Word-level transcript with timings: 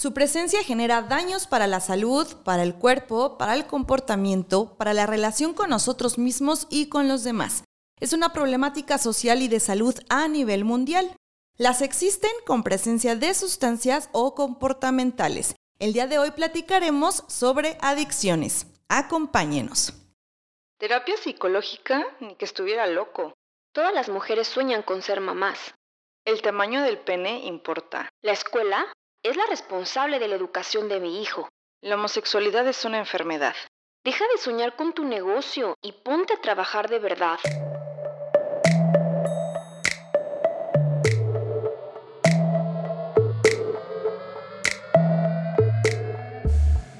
Su 0.00 0.14
presencia 0.14 0.62
genera 0.62 1.02
daños 1.02 1.48
para 1.48 1.66
la 1.66 1.80
salud, 1.80 2.24
para 2.44 2.62
el 2.62 2.76
cuerpo, 2.76 3.36
para 3.36 3.54
el 3.54 3.66
comportamiento, 3.66 4.76
para 4.76 4.94
la 4.94 5.06
relación 5.06 5.54
con 5.54 5.70
nosotros 5.70 6.18
mismos 6.18 6.68
y 6.70 6.88
con 6.88 7.08
los 7.08 7.24
demás. 7.24 7.64
Es 7.98 8.12
una 8.12 8.32
problemática 8.32 8.98
social 8.98 9.42
y 9.42 9.48
de 9.48 9.58
salud 9.58 9.96
a 10.08 10.28
nivel 10.28 10.64
mundial. 10.64 11.16
Las 11.56 11.82
existen 11.82 12.30
con 12.46 12.62
presencia 12.62 13.16
de 13.16 13.34
sustancias 13.34 14.08
o 14.12 14.36
comportamentales. 14.36 15.56
El 15.80 15.94
día 15.94 16.06
de 16.06 16.20
hoy 16.20 16.30
platicaremos 16.30 17.24
sobre 17.26 17.76
adicciones. 17.80 18.68
Acompáñenos. 18.88 19.94
Terapia 20.78 21.16
psicológica, 21.16 22.06
ni 22.20 22.36
que 22.36 22.44
estuviera 22.44 22.86
loco. 22.86 23.34
Todas 23.72 23.92
las 23.92 24.08
mujeres 24.08 24.46
sueñan 24.46 24.84
con 24.84 25.02
ser 25.02 25.20
mamás. 25.20 25.74
El 26.24 26.40
tamaño 26.40 26.82
del 26.82 26.98
pene 26.98 27.46
importa. 27.46 28.08
La 28.22 28.30
escuela 28.30 28.86
es 29.22 29.36
la 29.36 29.46
responsable 29.46 30.18
de 30.18 30.28
la 30.28 30.36
educación 30.36 30.88
de 30.88 31.00
mi 31.00 31.20
hijo. 31.20 31.48
La 31.82 31.96
homosexualidad 31.96 32.66
es 32.68 32.84
una 32.84 32.98
enfermedad. 32.98 33.54
Deja 34.04 34.24
de 34.32 34.40
soñar 34.40 34.76
con 34.76 34.92
tu 34.92 35.04
negocio 35.04 35.74
y 35.82 35.92
ponte 35.92 36.34
a 36.34 36.40
trabajar 36.40 36.88
de 36.88 36.98
verdad. 36.98 37.38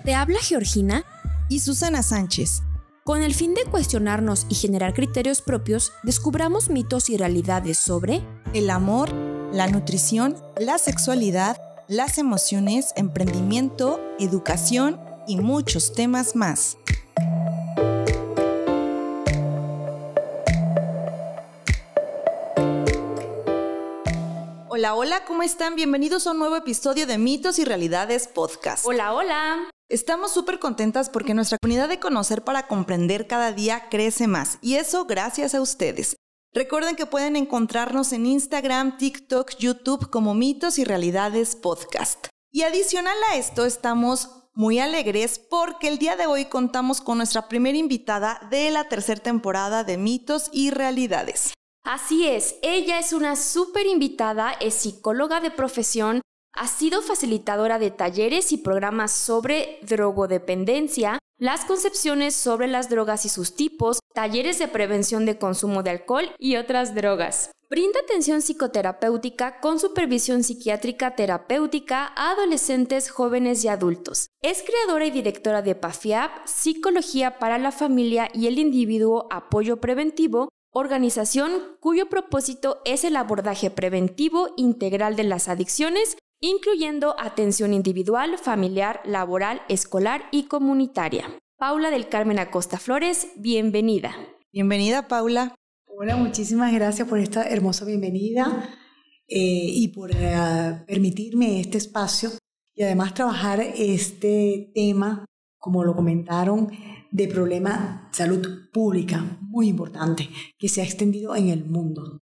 Te 0.05 0.15
habla 0.15 0.39
Georgina 0.41 1.05
y 1.49 1.61
Susana 1.61 2.03
Sánchez. 2.03 2.63
Con 3.05 3.23
el 3.23 3.35
fin 3.35 3.55
de 3.55 3.65
cuestionarnos 3.65 4.45
y 4.51 4.55
generar 4.55 4.93
criterios 4.93 5.41
propios, 5.41 5.93
descubramos 6.03 6.69
mitos 6.69 7.09
y 7.09 7.17
realidades 7.17 7.79
sobre 7.79 8.23
el 8.53 8.69
amor, 8.69 9.13
la 9.53 9.67
nutrición, 9.67 10.37
la 10.59 10.77
sexualidad, 10.79 11.57
las 11.89 12.19
emociones, 12.19 12.93
emprendimiento, 12.97 13.99
educación 14.19 15.01
y 15.27 15.39
muchos 15.39 15.95
temas 15.95 16.37
más. 16.37 16.77
Hola, 24.69 24.95
hola, 24.95 25.25
¿cómo 25.25 25.43
están? 25.43 25.75
Bienvenidos 25.75 26.27
a 26.27 26.33
un 26.33 26.39
nuevo 26.39 26.57
episodio 26.57 27.07
de 27.07 27.17
Mitos 27.17 27.59
y 27.59 27.65
Realidades 27.65 28.29
Podcast. 28.29 28.85
Hola, 28.87 29.15
hola. 29.15 29.71
Estamos 29.89 30.31
súper 30.31 30.59
contentas 30.59 31.09
porque 31.09 31.33
nuestra 31.33 31.57
comunidad 31.59 31.89
de 31.89 31.99
conocer 31.99 32.45
para 32.45 32.69
comprender 32.69 33.27
cada 33.27 33.53
día 33.53 33.89
crece 33.89 34.29
más 34.29 34.59
y 34.61 34.75
eso 34.75 35.07
gracias 35.07 35.55
a 35.55 35.63
ustedes. 35.63 36.17
Recuerden 36.59 36.97
que 36.97 37.07
pueden 37.07 37.37
encontrarnos 37.37 38.13
en 38.13 38.27
Instagram, 38.27 38.99
TikTok, 38.99 39.57
YouTube 39.61 40.11
como 40.11 40.35
Mitos 40.35 40.81
y 40.81 40.85
Realidades 40.85 41.55
Podcast. 41.55 42.27
Y 42.51 42.63
adicional 42.63 43.17
a 43.31 43.37
esto 43.37 43.65
estamos 43.65 44.51
muy 44.55 44.81
alegres 44.81 45.39
porque 45.39 45.87
el 45.87 45.99
día 45.99 46.17
de 46.17 46.27
hoy 46.27 46.47
contamos 46.47 47.01
con 47.01 47.19
nuestra 47.19 47.47
primera 47.47 47.79
invitada 47.79 48.41
de 48.51 48.73
la 48.73 48.89
tercera 48.89 49.23
temporada 49.23 49.85
de 49.85 49.99
Mitos 49.99 50.51
y 50.53 50.71
Realidades. 50.71 51.55
Así 51.85 52.27
es, 52.27 52.57
ella 52.63 52.99
es 52.99 53.13
una 53.13 53.37
súper 53.37 53.87
invitada, 53.87 54.51
es 54.51 54.75
psicóloga 54.75 55.41
de 55.41 55.53
profesión, 55.53 56.23
ha 56.55 56.67
sido 56.67 57.03
facilitadora 57.03 57.79
de 57.79 57.93
talleres 57.93 58.51
y 58.51 58.57
programas 58.57 59.13
sobre 59.13 59.79
drogodependencia, 59.83 61.21
las 61.39 61.65
concepciones 61.65 62.35
sobre 62.35 62.67
las 62.67 62.91
drogas 62.91 63.25
y 63.25 63.29
sus 63.29 63.55
tipos, 63.55 64.01
talleres 64.13 64.59
de 64.59 64.67
prevención 64.67 65.25
de 65.25 65.39
consumo 65.39 65.83
de 65.83 65.91
alcohol 65.91 66.31
y 66.39 66.57
otras 66.57 66.95
drogas. 66.95 67.53
Brinda 67.71 68.01
atención 68.01 68.41
psicoterapéutica 68.41 69.61
con 69.61 69.79
supervisión 69.79 70.43
psiquiátrica 70.43 71.15
terapéutica 71.15 72.13
a 72.17 72.33
adolescentes, 72.33 73.11
jóvenes 73.11 73.63
y 73.65 73.69
adultos. 73.69 74.31
Es 74.43 74.63
creadora 74.63 75.07
y 75.07 75.11
directora 75.11 75.63
de 75.63 75.75
PAFIAP, 75.75 76.47
Psicología 76.47 77.39
para 77.39 77.59
la 77.59 77.71
Familia 77.71 78.31
y 78.33 78.47
el 78.47 78.59
Individuo 78.59 79.29
Apoyo 79.31 79.81
Preventivo, 79.81 80.49
organización 80.73 81.77
cuyo 81.79 82.09
propósito 82.09 82.81
es 82.85 83.05
el 83.05 83.17
abordaje 83.17 83.71
preventivo 83.71 84.51
integral 84.57 85.15
de 85.15 85.25
las 85.25 85.49
adicciones 85.49 86.17
incluyendo 86.41 87.17
atención 87.19 87.73
individual, 87.73 88.39
familiar, 88.39 89.01
laboral, 89.05 89.63
escolar 89.69 90.23
y 90.31 90.45
comunitaria. 90.45 91.39
Paula 91.57 91.91
del 91.91 92.09
Carmen 92.09 92.39
Acosta 92.39 92.79
Flores, 92.79 93.29
bienvenida. 93.37 94.15
Bienvenida, 94.53 95.09
Paula. 95.09 95.55
Hola, 95.87 96.17
muchísimas 96.17 96.73
gracias 96.73 97.09
por 97.09 97.19
esta 97.19 97.43
hermosa 97.43 97.85
bienvenida 97.85 98.71
eh, 99.27 99.37
y 99.37 99.89
por 99.89 100.13
eh, 100.15 100.85
permitirme 100.87 101.61
este 101.61 101.79
espacio 101.79 102.31
y 102.75 102.85
además 102.85 103.15
trabajar 103.15 103.61
este 103.61 104.71
tema, 104.73 105.25
como 105.59 105.83
lo 105.83 105.97
comentaron, 105.97 106.71
de 107.11 107.27
problema 107.27 108.09
de 108.13 108.17
salud 108.17 108.71
pública 108.73 109.39
muy 109.41 109.69
importante 109.69 110.29
que 110.57 110.69
se 110.69 110.83
ha 110.83 110.85
extendido 110.85 111.35
en 111.35 111.49
el 111.49 111.65
mundo. 111.65 112.21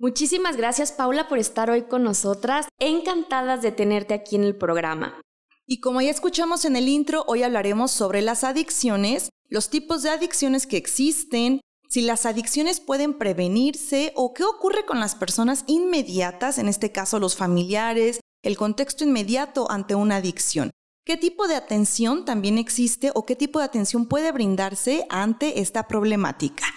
Muchísimas 0.00 0.56
gracias 0.56 0.92
Paula 0.92 1.26
por 1.26 1.40
estar 1.40 1.70
hoy 1.70 1.82
con 1.82 2.04
nosotras, 2.04 2.68
encantadas 2.78 3.62
de 3.62 3.72
tenerte 3.72 4.14
aquí 4.14 4.36
en 4.36 4.44
el 4.44 4.54
programa. 4.54 5.20
Y 5.66 5.80
como 5.80 6.00
ya 6.00 6.10
escuchamos 6.10 6.64
en 6.64 6.76
el 6.76 6.88
intro, 6.88 7.24
hoy 7.26 7.42
hablaremos 7.42 7.90
sobre 7.90 8.22
las 8.22 8.44
adicciones, 8.44 9.28
los 9.48 9.70
tipos 9.70 10.04
de 10.04 10.10
adicciones 10.10 10.68
que 10.68 10.76
existen, 10.76 11.60
si 11.88 12.02
las 12.02 12.26
adicciones 12.26 12.78
pueden 12.78 13.18
prevenirse 13.18 14.12
o 14.14 14.34
qué 14.34 14.44
ocurre 14.44 14.86
con 14.86 15.00
las 15.00 15.16
personas 15.16 15.64
inmediatas, 15.66 16.58
en 16.58 16.68
este 16.68 16.92
caso 16.92 17.18
los 17.18 17.34
familiares, 17.34 18.20
el 18.44 18.56
contexto 18.56 19.02
inmediato 19.02 19.68
ante 19.68 19.96
una 19.96 20.16
adicción. 20.16 20.70
¿Qué 21.04 21.16
tipo 21.16 21.48
de 21.48 21.56
atención 21.56 22.24
también 22.24 22.56
existe 22.56 23.10
o 23.16 23.26
qué 23.26 23.34
tipo 23.34 23.58
de 23.58 23.64
atención 23.64 24.06
puede 24.06 24.30
brindarse 24.30 25.06
ante 25.10 25.60
esta 25.60 25.88
problemática? 25.88 26.76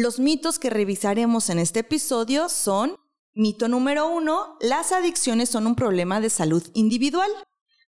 Los 0.00 0.20
mitos 0.20 0.60
que 0.60 0.70
revisaremos 0.70 1.50
en 1.50 1.58
este 1.58 1.80
episodio 1.80 2.48
son, 2.48 2.94
mito 3.34 3.66
número 3.66 4.06
uno, 4.06 4.56
las 4.60 4.92
adicciones 4.92 5.48
son 5.48 5.66
un 5.66 5.74
problema 5.74 6.20
de 6.20 6.30
salud 6.30 6.62
individual. 6.74 7.28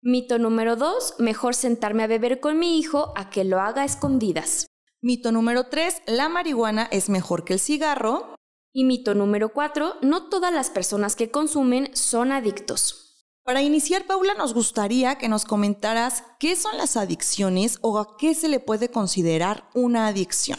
Mito 0.00 0.38
número 0.38 0.74
dos, 0.76 1.16
mejor 1.18 1.54
sentarme 1.54 2.04
a 2.04 2.06
beber 2.06 2.40
con 2.40 2.58
mi 2.58 2.78
hijo 2.78 3.12
a 3.14 3.28
que 3.28 3.44
lo 3.44 3.60
haga 3.60 3.82
a 3.82 3.84
escondidas. 3.84 4.68
Mito 5.02 5.32
número 5.32 5.64
tres, 5.64 6.00
la 6.06 6.30
marihuana 6.30 6.88
es 6.90 7.10
mejor 7.10 7.44
que 7.44 7.52
el 7.52 7.60
cigarro. 7.60 8.36
Y 8.72 8.84
mito 8.84 9.14
número 9.14 9.50
cuatro, 9.50 9.96
no 10.00 10.30
todas 10.30 10.50
las 10.50 10.70
personas 10.70 11.14
que 11.14 11.30
consumen 11.30 11.90
son 11.92 12.32
adictos. 12.32 13.26
Para 13.44 13.60
iniciar, 13.60 14.06
Paula, 14.06 14.32
nos 14.32 14.54
gustaría 14.54 15.18
que 15.18 15.28
nos 15.28 15.44
comentaras 15.44 16.24
qué 16.40 16.56
son 16.56 16.78
las 16.78 16.96
adicciones 16.96 17.76
o 17.82 17.98
a 17.98 18.16
qué 18.16 18.34
se 18.34 18.48
le 18.48 18.60
puede 18.60 18.90
considerar 18.90 19.68
una 19.74 20.06
adicción. 20.06 20.58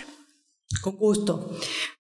Con 0.82 0.96
gusto. 0.96 1.52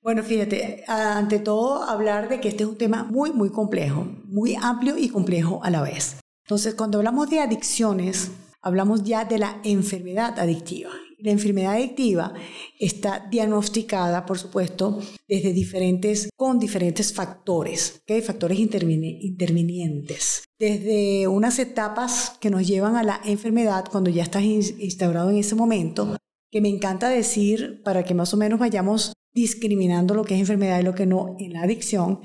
Bueno, 0.02 0.24
fíjate, 0.24 0.84
ante 0.88 1.40
todo 1.40 1.84
hablar 1.84 2.30
de 2.30 2.40
que 2.40 2.50
este 2.50 2.63
es 2.63 2.69
un 2.69 2.78
tema 2.78 3.03
muy, 3.03 3.31
muy 3.31 3.50
complejo, 3.50 4.07
muy 4.25 4.56
amplio 4.56 4.97
y 4.97 5.09
complejo 5.09 5.62
a 5.63 5.69
la 5.69 5.81
vez. 5.81 6.18
Entonces, 6.46 6.75
cuando 6.75 7.00
hablamos 7.00 7.30
de 7.30 7.40
adicciones, 7.41 8.31
hablamos 8.62 9.03
ya 9.03 9.25
de 9.25 9.40
la 9.40 9.59
enfermedad 9.63 10.40
adictiva. 10.40 10.91
La 11.22 11.31
enfermedad 11.31 11.74
adictiva 11.74 12.34
está 12.80 13.28
diagnosticada, 13.30 14.25
por 14.25 14.40
supuesto, 14.40 15.00
desde 15.28 15.51
diferentes, 15.51 16.30
con 16.38 16.59
diferentes 16.59 17.13
factores, 17.13 18.00
¿okay? 18.03 18.22
factores 18.22 18.57
intervinientes. 18.57 20.44
Desde 20.57 21.28
unas 21.28 21.59
etapas 21.59 22.38
que 22.40 22.50
nos 22.50 22.66
llevan 22.66 22.96
a 22.96 23.03
la 23.03 23.19
enfermedad 23.25 23.84
cuando 23.91 24.09
ya 24.09 24.24
estás 24.24 24.44
instaurado 24.44 25.30
en 25.30 25.40
ese 25.40 25.56
momento, 25.56 26.16
que 26.51 26.61
me 26.61 26.69
encanta 26.69 27.09
decir 27.09 27.81
para 27.83 28.03
que 28.03 28.13
más 28.13 28.33
o 28.33 28.37
menos 28.37 28.59
vayamos 28.59 29.13
discriminando 29.33 30.15
lo 30.15 30.23
que 30.23 30.33
es 30.33 30.39
enfermedad 30.39 30.79
y 30.79 30.83
lo 30.83 30.95
que 30.95 31.05
no 31.05 31.35
en 31.39 31.53
la 31.53 31.61
adicción. 31.61 32.19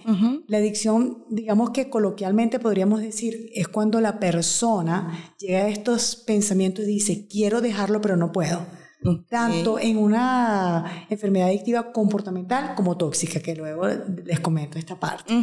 La 0.49 0.59
adicción, 0.59 1.25
digamos 1.31 1.71
que 1.71 1.91
coloquialmente 1.91 2.59
podríamos 2.59 3.03
decir, 3.03 3.51
es 3.55 3.69
cuando 3.69 4.01
la 4.01 4.19
persona 4.19 5.35
llega 5.39 5.65
a 5.65 5.69
estos 5.69 6.17
pensamientos 6.17 6.85
y 6.85 6.89
dice, 6.89 7.27
quiero 7.29 7.61
dejarlo 7.61 8.01
pero 8.01 8.17
no 8.17 8.33
puedo. 8.33 8.67
Tanto 9.29 9.79
en 9.79 9.99
una 9.99 11.07
enfermedad 11.09 11.49
adictiva 11.49 11.93
comportamental 11.93 12.75
como 12.75 12.97
tóxica, 12.97 13.41
que 13.41 13.55
luego 13.55 13.87
les 14.25 14.41
comento 14.41 14.79
esta 14.79 14.99
parte. 14.99 15.35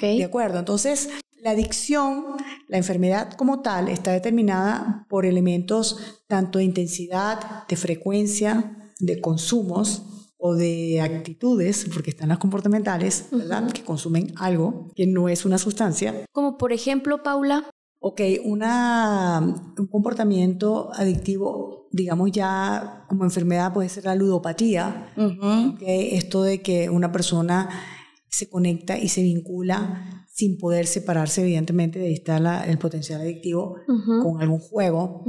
¿De 0.00 0.24
acuerdo? 0.24 0.58
Entonces, 0.58 1.08
la 1.40 1.50
adicción, 1.50 2.24
la 2.66 2.78
enfermedad 2.78 3.32
como 3.32 3.60
tal, 3.60 3.88
está 3.88 4.12
determinada 4.12 5.06
por 5.08 5.24
elementos 5.24 6.22
tanto 6.26 6.58
de 6.58 6.64
intensidad, 6.64 7.66
de 7.68 7.76
frecuencia, 7.76 8.92
de 8.98 9.20
consumos 9.20 10.02
o 10.36 10.54
de 10.54 11.00
actitudes, 11.00 11.86
porque 11.92 12.10
están 12.10 12.28
las 12.28 12.38
comportamentales, 12.38 13.26
¿verdad? 13.32 13.70
Que 13.72 13.82
consumen 13.82 14.32
algo 14.36 14.90
que 14.94 15.06
no 15.06 15.28
es 15.28 15.44
una 15.44 15.58
sustancia. 15.58 16.14
Como 16.32 16.58
por 16.58 16.72
ejemplo, 16.72 17.22
Paula. 17.22 17.68
Ok, 18.00 18.20
una, 18.44 19.40
un 19.76 19.86
comportamiento 19.88 20.90
adictivo, 20.94 21.88
digamos 21.90 22.30
ya 22.32 23.04
como 23.08 23.24
enfermedad, 23.24 23.72
puede 23.72 23.88
ser 23.88 24.04
la 24.04 24.14
ludopatía. 24.14 25.12
okay, 25.74 26.14
esto 26.14 26.42
de 26.42 26.62
que 26.62 26.90
una 26.90 27.10
persona 27.10 27.68
se 28.28 28.48
conecta 28.48 28.96
y 28.98 29.08
se 29.08 29.22
vincula 29.22 30.26
sin 30.32 30.58
poder 30.58 30.86
separarse 30.86 31.40
evidentemente 31.42 31.98
de 31.98 32.22
la- 32.38 32.64
el 32.64 32.78
potencial 32.78 33.20
adictivo 33.20 33.74
con 34.22 34.40
algún 34.40 34.60
juego. 34.60 35.24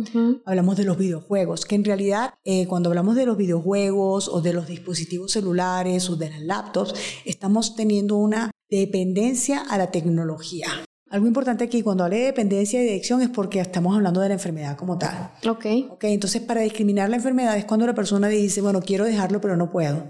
Hablamos 0.46 0.78
de 0.78 0.84
los 0.84 0.98
videojuegos, 1.00 1.66
que 1.66 1.74
en 1.74 1.84
realidad 1.86 2.36
eh, 2.44 2.68
cuando 2.68 2.90
hablamos 2.90 3.16
de 3.16 3.26
los 3.26 3.36
videojuegos 3.36 4.28
o 4.28 4.42
de 4.42 4.54
los 4.54 4.68
dispositivos 4.68 5.32
celulares 5.32 6.08
o 6.12 6.16
de 6.18 6.30
las 6.30 6.42
laptops, 6.42 6.94
estamos 7.26 7.76
teniendo 7.76 8.18
una 8.18 8.52
dependencia 8.70 9.62
a 9.68 9.78
la 9.80 9.90
tecnología. 9.90 10.68
Algo 11.12 11.26
importante 11.26 11.64
aquí, 11.64 11.82
cuando 11.82 12.04
hablé 12.04 12.18
de 12.18 12.26
dependencia 12.26 12.80
y 12.80 12.86
de 12.86 12.92
adicción 12.92 13.22
es 13.24 13.30
porque 13.30 13.60
estamos 13.60 13.96
hablando 13.96 14.22
de 14.22 14.28
la 14.28 14.36
enfermedad 14.36 14.78
como 14.78 15.00
tal. 15.00 15.32
Ok. 15.48 15.66
Ok, 15.90 16.04
entonces 16.04 16.42
para 16.42 16.62
discriminar 16.62 17.10
la 17.10 17.16
enfermedad 17.16 17.58
es 17.58 17.66
cuando 17.66 17.88
la 17.88 17.96
persona 17.96 18.28
dice, 18.28 18.62
bueno, 18.62 18.80
quiero 18.80 19.06
dejarlo 19.06 19.42
pero 19.42 19.58
no 19.58 19.72
puedo. 19.72 20.04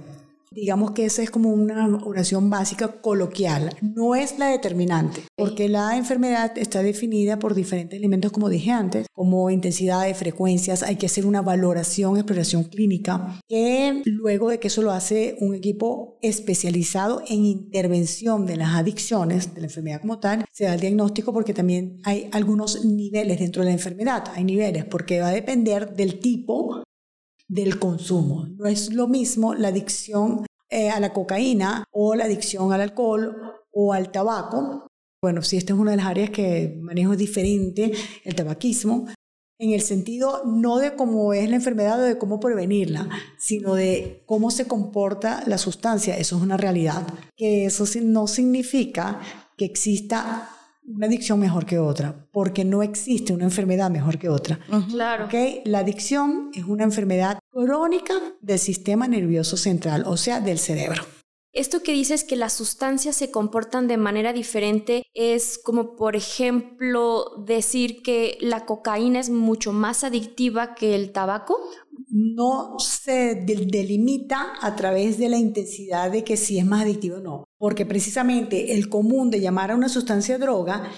Digamos 0.52 0.92
que 0.92 1.06
esa 1.06 1.22
es 1.22 1.30
como 1.30 1.50
una 1.50 1.88
oración 2.04 2.50
básica 2.50 3.02
coloquial, 3.02 3.70
no 3.82 4.16
es 4.16 4.40
la 4.40 4.48
determinante, 4.48 5.22
porque 5.36 5.70
la 5.70 5.96
enfermedad 5.96 6.58
está 6.58 6.82
definida 6.82 7.38
por 7.38 7.54
diferentes 7.54 7.98
elementos, 8.00 8.32
como 8.32 8.50
dije 8.50 8.72
antes, 8.72 9.06
como 9.14 9.52
intensidad 9.52 10.06
de 10.06 10.16
frecuencias, 10.16 10.82
hay 10.82 10.96
que 10.96 11.06
hacer 11.06 11.28
una 11.28 11.44
valoración, 11.44 12.18
exploración 12.18 12.64
clínica, 12.64 13.40
que 13.48 14.02
luego 14.06 14.50
de 14.50 14.60
que 14.60 14.70
eso 14.70 14.82
lo 14.82 14.92
hace 14.92 15.38
un 15.40 15.54
equipo 15.54 16.18
especializado 16.24 17.22
en 17.28 17.46
intervención 17.46 18.48
de 18.48 18.58
las 18.58 18.76
adicciones, 18.76 19.54
de 19.54 19.62
la 19.62 19.68
enfermedad 19.68 20.02
como 20.02 20.20
tal, 20.20 20.46
se 20.52 20.66
da 20.66 20.74
el 20.74 20.80
diagnóstico 20.80 21.32
porque 21.32 21.54
también 21.54 22.02
hay 22.04 22.28
algunos 22.32 22.84
niveles 22.86 23.40
dentro 23.40 23.62
de 23.62 23.68
la 23.68 23.74
enfermedad, 23.74 24.24
hay 24.34 24.44
niveles, 24.44 24.86
porque 24.86 25.22
va 25.22 25.28
a 25.28 25.32
depender 25.32 25.94
del 25.94 26.20
tipo 26.20 26.82
del 27.50 27.78
consumo. 27.80 28.48
No 28.58 28.66
es 28.68 28.94
lo 28.94 29.08
mismo 29.08 29.54
la 29.56 29.68
adicción 29.70 30.46
eh, 30.70 30.90
a 30.90 31.00
la 31.02 31.12
cocaína 31.12 31.84
o 31.92 32.16
la 32.16 32.26
adicción 32.26 32.72
al 32.72 32.80
alcohol 32.82 33.36
o 33.72 33.92
al 33.92 34.12
tabaco. 34.12 34.88
Bueno, 35.22 35.42
si 35.42 35.58
esta 35.58 35.74
es 35.74 35.80
una 35.80 35.92
de 35.92 35.98
las 35.98 36.06
áreas 36.06 36.30
que 36.30 36.78
manejo 36.80 37.16
diferente, 37.18 37.92
el 38.24 38.36
tabaquismo, 38.36 39.08
en 39.62 39.72
el 39.74 39.82
sentido 39.82 40.44
no 40.46 40.78
de 40.78 40.96
cómo 40.96 41.34
es 41.34 41.50
la 41.50 41.58
enfermedad 41.58 42.00
o 42.00 42.04
de 42.04 42.18
cómo 42.18 42.40
prevenirla, 42.40 43.10
sino 43.38 43.74
de 43.76 44.24
cómo 44.26 44.52
se 44.52 44.68
comporta 44.68 45.44
la 45.48 45.58
sustancia. 45.58 46.18
Eso 46.18 46.38
es 46.38 46.42
una 46.44 46.56
realidad. 46.56 47.06
Que 47.36 47.66
eso 47.66 47.86
sí- 47.86 48.00
no 48.02 48.28
significa 48.28 49.20
que 49.58 49.66
exista 49.66 50.50
una 50.90 51.06
adicción 51.08 51.40
mejor 51.40 51.66
que 51.66 51.80
otra, 51.80 52.28
porque 52.32 52.66
no 52.66 52.82
existe 52.84 53.32
una 53.34 53.44
enfermedad 53.46 53.90
mejor 53.92 54.18
que 54.18 54.28
otra. 54.30 54.60
Claro. 54.90 55.26
¿ok? 55.26 55.34
La 55.66 55.80
adicción 55.80 56.52
es 56.54 56.64
una 56.66 56.84
enfermedad 56.84 57.40
crónica 57.52 58.14
del 58.42 58.60
sistema 58.60 59.08
nervioso 59.08 59.56
central, 59.58 60.04
o 60.08 60.18
sea, 60.18 60.42
del 60.42 60.58
cerebro. 60.60 61.04
Esto 61.52 61.82
que 61.82 61.94
dices 61.94 62.24
que 62.24 62.36
las 62.36 62.54
sustancias 62.54 63.16
se 63.16 63.32
comportan 63.32 63.88
de 63.88 63.98
manera 63.98 64.34
diferente 64.34 65.04
es 65.16 65.58
como, 65.58 65.96
por 65.96 66.16
ejemplo, 66.16 67.26
decir 67.46 68.02
que 68.04 68.38
la 68.40 68.66
cocaína 68.66 69.20
es 69.20 69.30
mucho 69.32 69.74
más 69.74 70.04
adictiva 70.04 70.76
que 70.76 70.94
el 70.96 71.12
tabaco. 71.12 71.58
No 72.08 72.78
se 72.80 73.36
de- 73.36 73.66
delimita 73.68 74.54
a 74.62 74.76
través 74.76 75.18
de 75.18 75.30
la 75.30 75.38
intensidad 75.38 76.12
de 76.12 76.24
que 76.24 76.38
si 76.38 76.60
es 76.60 76.66
más 76.66 76.84
adictivo 76.84 77.18
o 77.18 77.22
no, 77.22 77.44
porque 77.60 77.86
precisamente 77.86 78.74
el 78.74 78.90
común 78.90 79.30
de 79.30 79.42
llamar 79.42 79.70
a 79.70 79.76
una 79.76 79.90
sustancia 79.90 80.40
droga 80.40 80.90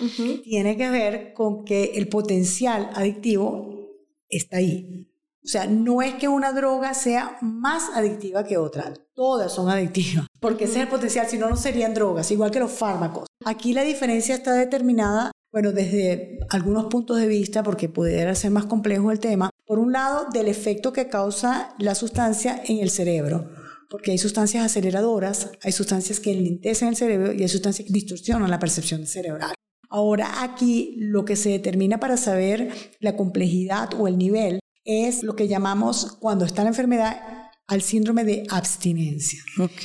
tiene 0.43 0.77
que 0.77 0.89
ver 0.89 1.33
con 1.33 1.65
que 1.65 1.93
el 1.95 2.07
potencial 2.07 2.91
adictivo 2.93 3.89
está 4.29 4.57
ahí. 4.57 5.07
O 5.43 5.47
sea, 5.47 5.65
no 5.65 6.03
es 6.03 6.13
que 6.13 6.27
una 6.27 6.53
droga 6.53 6.93
sea 6.93 7.37
más 7.41 7.89
adictiva 7.95 8.45
que 8.45 8.57
otra, 8.57 8.93
todas 9.15 9.51
son 9.51 9.69
adictivas, 9.69 10.27
porque 10.39 10.65
ese 10.65 10.75
es 10.75 10.81
el 10.81 10.87
potencial, 10.87 11.27
si 11.27 11.39
no, 11.39 11.49
no 11.49 11.55
serían 11.55 11.95
drogas, 11.95 12.29
igual 12.29 12.51
que 12.51 12.59
los 12.59 12.71
fármacos. 12.71 13.25
Aquí 13.43 13.73
la 13.73 13.81
diferencia 13.81 14.35
está 14.35 14.53
determinada, 14.53 15.31
bueno, 15.51 15.71
desde 15.71 16.37
algunos 16.51 16.85
puntos 16.85 17.17
de 17.17 17.27
vista, 17.27 17.63
porque 17.63 17.89
pudiera 17.89 18.35
ser 18.35 18.51
más 18.51 18.67
complejo 18.67 19.11
el 19.11 19.19
tema, 19.19 19.49
por 19.65 19.79
un 19.79 19.91
lado, 19.91 20.27
del 20.31 20.47
efecto 20.47 20.93
que 20.93 21.09
causa 21.09 21.73
la 21.79 21.95
sustancia 21.95 22.61
en 22.63 22.77
el 22.77 22.91
cerebro, 22.91 23.49
porque 23.91 24.11
hay 24.11 24.17
sustancias 24.17 24.65
aceleradoras, 24.65 25.51
hay 25.61 25.71
sustancias 25.73 26.19
que 26.19 26.31
enlentecen 26.31 26.88
el 26.88 26.95
cerebro 26.95 27.33
y 27.33 27.41
hay 27.43 27.49
sustancias 27.49 27.85
que 27.85 27.93
distorsionan 27.93 28.49
la 28.49 28.57
percepción 28.57 29.05
cerebral. 29.05 29.53
Ahora 29.89 30.41
aquí 30.41 30.95
lo 30.97 31.25
que 31.25 31.35
se 31.35 31.49
determina 31.49 31.99
para 31.99 32.15
saber 32.17 32.69
la 33.01 33.17
complejidad 33.17 33.89
o 33.99 34.07
el 34.07 34.17
nivel 34.17 34.59
es 34.85 35.21
lo 35.21 35.35
que 35.35 35.47
llamamos 35.49 36.17
cuando 36.21 36.45
está 36.45 36.63
la 36.63 36.69
enfermedad 36.69 37.21
al 37.67 37.81
síndrome 37.81 38.23
de 38.23 38.43
abstinencia. 38.49 39.39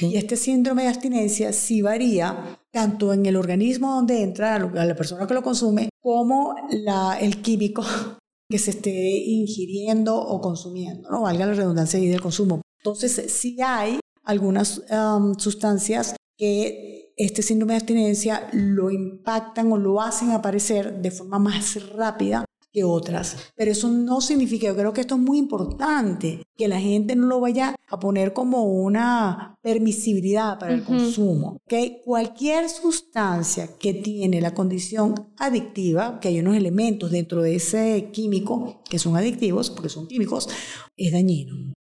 Y 0.07 0.17
este 0.17 0.37
síndrome 0.37 0.83
de 0.85 0.89
abstinencia 0.89 1.53
sí 1.53 1.83
varía 1.83 2.59
tanto 2.73 3.13
en 3.13 3.27
el 3.27 3.37
organismo 3.37 3.95
donde 3.95 4.23
entra 4.23 4.55
a 4.57 4.85
la 4.85 4.95
persona 4.97 5.27
que 5.27 5.35
lo 5.35 5.43
consume 5.43 5.89
como 6.01 6.55
la- 6.71 7.19
el 7.21 7.43
químico 7.43 7.85
que 8.51 8.59
se 8.59 8.71
esté 8.71 8.93
ingiriendo 8.93 10.17
o 10.17 10.41
consumiendo, 10.41 11.11
¿no? 11.11 11.23
Valga 11.23 11.47
la 11.47 11.55
redundancia 11.55 11.99
ahí 11.99 12.07
del 12.09 12.21
consumo. 12.21 12.63
Entonces, 12.87 13.33
sí 13.33 13.57
hay 13.61 13.99
algunas 14.23 14.83
um, 14.91 15.37
sustancias 15.39 16.15
que 16.37 17.13
este 17.17 17.43
síndrome 17.43 17.73
de 17.73 17.79
abstinencia 17.79 18.49
lo 18.53 18.91
impactan 18.91 19.73
o 19.73 19.77
lo 19.77 20.01
hacen 20.01 20.31
aparecer 20.31 21.01
de 21.01 21.11
forma 21.11 21.39
más 21.39 21.83
rápida 21.97 22.45
que 22.73 22.85
otras. 22.85 23.37
Pero 23.57 23.73
eso 23.73 23.89
no 23.89 24.21
significa, 24.21 24.67
yo 24.69 24.77
creo 24.77 24.93
que 24.93 25.01
esto 25.01 25.15
es 25.15 25.21
muy 25.21 25.39
importante, 25.39 26.43
que 26.57 26.69
la 26.69 26.79
gente 26.79 27.17
no 27.17 27.27
lo 27.27 27.41
vaya 27.41 27.75
a 27.89 27.99
poner 27.99 28.33
como 28.33 28.65
una 28.65 29.57
permisibilidad 29.63 30.59
para 30.59 30.75
el 30.75 30.85
consumo. 30.85 31.57
¿ok? 31.65 32.05
Cualquier 32.05 32.69
sustancia 32.69 33.79
que 33.79 33.95
tiene 33.95 34.41
la 34.41 34.55
condición 34.55 35.15
adictiva, 35.39 36.21
que 36.21 36.29
hay 36.29 36.39
unos 36.39 36.55
elementos 36.55 37.11
dentro 37.11 37.43
de 37.43 37.57
ese 37.57 38.11
químico 38.13 38.83
que 38.89 38.99
son 38.99 39.17
adictivos, 39.17 39.71
porque 39.71 39.89
son 39.89 40.07
químicos, 40.07 40.49
es 40.97 41.13
dañino. 41.13 41.73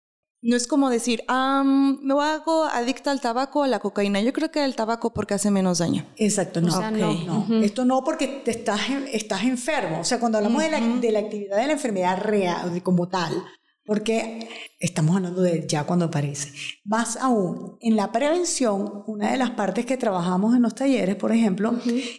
No 0.47 0.57
es 0.57 0.67
como 0.67 0.91
decir, 0.91 1.25
"Am, 1.27 1.99
me 2.03 2.13
hago 2.21 2.65
adicta 2.65 3.11
al 3.11 3.21
tabaco 3.23 3.61
o 3.61 3.63
a 3.63 3.67
la 3.67 3.79
cocaína. 3.79 4.21
Yo 4.21 4.33
creo 4.35 4.51
que 4.51 4.61
al 4.61 4.77
tabaco 4.77 5.15
porque 5.15 5.33
hace 5.33 5.51
menos 5.51 5.79
daño. 5.79 6.05
Exacto, 6.17 6.61
no. 6.61 6.71
sea, 6.71 6.91
no. 6.91 7.15
no. 7.49 7.63
Esto 7.63 7.85
no 7.87 8.05
porque 8.05 8.29
te 8.45 8.51
estás, 8.51 8.91
en- 8.91 9.09
estás 9.11 9.43
enfermo. 9.45 10.01
O 10.01 10.05
sea, 10.05 10.21
cuando 10.21 10.37
hablamos 10.39 10.63
de, 10.63 10.71
la, 10.71 10.81
de 10.81 11.13
la 11.13 11.19
actividad 11.21 11.57
de 11.57 11.67
la 11.67 11.73
enfermedad 11.73 12.19
real, 12.21 12.75
de 12.75 12.83
como 12.83 13.09
tal, 13.09 13.33
porque 13.87 14.49
estamos 14.79 15.17
hablando 15.17 15.43
de 15.43 15.67
ya 15.69 15.85
cuando 15.85 16.07
aparece. 16.07 16.53
Más 16.85 17.17
aún, 17.17 17.77
en 17.81 17.97
la 17.97 18.13
prevención, 18.13 19.05
una 19.07 19.31
de 19.31 19.37
las 19.37 19.51
partes 19.51 19.87
que 19.87 19.97
trabajamos 19.97 20.55
en 20.55 20.63
los 20.63 20.75
talleres, 20.75 21.17
por 21.17 21.33
ejemplo, 21.33 21.75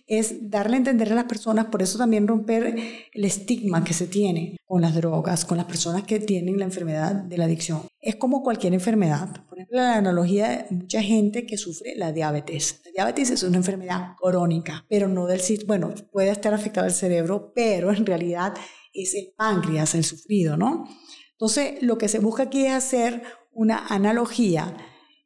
es 0.08 0.50
darle 0.50 0.76
a 0.76 0.78
entender 0.78 1.12
a 1.12 1.16
las 1.16 1.26
personas, 1.26 1.66
por 1.66 1.82
eso 1.82 1.98
también 1.98 2.28
romper 2.28 2.76
el 3.14 3.26
estigma 3.26 3.84
que 3.84 3.94
se 3.94 4.08
tiene 4.08 4.58
con 4.66 4.82
las 4.82 4.96
drogas, 4.96 5.46
con 5.46 5.58
las 5.58 5.66
personas 5.66 6.04
que 6.04 6.20
tienen 6.20 6.58
la 6.58 6.66
enfermedad 6.66 7.14
de 7.14 7.38
la 7.38 7.46
adicción. 7.46 7.84
Es 8.00 8.16
como 8.16 8.44
cualquier 8.44 8.74
enfermedad. 8.74 9.46
Por 9.48 9.58
ejemplo, 9.58 9.78
la 9.78 9.98
analogía 9.98 10.50
de 10.50 10.76
mucha 10.76 11.02
gente 11.02 11.46
que 11.46 11.58
sufre 11.58 11.96
la 11.96 12.12
diabetes. 12.12 12.82
La 12.86 12.92
diabetes 12.92 13.30
es 13.32 13.44
una 13.44 13.58
enfermedad 13.58 14.16
crónica, 14.20 14.86
pero 14.90 15.08
no 15.08 15.26
del 15.26 15.42
bueno, 15.68 15.94
puede 16.12 16.32
estar 16.32 16.54
afectado 16.54 16.88
el 16.88 16.94
cerebro, 16.94 17.52
pero 17.54 17.92
en 17.92 18.06
realidad 18.06 18.54
es 18.94 19.14
el 19.14 19.34
páncreas 19.36 19.94
el 19.96 20.04
sufrido, 20.04 20.58
¿no? 20.58 20.88
Entonces, 21.38 21.82
lo 21.82 21.98
que 21.98 22.08
se 22.08 22.20
busca 22.20 22.44
aquí 22.44 22.66
es 22.66 22.74
hacer 22.74 23.24
una 23.52 23.86
analogía 23.88 24.76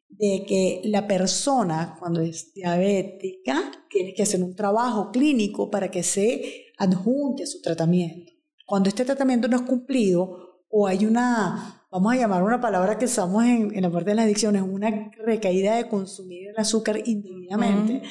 de 0.10 0.44
que 0.48 0.82
la 0.86 1.08
persona 1.08 1.96
cuando 2.00 2.22
es 2.22 2.54
diabética 2.54 3.72
tiene 3.90 4.14
que 4.14 4.24
hacer 4.24 4.44
un 4.44 4.56
trabajo 4.56 5.12
clínico 5.12 5.70
para 5.70 5.90
que 5.92 6.04
se 6.04 6.66
adjunte 6.78 7.44
a 7.44 7.48
su 7.48 7.62
tratamiento. 7.62 8.34
Cuando 8.66 8.90
este 8.90 9.06
tratamiento 9.06 9.48
no 9.48 9.58
es 9.58 9.64
cumplido 9.64 10.66
o 10.70 10.88
hay 10.88 11.06
una, 11.06 11.88
vamos 11.92 12.14
a 12.14 12.18
llamar 12.18 12.44
una 12.44 12.60
palabra 12.60 12.98
que 12.98 13.06
usamos 13.06 13.44
en, 13.46 13.76
en 13.76 13.82
la 13.82 13.92
parte 13.92 14.12
de 14.12 14.16
las 14.16 14.26
adicciones, 14.26 14.62
una 14.62 15.12
recaída 15.24 15.76
de 15.76 15.88
consumir 15.88 16.50
el 16.50 16.58
azúcar 16.58 17.02
indebidamente, 17.06 18.02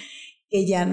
que 0.49 0.67
ya 0.67 0.89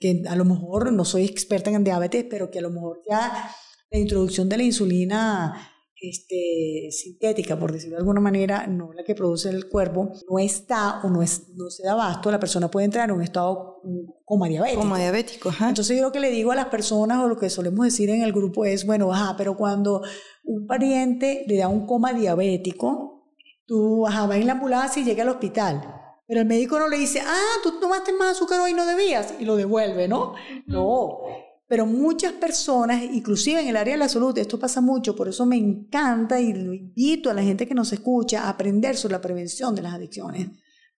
que 0.00 0.24
a 0.28 0.34
lo 0.34 0.44
mejor 0.44 0.92
no 0.92 1.04
soy 1.04 1.24
experta 1.24 1.70
en 1.70 1.84
diabetes, 1.84 2.26
pero 2.28 2.50
que 2.50 2.58
a 2.58 2.62
lo 2.62 2.70
mejor 2.70 3.02
ya 3.08 3.50
la 3.90 3.98
introducción 3.98 4.48
de 4.48 4.56
la 4.56 4.62
insulina 4.64 5.77
este, 6.00 6.88
sintética, 6.90 7.58
por 7.58 7.72
decirlo 7.72 7.96
de 7.96 8.00
alguna 8.00 8.20
manera, 8.20 8.66
no 8.66 8.92
la 8.92 9.04
que 9.04 9.14
produce 9.14 9.48
el 9.48 9.68
cuerpo, 9.68 10.12
no 10.30 10.38
está 10.38 11.00
o 11.02 11.10
no, 11.10 11.22
es, 11.22 11.48
no 11.56 11.70
se 11.70 11.84
da 11.84 11.92
abasto, 11.92 12.30
la 12.30 12.38
persona 12.38 12.70
puede 12.70 12.86
entrar 12.86 13.08
en 13.08 13.16
un 13.16 13.22
estado 13.22 13.80
mm, 13.82 14.10
coma 14.24 14.48
diabético. 14.48 14.82
Como 14.82 14.96
diabético, 14.96 15.48
ajá. 15.48 15.68
Entonces 15.70 15.96
yo 15.96 16.04
lo 16.04 16.12
que 16.12 16.20
le 16.20 16.30
digo 16.30 16.52
a 16.52 16.56
las 16.56 16.66
personas 16.66 17.18
o 17.18 17.28
lo 17.28 17.36
que 17.36 17.50
solemos 17.50 17.84
decir 17.84 18.10
en 18.10 18.22
el 18.22 18.32
grupo 18.32 18.64
es, 18.64 18.86
bueno, 18.86 19.12
ajá, 19.12 19.34
pero 19.36 19.56
cuando 19.56 20.02
un 20.44 20.66
pariente 20.66 21.44
le 21.46 21.56
da 21.56 21.68
un 21.68 21.86
coma 21.86 22.12
diabético, 22.12 23.24
tú 23.66 24.06
ajá, 24.06 24.26
vas 24.26 24.38
en 24.38 24.46
la 24.46 24.52
ambulancia 24.52 25.02
y 25.02 25.04
llega 25.04 25.22
al 25.22 25.30
hospital. 25.30 25.94
Pero 26.26 26.40
el 26.40 26.46
médico 26.46 26.78
no 26.78 26.88
le 26.88 26.98
dice, 26.98 27.20
ah, 27.24 27.56
tú 27.62 27.80
tomaste 27.80 28.12
más 28.12 28.32
azúcar 28.32 28.60
hoy, 28.60 28.74
no 28.74 28.84
debías, 28.84 29.34
y 29.40 29.46
lo 29.46 29.56
devuelve, 29.56 30.08
¿no? 30.08 30.34
No. 30.66 31.20
Pero 31.68 31.84
muchas 31.84 32.32
personas, 32.32 33.04
inclusive 33.04 33.60
en 33.60 33.68
el 33.68 33.76
área 33.76 33.94
de 33.94 33.98
la 33.98 34.08
salud, 34.08 34.36
esto 34.38 34.58
pasa 34.58 34.80
mucho, 34.80 35.14
por 35.14 35.28
eso 35.28 35.44
me 35.44 35.56
encanta 35.56 36.40
y 36.40 36.54
lo 36.54 36.72
invito 36.72 37.30
a 37.30 37.34
la 37.34 37.42
gente 37.42 37.68
que 37.68 37.74
nos 37.74 37.92
escucha 37.92 38.44
a 38.44 38.48
aprender 38.48 38.96
sobre 38.96 39.12
la 39.12 39.20
prevención 39.20 39.74
de 39.74 39.82
las 39.82 39.92
adicciones. 39.92 40.48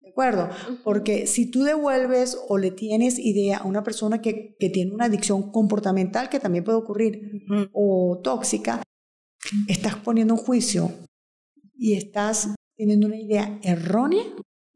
¿De 0.02 0.10
acuerdo? 0.10 0.50
Porque 0.84 1.26
si 1.26 1.50
tú 1.50 1.62
devuelves 1.62 2.38
o 2.48 2.58
le 2.58 2.70
tienes 2.70 3.18
idea 3.18 3.58
a 3.58 3.66
una 3.66 3.82
persona 3.82 4.20
que, 4.20 4.56
que 4.58 4.68
tiene 4.68 4.92
una 4.92 5.06
adicción 5.06 5.50
comportamental, 5.50 6.28
que 6.28 6.40
también 6.40 6.64
puede 6.64 6.78
ocurrir, 6.78 7.46
o 7.72 8.20
tóxica, 8.22 8.82
estás 9.68 9.96
poniendo 9.96 10.34
un 10.34 10.40
juicio 10.40 10.90
y 11.74 11.94
estás 11.94 12.54
teniendo 12.76 13.06
una 13.06 13.16
idea 13.16 13.58
errónea 13.62 14.24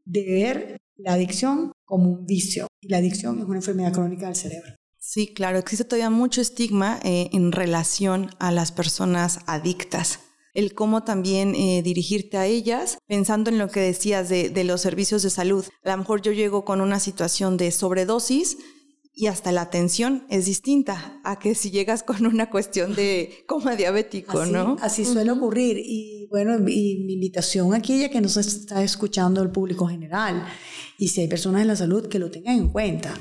de 0.05 0.23
ver 0.23 0.77
la 0.95 1.13
adicción 1.13 1.71
como 1.85 2.09
un 2.09 2.25
vicio. 2.25 2.67
Y 2.81 2.89
la 2.89 2.97
adicción 2.97 3.39
es 3.39 3.45
una 3.45 3.57
enfermedad 3.57 3.93
crónica 3.93 4.25
del 4.25 4.35
cerebro. 4.35 4.75
Sí, 5.13 5.27
claro, 5.27 5.59
existe 5.59 5.83
todavía 5.83 6.09
mucho 6.09 6.41
estigma 6.41 6.99
eh, 7.03 7.29
en 7.33 7.51
relación 7.51 8.31
a 8.39 8.51
las 8.51 8.71
personas 8.71 9.41
adictas. 9.45 10.21
El 10.55 10.73
cómo 10.73 11.03
también 11.03 11.53
eh, 11.53 11.83
dirigirte 11.83 12.37
a 12.37 12.47
ellas, 12.47 12.97
pensando 13.05 13.51
en 13.51 13.59
lo 13.59 13.67
que 13.67 13.79
decías 13.79 14.27
de, 14.27 14.49
de 14.49 14.63
los 14.63 14.81
servicios 14.81 15.21
de 15.21 15.29
salud. 15.29 15.65
A 15.83 15.91
lo 15.91 15.97
mejor 15.97 16.23
yo 16.23 16.31
llego 16.31 16.65
con 16.65 16.81
una 16.81 16.99
situación 16.99 17.57
de 17.57 17.69
sobredosis, 17.69 18.57
y 19.13 19.27
hasta 19.27 19.51
la 19.51 19.61
atención 19.61 20.25
es 20.31 20.45
distinta 20.45 21.21
a 21.23 21.37
que 21.37 21.53
si 21.53 21.69
llegas 21.69 22.01
con 22.01 22.25
una 22.25 22.49
cuestión 22.49 22.95
de 22.95 23.43
coma 23.47 23.75
diabético, 23.75 24.47
¿no? 24.47 24.77
Así 24.81 25.05
suele 25.05 25.29
ocurrir. 25.29 25.77
Y 25.77 26.25
bueno, 26.31 26.55
y 26.67 27.03
mi 27.05 27.13
invitación 27.13 27.75
aquí, 27.75 27.99
ya 27.99 28.09
que 28.09 28.19
nos 28.19 28.37
está 28.37 28.83
escuchando 28.83 29.43
el 29.43 29.51
público 29.51 29.85
general, 29.85 30.43
y 30.97 31.09
si 31.09 31.21
hay 31.21 31.27
personas 31.27 31.61
en 31.61 31.67
la 31.67 31.75
salud 31.75 32.07
que 32.07 32.17
lo 32.17 32.31
tengan 32.31 32.57
en 32.57 32.69
cuenta. 32.69 33.13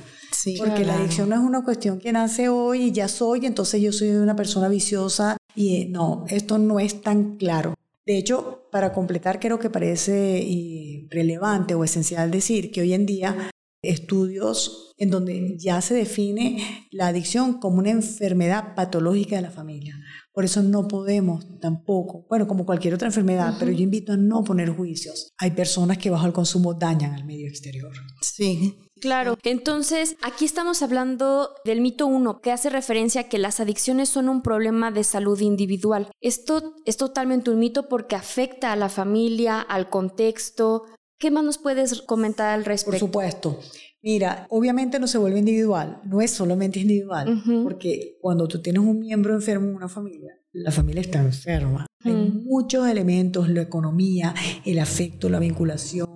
Sí, 0.42 0.56
Porque 0.58 0.84
la 0.84 0.96
adicción 0.96 1.28
no 1.28 1.36
es 1.36 1.40
una 1.40 1.62
cuestión 1.62 2.00
que 2.00 2.10
nace 2.10 2.48
hoy 2.48 2.86
y 2.86 2.92
ya 2.92 3.06
soy, 3.06 3.46
entonces 3.46 3.80
yo 3.80 3.92
soy 3.92 4.10
una 4.10 4.34
persona 4.34 4.68
viciosa. 4.68 5.36
Y 5.54 5.76
eh, 5.76 5.86
no, 5.88 6.24
esto 6.28 6.58
no 6.58 6.80
es 6.80 7.00
tan 7.00 7.36
claro. 7.36 7.74
De 8.04 8.18
hecho, 8.18 8.66
para 8.72 8.92
completar, 8.92 9.38
creo 9.38 9.60
que 9.60 9.70
parece 9.70 10.38
eh, 10.38 11.06
relevante 11.10 11.76
o 11.76 11.84
esencial 11.84 12.32
decir 12.32 12.72
que 12.72 12.80
hoy 12.80 12.92
en 12.92 13.06
día 13.06 13.50
estudios 13.82 14.94
en 14.96 15.10
donde 15.10 15.56
ya 15.58 15.80
se 15.80 15.94
define 15.94 16.88
la 16.90 17.08
adicción 17.08 17.60
como 17.60 17.78
una 17.78 17.90
enfermedad 17.90 18.74
patológica 18.74 19.36
de 19.36 19.42
la 19.42 19.50
familia. 19.52 19.96
Por 20.32 20.44
eso 20.44 20.60
no 20.62 20.88
podemos 20.88 21.60
tampoco, 21.60 22.26
bueno, 22.28 22.48
como 22.48 22.66
cualquier 22.66 22.94
otra 22.94 23.08
enfermedad, 23.08 23.54
pero 23.60 23.70
yo 23.70 23.82
invito 23.82 24.12
a 24.12 24.16
no 24.16 24.42
poner 24.42 24.70
juicios. 24.70 25.32
Hay 25.38 25.52
personas 25.52 25.98
que 25.98 26.10
bajo 26.10 26.26
el 26.26 26.32
consumo 26.32 26.74
dañan 26.74 27.14
al 27.14 27.24
medio 27.24 27.46
exterior. 27.46 27.92
Sí. 28.22 28.76
Claro, 29.02 29.36
entonces 29.42 30.16
aquí 30.22 30.44
estamos 30.44 30.80
hablando 30.80 31.50
del 31.64 31.80
mito 31.80 32.06
1, 32.06 32.40
que 32.40 32.52
hace 32.52 32.70
referencia 32.70 33.22
a 33.22 33.28
que 33.28 33.36
las 33.36 33.58
adicciones 33.58 34.08
son 34.08 34.28
un 34.28 34.42
problema 34.42 34.92
de 34.92 35.02
salud 35.02 35.40
individual. 35.40 36.08
Esto 36.20 36.76
es 36.84 36.96
totalmente 36.96 37.50
un 37.50 37.58
mito 37.58 37.88
porque 37.88 38.14
afecta 38.14 38.72
a 38.72 38.76
la 38.76 38.88
familia, 38.88 39.60
al 39.60 39.90
contexto, 39.90 40.84
¿Qué 41.22 41.30
más 41.30 41.44
nos 41.44 41.58
puedes 41.58 42.02
comentar 42.02 42.48
al 42.48 42.64
respecto? 42.64 42.90
Por 42.90 42.98
supuesto. 42.98 43.60
Mira, 44.02 44.48
obviamente 44.50 44.98
no 44.98 45.06
se 45.06 45.18
vuelve 45.18 45.38
individual, 45.38 46.00
no 46.04 46.20
es 46.20 46.32
solamente 46.32 46.80
individual, 46.80 47.40
porque 47.62 48.18
cuando 48.20 48.48
tú 48.48 48.60
tienes 48.60 48.82
un 48.82 48.98
miembro 48.98 49.32
enfermo 49.32 49.68
en 49.68 49.76
una 49.76 49.88
familia, 49.88 50.32
la 50.50 50.72
familia 50.72 51.02
está 51.02 51.20
enferma. 51.20 51.86
Hay 52.00 52.12
muchos 52.12 52.88
elementos, 52.88 53.48
la 53.48 53.62
economía, 53.62 54.34
el 54.64 54.80
afecto, 54.80 55.28
la 55.28 55.38
vinculación, 55.38 56.11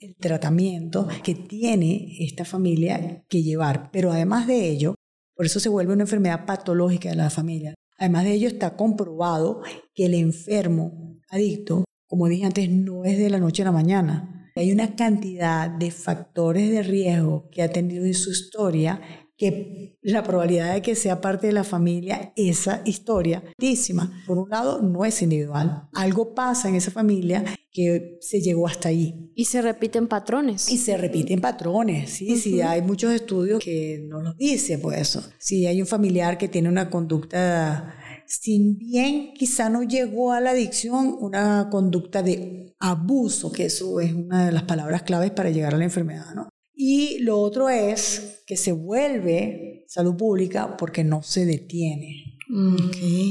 el 0.00 0.16
tratamiento 0.16 1.06
que 1.22 1.34
tiene 1.34 2.16
esta 2.20 2.44
familia 2.44 3.24
que 3.28 3.42
llevar. 3.42 3.90
Pero 3.92 4.10
además 4.10 4.46
de 4.46 4.68
ello, 4.68 4.94
por 5.36 5.46
eso 5.46 5.60
se 5.60 5.68
vuelve 5.68 5.92
una 5.92 6.04
enfermedad 6.04 6.46
patológica 6.46 7.10
de 7.10 7.16
la 7.16 7.30
familia. 7.30 7.74
Además 7.98 8.24
de 8.24 8.32
ello, 8.32 8.48
está 8.48 8.76
comprobado 8.76 9.62
que 9.94 10.06
el 10.06 10.14
enfermo 10.14 11.18
adicto, 11.28 11.84
como 12.08 12.28
dije 12.28 12.46
antes, 12.46 12.70
no 12.70 13.04
es 13.04 13.18
de 13.18 13.30
la 13.30 13.38
noche 13.38 13.62
a 13.62 13.66
la 13.66 13.72
mañana 13.72 14.40
hay 14.60 14.72
una 14.72 14.94
cantidad 14.94 15.70
de 15.70 15.90
factores 15.90 16.70
de 16.70 16.82
riesgo 16.82 17.48
que 17.50 17.62
ha 17.62 17.70
tenido 17.70 18.04
en 18.04 18.14
su 18.14 18.30
historia 18.30 19.00
que 19.40 19.96
la 20.02 20.22
probabilidad 20.22 20.74
de 20.74 20.82
que 20.82 20.94
sea 20.94 21.22
parte 21.22 21.46
de 21.46 21.54
la 21.54 21.64
familia, 21.64 22.34
esa 22.36 22.82
historia, 22.84 23.42
altísima. 23.46 24.22
Por 24.26 24.36
un 24.36 24.50
lado, 24.50 24.82
no 24.82 25.06
es 25.06 25.22
individual. 25.22 25.88
Algo 25.94 26.34
pasa 26.34 26.68
en 26.68 26.74
esa 26.74 26.90
familia 26.90 27.42
que 27.72 28.18
se 28.20 28.42
llegó 28.42 28.66
hasta 28.66 28.90
ahí. 28.90 29.32
Y 29.34 29.46
se 29.46 29.62
repiten 29.62 30.08
patrones. 30.08 30.70
Y 30.70 30.76
se 30.76 30.94
repiten 30.98 31.40
patrones, 31.40 32.10
sí, 32.10 32.36
sí. 32.36 32.60
Hay 32.60 32.82
muchos 32.82 33.14
estudios 33.14 33.64
que 33.64 34.04
nos 34.06 34.22
lo 34.22 34.34
dicen, 34.34 34.78
pues 34.82 35.00
eso. 35.00 35.24
Si 35.38 35.64
hay 35.64 35.80
un 35.80 35.86
familiar 35.86 36.36
que 36.36 36.48
tiene 36.48 36.68
una 36.68 36.90
conducta 36.90 37.96
si 38.26 38.76
bien 38.78 39.32
quizá 39.34 39.70
no 39.70 39.82
llegó 39.82 40.32
a 40.32 40.40
la 40.40 40.50
adicción, 40.50 41.16
una 41.18 41.68
conducta 41.68 42.22
de 42.22 42.76
abuso, 42.78 43.50
que 43.50 43.64
eso 43.64 43.98
es 44.00 44.12
una 44.12 44.46
de 44.46 44.52
las 44.52 44.62
palabras 44.64 45.02
claves 45.02 45.32
para 45.32 45.50
llegar 45.50 45.74
a 45.74 45.78
la 45.78 45.84
enfermedad, 45.84 46.32
¿no? 46.36 46.48
Y 46.82 47.18
lo 47.18 47.38
otro 47.38 47.68
es 47.68 48.42
que 48.46 48.56
se 48.56 48.72
vuelve 48.72 49.84
salud 49.86 50.16
pública 50.16 50.78
porque 50.78 51.04
no 51.04 51.22
se 51.22 51.44
detiene. 51.44 52.38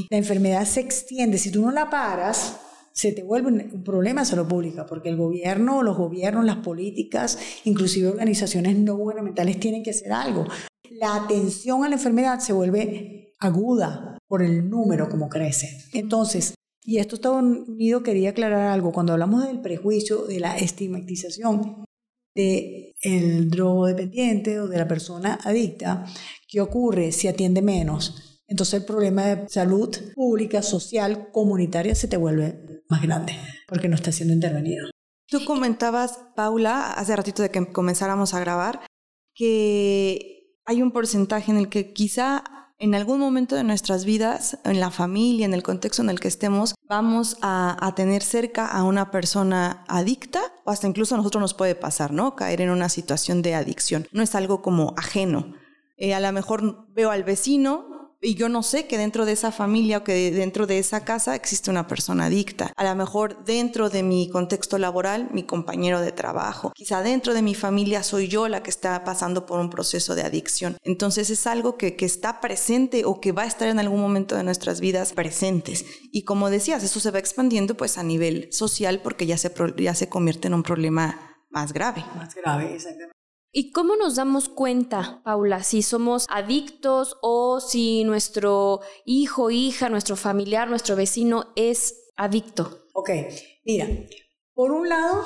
La 0.08 0.16
enfermedad 0.16 0.64
se 0.64 0.78
extiende. 0.78 1.36
Si 1.36 1.50
tú 1.50 1.60
no 1.60 1.72
la 1.72 1.90
paras, 1.90 2.60
se 2.92 3.10
te 3.10 3.24
vuelve 3.24 3.48
un, 3.48 3.82
problema 3.82 4.20
de 4.20 4.28
salud 4.28 4.46
pública, 4.46 4.86
porque 4.86 5.08
el 5.08 5.16
gobierno, 5.16 5.82
los 5.82 5.96
gobiernos, 5.96 6.44
las 6.44 6.58
políticas, 6.58 7.40
inclusive 7.64 8.06
organizaciones 8.06 8.78
no 8.78 8.94
gubernamentales 8.94 9.58
tienen 9.58 9.82
que 9.82 9.90
hacer 9.90 10.12
algo. 10.12 10.46
La 10.88 11.16
atención 11.16 11.82
a 11.84 11.88
la 11.88 11.96
enfermedad 11.96 12.38
se 12.38 12.52
vuelve 12.52 13.32
aguda 13.40 14.16
por 14.28 14.44
el 14.44 14.70
número 14.70 15.08
como 15.08 15.28
crece. 15.28 15.86
Entonces, 15.92 16.54
y 16.84 16.98
esto 16.98 17.16
está 17.16 17.32
unido, 17.32 18.04
quería 18.04 18.30
aclarar 18.30 18.68
algo, 18.68 18.92
cuando 18.92 19.12
hablamos 19.12 19.44
del 19.44 19.60
prejuicio, 19.60 20.26
de 20.26 20.38
la 20.38 20.56
estigmatización 20.56 21.84
del 22.34 22.94
el 23.00 23.50
drogodependiente 23.50 24.60
o 24.60 24.68
de 24.68 24.78
la 24.78 24.88
persona 24.88 25.38
adicta, 25.42 26.04
¿qué 26.48 26.60
ocurre 26.60 27.12
si 27.12 27.28
atiende 27.28 27.62
menos? 27.62 28.42
Entonces 28.46 28.80
el 28.80 28.84
problema 28.84 29.26
de 29.26 29.48
salud 29.48 29.96
pública, 30.14 30.60
social, 30.62 31.30
comunitaria 31.32 31.94
se 31.94 32.08
te 32.08 32.16
vuelve 32.16 32.82
más 32.88 33.00
grande 33.02 33.34
porque 33.68 33.88
no 33.88 33.94
está 33.94 34.10
siendo 34.12 34.34
intervenido. 34.34 34.90
Tú 35.28 35.44
comentabas, 35.44 36.18
Paula, 36.34 36.92
hace 36.92 37.14
ratito 37.14 37.42
de 37.42 37.50
que 37.50 37.72
comenzáramos 37.72 38.34
a 38.34 38.40
grabar, 38.40 38.80
que 39.34 40.56
hay 40.64 40.82
un 40.82 40.90
porcentaje 40.90 41.52
en 41.52 41.58
el 41.58 41.68
que 41.68 41.92
quizá 41.92 42.42
en 42.80 42.94
algún 42.94 43.20
momento 43.20 43.56
de 43.56 43.62
nuestras 43.62 44.06
vidas, 44.06 44.58
en 44.64 44.80
la 44.80 44.90
familia, 44.90 45.44
en 45.44 45.52
el 45.52 45.62
contexto 45.62 46.00
en 46.02 46.08
el 46.08 46.18
que 46.18 46.28
estemos, 46.28 46.74
vamos 46.88 47.36
a, 47.42 47.92
tener 47.94 48.22
cerca 48.22 48.66
a 48.66 48.84
una 48.84 49.10
persona 49.10 49.84
adicta 49.86 50.40
o 50.64 50.70
hasta 50.70 50.86
incluso 50.86 51.14
a 51.14 51.18
nosotros 51.18 51.42
nos 51.42 51.54
puede 51.54 51.74
pasar, 51.74 52.10
¿no? 52.12 52.34
Caer 52.36 52.62
en 52.62 52.70
una 52.70 52.88
situación 52.88 53.42
de 53.42 53.54
adicción. 53.54 54.08
No 54.12 54.22
es 54.22 54.34
algo 54.34 54.62
como 54.62 54.94
ajeno. 54.96 55.52
Eh, 55.98 56.14
a 56.14 56.20
lo 56.20 56.32
mejor 56.32 56.86
veo 56.94 57.10
al 57.10 57.22
vecino 57.22 57.89
y 58.20 58.34
yo 58.34 58.48
no 58.48 58.62
sé 58.62 58.86
que 58.86 58.98
dentro 58.98 59.24
de 59.24 59.32
esa 59.32 59.50
familia 59.50 59.98
o 59.98 60.04
que 60.04 60.30
dentro 60.30 60.66
de 60.66 60.78
esa 60.78 61.04
casa 61.04 61.34
existe 61.34 61.70
una 61.70 61.86
persona 61.86 62.26
adicta. 62.26 62.72
A 62.76 62.84
lo 62.84 62.94
mejor 62.94 63.44
dentro 63.44 63.88
de 63.88 64.02
mi 64.02 64.28
contexto 64.28 64.78
laboral, 64.78 65.28
mi 65.32 65.44
compañero 65.44 66.00
de 66.00 66.12
trabajo. 66.12 66.72
Quizá 66.74 67.02
dentro 67.02 67.34
de 67.34 67.42
mi 67.42 67.54
familia 67.54 68.02
soy 68.02 68.28
yo 68.28 68.48
la 68.48 68.62
que 68.62 68.70
está 68.70 69.04
pasando 69.04 69.46
por 69.46 69.58
un 69.58 69.70
proceso 69.70 70.14
de 70.14 70.22
adicción. 70.22 70.76
Entonces 70.82 71.30
es 71.30 71.46
algo 71.46 71.76
que, 71.76 71.96
que 71.96 72.04
está 72.04 72.40
presente 72.40 73.04
o 73.04 73.20
que 73.20 73.32
va 73.32 73.42
a 73.42 73.46
estar 73.46 73.68
en 73.68 73.78
algún 73.78 74.00
momento 74.00 74.36
de 74.36 74.44
nuestras 74.44 74.80
vidas 74.80 75.12
presentes. 75.12 75.84
Y 76.12 76.24
como 76.24 76.50
decías, 76.50 76.84
eso 76.84 77.00
se 77.00 77.10
va 77.10 77.18
expandiendo 77.18 77.76
pues 77.76 77.96
a 77.96 78.02
nivel 78.02 78.48
social 78.52 79.00
porque 79.02 79.26
ya 79.26 79.38
se, 79.38 79.52
ya 79.78 79.94
se 79.94 80.08
convierte 80.08 80.48
en 80.48 80.54
un 80.54 80.62
problema 80.62 81.36
más 81.50 81.72
grave. 81.72 82.04
Más 82.16 82.34
grave, 82.34 82.74
exactamente. 82.74 83.19
¿Y 83.52 83.72
cómo 83.72 83.96
nos 83.96 84.14
damos 84.14 84.48
cuenta, 84.48 85.22
Paula, 85.24 85.64
si 85.64 85.82
somos 85.82 86.26
adictos 86.30 87.16
o 87.20 87.58
si 87.58 88.04
nuestro 88.04 88.80
hijo, 89.04 89.50
hija, 89.50 89.88
nuestro 89.88 90.14
familiar, 90.14 90.68
nuestro 90.68 90.94
vecino 90.94 91.52
es 91.56 92.12
adicto? 92.16 92.84
Ok, 92.94 93.10
mira, 93.64 93.88
por 94.54 94.70
un 94.70 94.88
lado, 94.88 95.24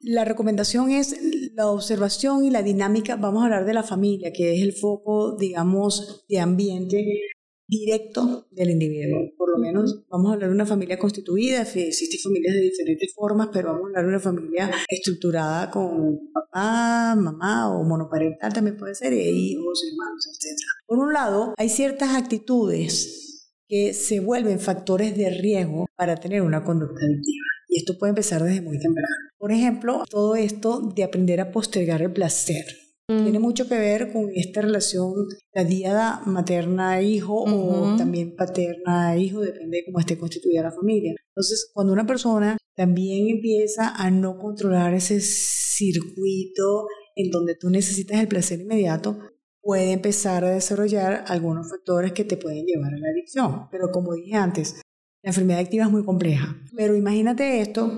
la 0.00 0.24
recomendación 0.24 0.90
es 0.90 1.14
la 1.52 1.68
observación 1.68 2.42
y 2.42 2.50
la 2.50 2.62
dinámica. 2.62 3.16
Vamos 3.16 3.42
a 3.42 3.46
hablar 3.46 3.66
de 3.66 3.74
la 3.74 3.82
familia, 3.82 4.32
que 4.32 4.54
es 4.54 4.62
el 4.62 4.72
foco, 4.72 5.36
digamos, 5.36 6.24
de 6.26 6.40
ambiente 6.40 7.20
directo 7.68 8.48
del 8.50 8.70
individuo. 8.70 9.30
Por 9.36 9.50
lo 9.50 9.58
menos 9.58 10.04
vamos 10.08 10.30
a 10.30 10.34
hablar 10.34 10.48
de 10.48 10.54
una 10.54 10.66
familia 10.66 10.98
constituida, 10.98 11.62
existen 11.62 12.20
familias 12.20 12.54
de 12.54 12.62
diferentes 12.62 13.14
formas, 13.14 13.50
pero 13.52 13.68
vamos 13.68 13.84
a 13.84 13.88
hablar 13.88 14.04
de 14.04 14.08
una 14.08 14.20
familia 14.20 14.70
estructurada 14.88 15.70
con 15.70 16.32
papá, 16.32 17.14
mamá 17.14 17.70
o 17.70 17.84
monoparental 17.84 18.52
también 18.52 18.76
puede 18.76 18.94
ser, 18.94 19.12
e 19.12 19.30
hijos, 19.30 19.84
hermanos, 19.90 20.26
etc. 20.26 20.58
Por 20.86 20.98
un 20.98 21.12
lado, 21.12 21.54
hay 21.58 21.68
ciertas 21.68 22.16
actitudes 22.16 23.54
que 23.68 23.92
se 23.92 24.20
vuelven 24.20 24.60
factores 24.60 25.14
de 25.14 25.28
riesgo 25.28 25.86
para 25.94 26.16
tener 26.16 26.40
una 26.40 26.64
conducta 26.64 27.04
adictiva. 27.04 27.44
Y 27.68 27.80
esto 27.80 27.98
puede 27.98 28.10
empezar 28.10 28.42
desde 28.42 28.62
muy 28.62 28.78
temprano. 28.78 29.14
Por 29.36 29.52
ejemplo, 29.52 30.04
todo 30.08 30.36
esto 30.36 30.80
de 30.96 31.04
aprender 31.04 31.38
a 31.42 31.52
postergar 31.52 32.00
el 32.00 32.12
placer 32.12 32.64
Tiene 33.08 33.38
mucho 33.38 33.66
que 33.66 33.78
ver 33.78 34.12
con 34.12 34.28
esta 34.34 34.60
relación, 34.60 35.14
la 35.54 35.64
diada 35.64 36.20
materna-hijo 36.26 37.42
o 37.42 37.96
también 37.96 38.36
paterna-hijo, 38.36 39.40
depende 39.40 39.78
de 39.78 39.84
cómo 39.86 39.98
esté 39.98 40.18
constituida 40.18 40.64
la 40.64 40.72
familia. 40.72 41.14
Entonces, 41.34 41.70
cuando 41.72 41.94
una 41.94 42.06
persona 42.06 42.58
también 42.76 43.28
empieza 43.36 43.94
a 43.96 44.10
no 44.10 44.36
controlar 44.36 44.92
ese 44.92 45.22
circuito 45.22 46.86
en 47.16 47.30
donde 47.30 47.54
tú 47.54 47.70
necesitas 47.70 48.20
el 48.20 48.28
placer 48.28 48.60
inmediato, 48.60 49.18
puede 49.62 49.92
empezar 49.92 50.44
a 50.44 50.50
desarrollar 50.50 51.24
algunos 51.28 51.70
factores 51.70 52.12
que 52.12 52.24
te 52.24 52.36
pueden 52.36 52.66
llevar 52.66 52.92
a 52.92 52.98
la 52.98 53.08
adicción. 53.08 53.68
Pero 53.70 53.90
como 53.90 54.12
dije 54.12 54.34
antes, 54.34 54.82
la 55.22 55.30
enfermedad 55.30 55.60
adictiva 55.60 55.84
es 55.84 55.90
muy 55.90 56.04
compleja. 56.04 56.56
Pero 56.76 56.94
imagínate 56.94 57.62
esto 57.62 57.90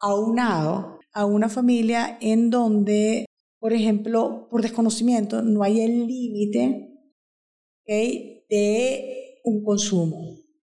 aunado 0.00 1.00
a 1.12 1.26
una 1.26 1.50
familia 1.50 2.16
en 2.22 2.48
donde 2.48 3.26
por 3.64 3.72
ejemplo, 3.72 4.46
por 4.50 4.60
desconocimiento, 4.60 5.40
no 5.40 5.62
hay 5.62 5.80
el 5.80 6.06
límite 6.06 6.92
de 7.86 9.40
un 9.42 9.64
consumo. 9.64 10.36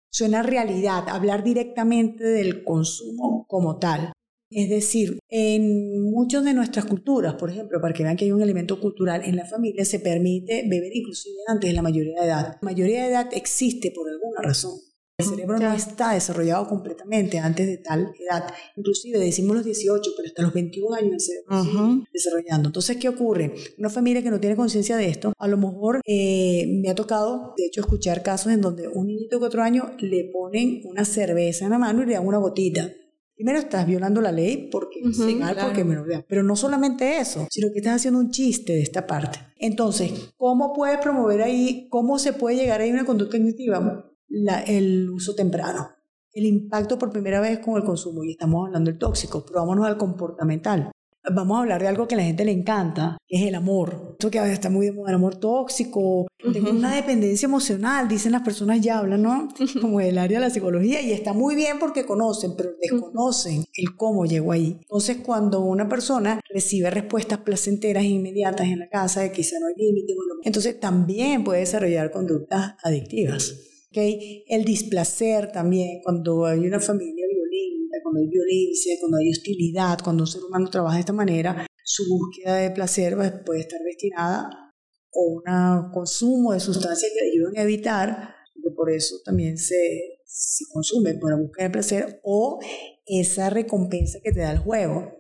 Suena 0.09 0.45
realidad, 0.45 1.09
hablar 1.09 1.43
directamente 1.43 2.23
del 2.23 2.63
consumo 2.63 3.45
como 3.49 3.81
tal. 3.81 4.13
Es 4.53 4.69
decir, 4.71 5.19
en 5.29 6.13
muchas 6.13 6.45
de 6.45 6.55
nuestras 6.55 6.85
culturas, 6.85 7.35
por 7.35 7.51
ejemplo, 7.51 7.81
para 7.81 7.93
que 7.93 8.05
vean 8.05 8.17
que 8.17 8.27
hay 8.27 8.31
un 8.31 8.41
elemento 8.41 8.79
cultural, 8.81 9.25
en 9.25 9.35
la 9.35 9.47
familia 9.47 9.85
se 9.85 9.99
permite 9.99 10.63
beber 10.71 10.95
inclusive 10.95 11.39
antes 11.49 11.69
de 11.69 11.75
la 11.75 11.83
mayoría 11.83 12.21
de 12.21 12.27
edad. 12.27 12.53
La 12.53 12.59
mayoría 12.63 13.03
de 13.03 13.09
edad 13.09 13.29
existe 13.33 13.91
por 13.91 14.09
alguna 14.09 14.43
razón. 14.43 14.79
El 15.19 15.25
cerebro 15.25 15.59
no 15.59 15.73
está 15.73 16.13
desarrollado 16.13 16.69
completamente 16.69 17.39
antes 17.39 17.67
de 17.67 17.79
tal 17.79 18.13
edad. 18.21 18.53
Inclusive 18.77 19.19
decimos 19.19 19.57
los 19.57 19.65
18, 19.65 20.11
pero 20.15 20.29
hasta 20.29 20.43
los 20.43 20.53
21 20.53 20.95
años 20.95 21.13
el 21.15 21.21
cerebro 21.21 22.05
desarrollando. 22.13 22.69
Entonces, 22.69 22.99
¿qué 22.99 23.09
ocurre? 23.09 23.55
Una 23.79 23.89
familia 23.89 24.23
que 24.23 24.31
no 24.31 24.41
tiene 24.41 24.57
conciencia 24.57 24.95
de 24.99 25.09
esto, 25.09 25.33
a 25.39 25.49
lo 25.49 25.57
mejor 25.57 26.03
eh, 26.05 26.67
me 26.83 26.91
ha 26.91 26.95
tocado, 26.95 27.55
de 27.57 27.65
hecho, 27.65 27.81
escuchar 27.81 28.23
casos 28.23 28.53
en 28.53 28.61
donde 28.61 28.89
un 28.89 29.07
niñito 29.07 29.37
de 29.37 29.41
4 29.41 29.63
años 29.63 29.87
le 30.01 30.31
ponen 30.31 30.83
una 30.85 31.07
cerveza 31.07 31.65
en 31.65 31.71
la 31.71 31.79
mano 31.79 32.03
y 32.03 32.07
le 32.07 32.13
dan 32.13 32.27
una 32.27 32.37
gotita. 32.37 32.93
Primero 33.35 33.59
estás 33.59 33.87
violando 33.87 34.21
la 34.21 34.33
ley 34.33 34.69
porque 34.71 35.01
es 35.01 35.19
legal, 35.19 35.57
porque 35.63 35.83
me 35.83 35.95
lo 35.95 36.05
vean. 36.05 36.27
Pero 36.29 36.43
no 36.43 36.57
solamente 36.57 37.17
eso, 37.17 37.47
sino 37.51 37.73
que 37.73 37.79
estás 37.79 37.97
haciendo 37.97 38.21
un 38.21 38.31
chiste 38.31 38.75
de 38.75 38.83
esta 38.83 39.07
parte. 39.07 39.39
Entonces, 39.57 40.13
¿cómo 40.37 40.75
puedes 40.75 40.99
promover 40.99 41.41
ahí, 41.41 41.87
cómo 41.89 42.19
se 42.19 42.35
puede 42.35 42.57
llegar 42.57 42.83
ahí 42.83 42.91
a 42.91 42.95
una 42.95 43.07
conducta 43.07 43.39
cognitiva? 43.39 44.13
El 44.29 45.11
uso 45.11 45.35
temprano. 45.35 45.91
El 46.33 46.45
impacto 46.45 46.99
por 46.99 47.11
primera 47.11 47.41
vez 47.41 47.61
con 47.61 47.77
el 47.77 47.85
consumo, 47.85 48.23
y 48.23 48.33
estamos 48.33 48.67
hablando 48.67 48.91
del 48.91 48.99
tóxico, 48.99 49.45
pero 49.47 49.61
vámonos 49.61 49.87
al 49.87 49.97
comportamental. 49.97 50.91
Vamos 51.35 51.57
a 51.57 51.61
hablar 51.63 51.83
de 51.83 51.89
algo 51.89 52.07
que 52.07 52.15
a 52.15 52.19
la 52.19 52.25
gente 52.25 52.45
le 52.45 52.53
encanta, 52.53 53.19
que 53.27 53.37
es 53.37 53.49
el 53.49 53.57
amor. 53.57 54.11
Esto 54.13 54.31
que 54.31 54.39
está 54.53 54.71
muy 54.71 54.87
de 54.87 54.93
moda, 54.93 55.09
el 55.09 55.17
amor 55.17 55.35
tóxico. 55.37 56.29
Tengo 56.53 56.71
una 56.71 56.95
dependencia 56.95 57.47
emocional, 57.47 58.07
dicen 58.07 58.31
las 58.31 58.43
personas 58.43 58.81
ya 58.81 58.99
hablan, 58.99 59.23
¿no? 59.23 59.49
Como 59.81 59.99
del 59.99 60.19
área 60.19 60.39
de 60.39 60.47
la 60.47 60.51
psicología, 60.51 61.01
y 61.01 61.11
está 61.11 61.33
muy 61.33 61.57
bien 61.57 61.81
porque 61.81 62.07
conocen, 62.07 62.53
pero 62.57 62.71
desconocen 62.81 63.65
el 63.75 63.97
cómo 63.97 64.25
llegó 64.25 64.53
ahí. 64.53 64.79
Entonces, 64.83 65.17
cuando 65.25 65.63
una 65.63 65.89
persona 65.89 66.41
recibe 66.49 66.91
respuestas 66.91 67.39
placenteras 67.39 68.05
e 68.05 68.09
inmediatas 68.09 68.69
en 68.69 68.79
la 68.79 68.89
casa, 68.89 69.23
de 69.23 69.33
quizá 69.33 69.59
no 69.59 69.67
hay 69.67 69.75
límite, 69.77 70.15
entonces 70.45 70.79
también 70.79 71.43
puede 71.43 71.61
desarrollar 71.61 72.13
conductas 72.13 72.75
adictivas. 72.85 73.66
El 73.97 74.65
displacer 74.65 75.51
también, 75.53 76.01
cuando 76.03 76.45
hay 76.45 76.61
una 76.61 76.81
familia 76.81 77.25
violenta, 77.27 77.97
cuando 78.03 78.21
hay 78.21 78.29
violencia, 78.29 78.95
cuando 79.01 79.19
hay 79.19 79.31
hostilidad, 79.31 79.99
cuando 80.03 80.25
un 80.25 80.27
ser 80.27 80.43
humano 80.45 80.69
trabaja 80.69 80.97
de 80.97 81.01
esta 81.01 81.13
manera, 81.13 81.67
su 81.83 82.05
búsqueda 82.09 82.57
de 82.57 82.71
placer 82.73 83.17
pues, 83.17 83.33
puede 83.45 83.61
estar 83.61 83.81
destinada 83.81 84.51
a 85.47 85.87
un 85.87 85.93
consumo 85.93 86.53
de 86.53 86.61
sustancias 86.61 87.11
que 87.13 87.31
ayudan 87.31 87.57
a 87.57 87.63
evitar, 87.63 88.35
que 88.63 88.71
por 88.71 88.91
eso 88.91 89.17
también 89.25 89.57
se, 89.57 90.21
se 90.25 90.65
consume 90.73 91.15
por 91.15 91.31
la 91.31 91.41
búsqueda 91.41 91.65
de 91.69 91.73
placer, 91.73 92.21
o 92.23 92.59
esa 93.07 93.49
recompensa 93.49 94.19
que 94.23 94.33
te 94.33 94.41
da 94.41 94.53
el 94.53 94.59
juego. 94.59 95.16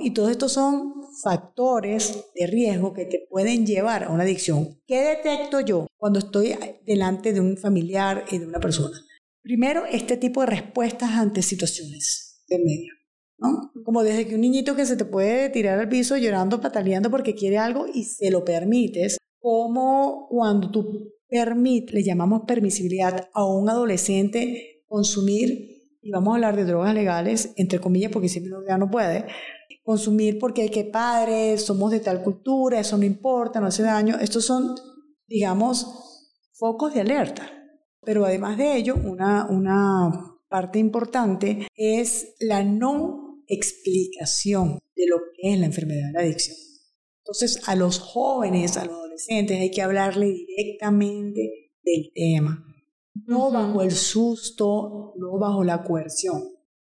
Y 0.00 0.12
todos 0.12 0.30
estos 0.30 0.52
son 0.52 0.94
factores 1.22 2.26
de 2.34 2.46
riesgo 2.46 2.94
que 2.94 3.04
te 3.04 3.26
pueden 3.28 3.66
llevar 3.66 4.04
a 4.04 4.10
una 4.10 4.22
adicción. 4.22 4.80
¿Qué 4.86 5.00
detecto 5.00 5.60
yo 5.60 5.86
cuando 5.96 6.18
estoy 6.18 6.54
delante 6.86 7.32
de 7.32 7.40
un 7.40 7.56
familiar 7.56 8.24
y 8.30 8.38
de 8.38 8.46
una 8.46 8.60
persona? 8.60 8.98
Primero, 9.42 9.84
este 9.84 10.16
tipo 10.16 10.40
de 10.40 10.46
respuestas 10.46 11.10
ante 11.10 11.42
situaciones 11.42 12.42
de 12.48 12.58
medio. 12.58 12.92
¿no? 13.38 13.72
Como 13.84 14.02
desde 14.02 14.26
que 14.26 14.36
un 14.36 14.40
niñito 14.40 14.74
que 14.74 14.86
se 14.86 14.96
te 14.96 15.04
puede 15.04 15.50
tirar 15.50 15.78
al 15.78 15.88
piso 15.88 16.16
llorando, 16.16 16.60
pataleando 16.60 17.10
porque 17.10 17.34
quiere 17.34 17.58
algo 17.58 17.86
y 17.92 18.04
se 18.04 18.30
lo 18.30 18.44
permites, 18.44 19.18
como 19.38 20.28
cuando 20.30 20.70
tú 20.70 21.12
permites, 21.28 21.94
le 21.94 22.02
llamamos 22.02 22.42
permisibilidad 22.46 23.28
a 23.34 23.44
un 23.44 23.68
adolescente 23.68 24.82
consumir, 24.86 25.74
y 26.00 26.10
vamos 26.10 26.32
a 26.32 26.34
hablar 26.36 26.56
de 26.56 26.64
drogas 26.64 26.94
legales, 26.94 27.54
entre 27.56 27.80
comillas, 27.80 28.12
porque 28.12 28.28
siempre 28.28 28.52
ya 28.68 28.76
no 28.76 28.90
puede, 28.90 29.24
consumir 29.84 30.38
porque 30.38 30.62
hay 30.62 30.70
que 30.70 30.84
padres, 30.84 31.64
somos 31.64 31.92
de 31.92 32.00
tal 32.00 32.22
cultura, 32.22 32.80
eso 32.80 32.96
no 32.96 33.04
importa, 33.04 33.60
no 33.60 33.66
hace 33.66 33.82
daño. 33.82 34.16
Estos 34.18 34.46
son, 34.46 34.74
digamos, 35.28 35.86
focos 36.54 36.94
de 36.94 37.02
alerta. 37.02 37.50
Pero 38.00 38.24
además 38.24 38.58
de 38.58 38.76
ello, 38.76 38.94
una, 38.96 39.46
una 39.48 40.38
parte 40.48 40.78
importante 40.78 41.68
es 41.76 42.34
la 42.40 42.64
no 42.64 43.42
explicación 43.46 44.78
de 44.96 45.06
lo 45.06 45.16
que 45.36 45.52
es 45.52 45.60
la 45.60 45.66
enfermedad 45.66 46.06
de 46.08 46.12
la 46.12 46.20
adicción. 46.20 46.56
Entonces, 47.22 47.68
a 47.68 47.76
los 47.76 47.98
jóvenes, 47.98 48.76
a 48.76 48.86
los 48.86 48.94
adolescentes, 48.94 49.60
hay 49.60 49.70
que 49.70 49.82
hablarle 49.82 50.26
directamente 50.26 51.72
del 51.82 52.10
tema, 52.14 52.64
no 53.26 53.50
bajo 53.50 53.82
el 53.82 53.92
susto, 53.92 55.14
no 55.16 55.38
bajo 55.38 55.64
la 55.64 55.82
coerción. 55.82 56.42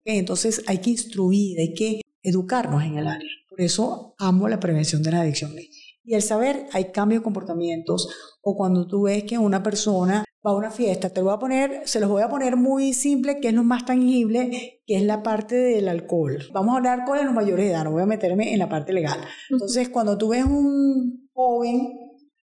Entonces, 0.04 0.62
hay 0.66 0.78
que 0.78 0.90
instruir, 0.90 1.58
hay 1.58 1.74
que 1.74 2.00
educarnos 2.26 2.82
en 2.82 2.98
el 2.98 3.06
área. 3.06 3.30
Por 3.48 3.60
eso 3.60 4.14
amo 4.18 4.48
la 4.48 4.60
prevención 4.60 5.02
de 5.02 5.12
las 5.12 5.20
adicciones. 5.20 5.68
Y 6.04 6.14
el 6.14 6.22
saber, 6.22 6.66
hay 6.72 6.92
cambios 6.92 7.20
de 7.20 7.24
comportamientos 7.24 8.08
o 8.42 8.56
cuando 8.56 8.86
tú 8.86 9.02
ves 9.02 9.24
que 9.24 9.38
una 9.38 9.62
persona 9.62 10.24
va 10.44 10.50
a 10.50 10.54
una 10.54 10.70
fiesta, 10.70 11.10
te 11.10 11.20
lo 11.20 11.26
voy 11.26 11.34
a 11.34 11.38
poner, 11.38 11.82
se 11.84 11.98
los 11.98 12.08
voy 12.08 12.22
a 12.22 12.28
poner 12.28 12.56
muy 12.56 12.92
simple, 12.92 13.40
que 13.40 13.48
es 13.48 13.54
lo 13.54 13.64
más 13.64 13.84
tangible, 13.84 14.82
que 14.86 14.96
es 14.96 15.02
la 15.02 15.22
parte 15.22 15.56
del 15.56 15.88
alcohol. 15.88 16.38
Vamos 16.52 16.74
a 16.74 16.76
hablar 16.78 17.04
con 17.04 17.24
los 17.24 17.34
mayores 17.34 17.64
de 17.64 17.72
edad, 17.72 17.84
no 17.84 17.92
voy 17.92 18.02
a 18.02 18.06
meterme 18.06 18.52
en 18.52 18.58
la 18.58 18.68
parte 18.68 18.92
legal. 18.92 19.20
Entonces, 19.50 19.88
cuando 19.88 20.16
tú 20.16 20.28
ves 20.28 20.44
un 20.44 21.28
joven, 21.32 21.88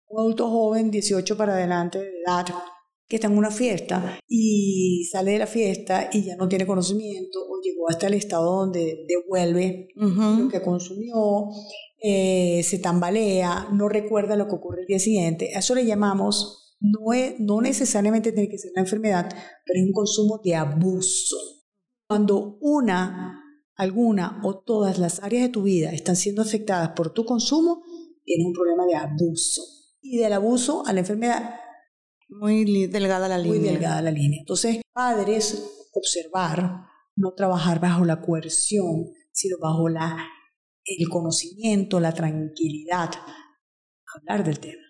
un 0.08 0.20
adulto 0.20 0.50
joven, 0.50 0.90
18 0.90 1.36
para 1.36 1.54
adelante 1.54 1.98
de 1.98 2.22
edad, 2.26 2.46
que 3.08 3.16
está 3.16 3.28
en 3.28 3.36
una 3.36 3.50
fiesta 3.50 4.18
y 4.26 5.08
sale 5.10 5.32
de 5.32 5.38
la 5.38 5.46
fiesta 5.46 6.08
y 6.12 6.24
ya 6.24 6.36
no 6.36 6.48
tiene 6.48 6.66
conocimiento 6.66 7.38
o 7.40 7.60
llegó 7.62 7.88
hasta 7.88 8.06
el 8.06 8.14
estado 8.14 8.60
donde 8.60 9.04
devuelve 9.06 9.88
lo 9.94 10.48
que 10.48 10.62
consumió, 10.62 11.48
eh, 12.02 12.62
se 12.62 12.78
tambalea, 12.78 13.68
no 13.72 13.88
recuerda 13.88 14.36
lo 14.36 14.46
que 14.46 14.54
ocurre 14.54 14.82
el 14.82 14.86
día 14.86 14.98
siguiente. 14.98 15.54
A 15.54 15.58
eso 15.58 15.74
le 15.74 15.84
llamamos, 15.84 16.76
no, 16.80 17.12
es, 17.12 17.38
no 17.40 17.60
necesariamente 17.60 18.32
tiene 18.32 18.48
que 18.48 18.58
ser 18.58 18.72
una 18.72 18.82
enfermedad, 18.82 19.28
pero 19.64 19.80
es 19.80 19.86
un 19.86 19.92
consumo 19.92 20.40
de 20.42 20.54
abuso. 20.54 21.36
Cuando 22.06 22.58
una, 22.60 23.40
alguna 23.74 24.40
o 24.44 24.58
todas 24.60 24.98
las 24.98 25.22
áreas 25.22 25.42
de 25.44 25.48
tu 25.50 25.62
vida 25.62 25.92
están 25.92 26.16
siendo 26.16 26.42
afectadas 26.42 26.90
por 26.90 27.12
tu 27.12 27.24
consumo, 27.24 27.82
tienes 28.24 28.46
un 28.46 28.52
problema 28.54 28.86
de 28.86 28.96
abuso. 28.96 29.62
Y 30.00 30.18
del 30.18 30.34
abuso 30.34 30.86
a 30.86 30.92
la 30.92 31.00
enfermedad 31.00 31.54
muy 32.28 32.86
delgada 32.86 33.28
la 33.28 33.38
línea. 33.38 33.58
Muy 33.58 33.68
delgada 33.68 34.02
la 34.02 34.10
línea. 34.10 34.40
Entonces, 34.40 34.80
padres, 34.92 35.88
observar, 35.92 36.86
no 37.16 37.32
trabajar 37.34 37.80
bajo 37.80 38.04
la 38.04 38.20
coerción, 38.20 39.06
sino 39.32 39.56
bajo 39.60 39.88
la, 39.88 40.16
el 40.84 41.08
conocimiento, 41.08 42.00
la 42.00 42.12
tranquilidad, 42.12 43.10
hablar 44.14 44.44
del 44.44 44.60
tema 44.60 44.82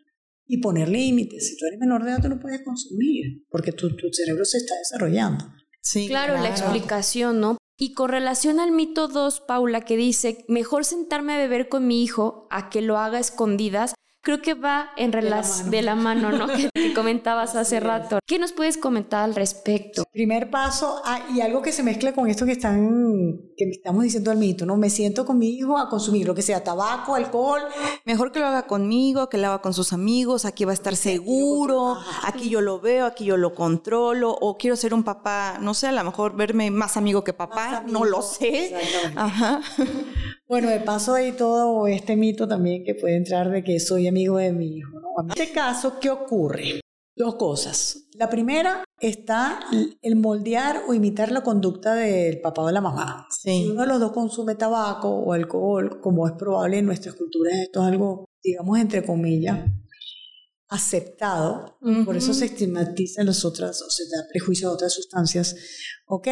y 0.46 0.58
poner 0.58 0.88
límites. 0.88 1.48
Si 1.48 1.56
tú 1.56 1.66
eres 1.66 1.78
menor 1.78 2.04
de 2.04 2.10
edad, 2.10 2.22
tú 2.22 2.28
no 2.28 2.40
puedes 2.40 2.62
consumir 2.62 3.46
porque 3.50 3.72
tu, 3.72 3.94
tu 3.96 4.08
cerebro 4.12 4.44
se 4.44 4.58
está 4.58 4.74
desarrollando. 4.76 5.44
Sí, 5.80 6.08
claro, 6.08 6.34
la 6.34 6.48
explicación, 6.48 7.40
¿no? 7.40 7.58
Y 7.76 7.92
con 7.92 8.08
relación 8.08 8.60
al 8.60 8.70
mito 8.70 9.08
2, 9.08 9.40
Paula, 9.40 9.80
que 9.80 9.96
dice, 9.96 10.44
mejor 10.48 10.84
sentarme 10.84 11.34
a 11.34 11.38
beber 11.38 11.68
con 11.68 11.86
mi 11.86 12.02
hijo 12.02 12.46
a 12.50 12.70
que 12.70 12.80
lo 12.80 12.98
haga 12.98 13.18
escondidas, 13.18 13.94
creo 14.24 14.40
que 14.40 14.54
va 14.54 14.90
en 14.96 15.12
relación 15.12 15.70
de, 15.70 15.82
la 15.82 15.94
mano, 15.94 16.32
¿no? 16.32 16.46
que, 16.48 16.94
comentabas 16.94 17.54
hace 17.54 17.78
rato. 17.78 18.18
¿Qué 18.26 18.38
nos 18.38 18.52
puedes 18.52 18.78
comentar 18.78 19.22
al 19.22 19.34
respecto? 19.34 20.04
Primer 20.10 20.50
paso, 20.50 21.00
ah, 21.04 21.20
y 21.32 21.40
algo 21.40 21.62
que 21.62 21.70
se 21.70 21.82
mezcla 21.82 22.12
con 22.12 22.28
esto 22.28 22.46
que 22.46 22.52
están, 22.52 23.38
que 23.56 23.68
estamos 23.70 24.02
diciendo 24.02 24.30
al 24.30 24.38
mito, 24.38 24.66
¿no? 24.66 24.76
Me 24.76 24.90
siento 24.90 25.26
con 25.26 25.38
mi 25.38 25.50
hijo 25.50 25.78
a 25.78 25.88
consumir 25.88 26.26
lo 26.26 26.34
que 26.34 26.42
sea, 26.42 26.64
tabaco, 26.64 27.14
alcohol. 27.14 27.60
Mejor 28.04 28.32
que 28.32 28.40
lo 28.40 28.46
haga 28.46 28.66
conmigo, 28.66 29.28
que 29.28 29.38
lo 29.38 29.48
haga 29.48 29.60
con 29.60 29.74
sus 29.74 29.92
amigos, 29.92 30.46
aquí 30.46 30.64
va 30.64 30.70
a 30.70 30.74
estar 30.74 30.96
seguro, 30.96 31.98
aquí 32.24 32.48
yo 32.48 32.62
lo 32.62 32.80
veo, 32.80 33.06
aquí 33.06 33.26
yo 33.26 33.36
lo 33.36 33.54
controlo, 33.54 34.30
o 34.32 34.56
quiero 34.56 34.76
ser 34.76 34.94
un 34.94 35.04
papá, 35.04 35.58
no 35.60 35.74
sé, 35.74 35.88
a 35.88 35.92
lo 35.92 36.02
mejor 36.02 36.34
verme 36.34 36.70
más 36.70 36.96
amigo 36.96 37.22
que 37.22 37.34
papá, 37.34 37.84
no 37.86 38.04
lo 38.04 38.22
sé. 38.22 38.74
Ajá. 39.14 39.60
Bueno, 40.46 40.68
de 40.68 40.80
paso 40.80 41.14
hay 41.14 41.32
todo 41.32 41.86
este 41.86 42.16
mito 42.16 42.46
también 42.46 42.84
que 42.84 42.94
puede 42.94 43.16
entrar 43.16 43.50
de 43.50 43.64
que 43.64 43.80
soy 43.80 44.06
amigo 44.08 44.36
de 44.36 44.52
mi 44.52 44.76
hijo. 44.76 45.00
En 45.18 45.30
este 45.30 45.52
caso, 45.52 45.98
¿qué 45.98 46.10
ocurre? 46.10 46.80
Dos 47.16 47.36
cosas. 47.36 48.08
La 48.14 48.28
primera 48.28 48.84
está 49.00 49.60
el 50.02 50.16
moldear 50.16 50.82
o 50.86 50.92
imitar 50.92 51.32
la 51.32 51.42
conducta 51.42 51.94
del 51.94 52.40
papá 52.40 52.62
o 52.62 52.66
de 52.66 52.72
la 52.74 52.82
mamá. 52.82 53.26
Si 53.30 53.70
uno 53.70 53.82
de 53.82 53.86
los 53.86 54.00
dos 54.00 54.12
consume 54.12 54.54
tabaco 54.54 55.08
o 55.08 55.32
alcohol, 55.32 56.00
como 56.02 56.26
es 56.26 56.34
probable 56.34 56.78
en 56.78 56.86
nuestras 56.86 57.14
culturas, 57.14 57.54
esto 57.54 57.80
es 57.80 57.86
algo, 57.86 58.26
digamos, 58.42 58.78
entre 58.78 59.02
comillas, 59.02 59.60
aceptado, 60.74 61.78
por 62.04 62.16
eso 62.16 62.34
se 62.34 62.46
estigmatizan 62.46 63.26
las 63.26 63.44
otras, 63.44 63.80
o 63.80 63.90
se 63.90 64.04
da 64.04 64.26
prejuicio 64.28 64.68
a 64.68 64.72
otras 64.72 64.92
sustancias. 64.92 65.54
Ok, 66.06 66.26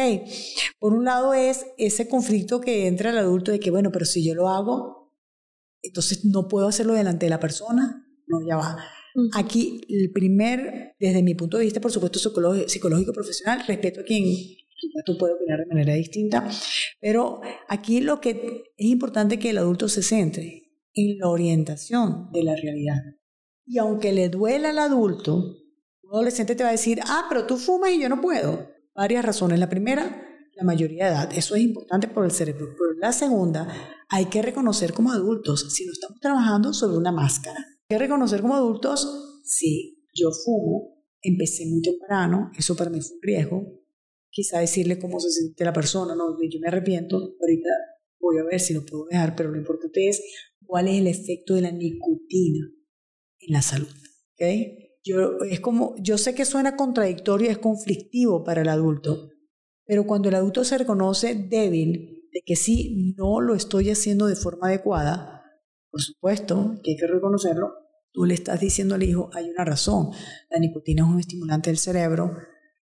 por 0.79 0.93
un 0.93 1.05
lado 1.05 1.33
es 1.33 1.65
ese 1.77 2.09
conflicto 2.09 2.59
que 2.59 2.87
entra 2.87 3.11
el 3.11 3.17
adulto 3.17 3.51
de 3.51 3.59
que, 3.61 3.71
bueno, 3.71 3.89
pero 3.91 4.05
si 4.05 4.25
yo 4.25 4.35
lo 4.35 4.49
hago, 4.49 5.13
entonces 5.81 6.25
no 6.25 6.49
puedo 6.49 6.67
hacerlo 6.67 6.93
delante 6.93 7.25
de 7.25 7.29
la 7.29 7.39
persona, 7.39 8.05
no, 8.27 8.45
ya 8.45 8.57
va. 8.57 8.77
Aquí, 9.33 9.81
el 9.87 10.11
primer, 10.11 10.95
desde 10.99 11.23
mi 11.23 11.35
punto 11.35 11.57
de 11.57 11.63
vista, 11.63 11.79
por 11.79 11.91
supuesto, 11.91 12.19
psicológico, 12.19 12.67
psicológico 12.67 13.13
profesional, 13.13 13.63
respeto 13.65 14.01
a 14.01 14.03
quien 14.03 14.25
tú 15.05 15.17
puedes 15.17 15.37
opinar 15.37 15.59
de 15.59 15.67
manera 15.67 15.93
distinta, 15.93 16.49
pero 16.99 17.39
aquí 17.69 18.01
lo 18.01 18.19
que 18.19 18.73
es 18.75 18.87
importante 18.87 19.39
que 19.39 19.51
el 19.51 19.57
adulto 19.57 19.87
se 19.87 20.03
centre 20.03 20.63
en 20.93 21.17
la 21.19 21.29
orientación 21.29 22.29
de 22.33 22.43
la 22.43 22.55
realidad. 22.55 23.01
Y 23.65 23.77
aunque 23.77 24.11
le 24.11 24.29
duela 24.29 24.69
al 24.69 24.79
adulto, 24.79 25.35
un 26.03 26.13
adolescente 26.13 26.55
te 26.55 26.63
va 26.63 26.69
a 26.69 26.73
decir, 26.73 26.99
ah, 27.05 27.25
pero 27.29 27.45
tú 27.45 27.57
fumas 27.57 27.91
y 27.91 28.01
yo 28.01 28.09
no 28.09 28.21
puedo. 28.21 28.69
Varias 28.93 29.25
razones. 29.25 29.59
La 29.59 29.69
primera, 29.69 30.27
la 30.55 30.63
mayoría 30.63 31.05
de 31.05 31.11
edad. 31.11 31.33
Eso 31.33 31.55
es 31.55 31.61
importante 31.61 32.07
por 32.07 32.25
el 32.25 32.31
cerebro. 32.31 32.67
Pero 32.77 32.99
la 32.99 33.11
segunda, 33.11 33.67
hay 34.09 34.25
que 34.25 34.41
reconocer 34.41 34.93
como 34.93 35.11
adultos 35.11 35.73
si 35.73 35.85
no 35.85 35.93
estamos 35.93 36.19
trabajando 36.19 36.73
sobre 36.73 36.97
una 36.97 37.11
máscara. 37.11 37.59
Hay 37.59 37.85
que 37.89 37.97
reconocer 37.97 38.41
como 38.41 38.55
adultos 38.55 39.41
si 39.43 40.07
yo 40.13 40.29
fumo, 40.31 41.03
empecé 41.21 41.65
muy 41.65 41.81
temprano, 41.81 42.51
eso 42.57 42.75
para 42.75 42.89
mí 42.89 43.01
fue 43.01 43.15
un 43.15 43.21
riesgo. 43.21 43.63
Quizá 44.29 44.59
decirle 44.59 44.99
cómo 44.99 45.19
se 45.19 45.29
siente 45.29 45.63
la 45.63 45.73
persona, 45.73 46.15
no, 46.15 46.35
yo 46.41 46.59
me 46.59 46.67
arrepiento, 46.67 47.17
ahorita 47.17 47.69
voy 48.19 48.37
a 48.39 48.43
ver 48.43 48.59
si 48.59 48.73
lo 48.73 48.83
puedo 48.83 49.05
dejar, 49.05 49.35
pero 49.35 49.51
lo 49.51 49.57
importante 49.57 50.09
es 50.09 50.23
cuál 50.65 50.87
es 50.87 50.99
el 50.99 51.07
efecto 51.07 51.53
de 51.53 51.61
la 51.61 51.71
nicotina 51.71 52.67
en 53.47 53.53
la 53.53 53.61
salud. 53.61 53.93
¿okay? 54.33 54.91
Yo, 55.03 55.39
es 55.49 55.59
como, 55.59 55.95
yo 55.99 56.17
sé 56.17 56.33
que 56.33 56.45
suena 56.45 56.75
contradictorio, 56.75 57.49
es 57.49 57.57
conflictivo 57.57 58.43
para 58.43 58.61
el 58.61 58.69
adulto, 58.69 59.29
pero 59.85 60.05
cuando 60.05 60.29
el 60.29 60.35
adulto 60.35 60.63
se 60.63 60.77
reconoce 60.77 61.35
débil 61.35 62.29
de 62.31 62.41
que 62.45 62.55
sí, 62.55 63.13
no 63.17 63.41
lo 63.41 63.53
estoy 63.53 63.89
haciendo 63.89 64.27
de 64.27 64.35
forma 64.35 64.67
adecuada, 64.67 65.43
por 65.91 66.01
supuesto 66.01 66.75
que 66.83 66.91
hay 66.91 66.97
que 66.97 67.07
reconocerlo, 67.07 67.73
tú 68.11 68.25
le 68.25 68.33
estás 68.33 68.59
diciendo 68.59 68.95
al 68.95 69.03
hijo, 69.03 69.29
hay 69.33 69.49
una 69.49 69.65
razón, 69.65 70.09
la 70.49 70.59
nicotina 70.59 71.03
es 71.03 71.09
un 71.09 71.19
estimulante 71.19 71.69
del 71.69 71.77
cerebro, 71.77 72.35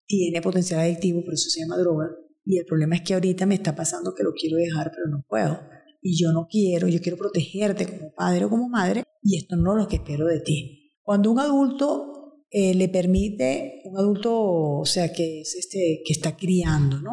tiene 0.05 0.41
potencial 0.41 0.79
adictivo, 0.79 1.23
por 1.23 1.33
eso 1.33 1.49
se 1.49 1.61
llama 1.61 1.77
droga, 1.77 2.09
y 2.45 2.57
el 2.57 2.65
problema 2.65 2.95
es 2.95 3.01
que 3.01 3.13
ahorita 3.13 3.45
me 3.45 3.55
está 3.55 3.75
pasando 3.75 4.13
que 4.13 4.23
lo 4.23 4.33
quiero 4.33 4.57
dejar, 4.57 4.91
pero 4.91 5.07
no 5.09 5.23
puedo. 5.27 5.59
Y 6.01 6.19
yo 6.19 6.31
no 6.31 6.47
quiero, 6.49 6.87
yo 6.87 6.99
quiero 6.99 7.17
protegerte 7.17 7.85
como 7.85 8.13
padre 8.13 8.45
o 8.45 8.49
como 8.49 8.67
madre, 8.69 9.03
y 9.21 9.37
esto 9.37 9.55
no 9.55 9.73
es 9.73 9.83
lo 9.83 9.87
que 9.87 9.97
espero 9.97 10.25
de 10.25 10.39
ti. 10.39 10.93
Cuando 11.03 11.31
un 11.31 11.39
adulto 11.39 12.11
eh, 12.49 12.73
le 12.73 12.89
permite, 12.89 13.81
un 13.85 13.97
adulto, 13.97 14.33
o 14.79 14.85
sea, 14.85 15.13
que, 15.13 15.41
es 15.41 15.55
este, 15.55 16.01
que 16.05 16.13
está 16.13 16.35
criando, 16.35 16.99
¿no? 16.99 17.11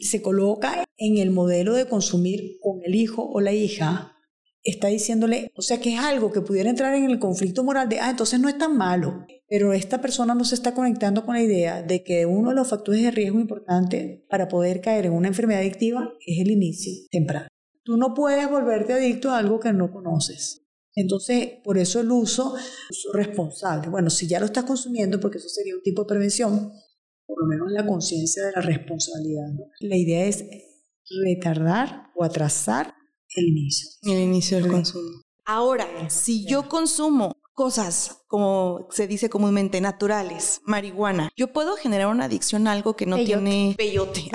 Se 0.00 0.22
coloca 0.22 0.84
en 0.96 1.18
el 1.18 1.30
modelo 1.30 1.74
de 1.74 1.86
consumir 1.86 2.58
con 2.60 2.80
el 2.84 2.94
hijo 2.94 3.28
o 3.28 3.40
la 3.40 3.52
hija, 3.52 4.12
está 4.62 4.88
diciéndole, 4.88 5.52
o 5.54 5.62
sea, 5.62 5.80
que 5.80 5.92
es 5.92 6.00
algo 6.00 6.32
que 6.32 6.40
pudiera 6.40 6.70
entrar 6.70 6.94
en 6.94 7.04
el 7.04 7.18
conflicto 7.18 7.62
moral 7.62 7.88
de, 7.88 8.00
ah, 8.00 8.10
entonces 8.10 8.40
no 8.40 8.48
es 8.48 8.56
tan 8.56 8.76
malo. 8.76 9.26
Pero 9.46 9.74
esta 9.74 10.00
persona 10.00 10.34
no 10.34 10.44
se 10.44 10.54
está 10.54 10.74
conectando 10.74 11.24
con 11.24 11.34
la 11.34 11.42
idea 11.42 11.82
de 11.82 12.02
que 12.02 12.24
uno 12.24 12.48
de 12.48 12.56
los 12.56 12.68
factores 12.68 13.02
de 13.02 13.10
riesgo 13.10 13.38
importante 13.38 14.24
para 14.30 14.48
poder 14.48 14.80
caer 14.80 15.06
en 15.06 15.12
una 15.12 15.28
enfermedad 15.28 15.60
adictiva 15.60 16.10
es 16.26 16.40
el 16.40 16.50
inicio 16.50 16.92
temprano. 17.10 17.46
Tú 17.84 17.96
no 17.96 18.14
puedes 18.14 18.48
volverte 18.50 18.94
adicto 18.94 19.30
a 19.30 19.38
algo 19.38 19.60
que 19.60 19.72
no 19.72 19.92
conoces. 19.92 20.62
Entonces, 20.94 21.58
por 21.64 21.76
eso 21.76 22.00
el 22.00 22.10
uso, 22.10 22.54
responsable. 23.12 23.88
Bueno, 23.88 24.10
si 24.10 24.28
ya 24.28 24.38
lo 24.38 24.46
estás 24.46 24.64
consumiendo, 24.64 25.20
porque 25.20 25.38
eso 25.38 25.48
sería 25.48 25.74
un 25.74 25.82
tipo 25.82 26.02
de 26.02 26.08
prevención, 26.08 26.72
por 27.26 27.42
lo 27.42 27.46
menos 27.46 27.70
la 27.70 27.84
conciencia 27.84 28.46
de 28.46 28.52
la 28.52 28.60
responsabilidad. 28.60 29.48
La 29.80 29.96
idea 29.96 30.24
es 30.24 30.44
retardar 31.24 32.10
o 32.14 32.24
atrasar 32.24 32.94
el 33.34 33.48
inicio. 33.48 33.90
El 34.02 34.20
inicio 34.20 34.58
del 34.58 34.70
consumo. 34.70 35.22
Ahora, 35.44 35.86
si 36.08 36.46
yo 36.46 36.68
consumo 36.68 37.36
cosas, 37.54 38.24
como 38.26 38.88
se 38.90 39.06
dice 39.06 39.30
comúnmente, 39.30 39.80
naturales, 39.80 40.60
marihuana. 40.64 41.30
Yo 41.36 41.52
puedo 41.52 41.76
generar 41.76 42.08
una 42.08 42.24
adicción 42.24 42.66
a 42.66 42.72
algo 42.72 42.96
que 42.96 43.06
no 43.06 43.16
tiene 43.16 43.74
peyote, 43.78 44.28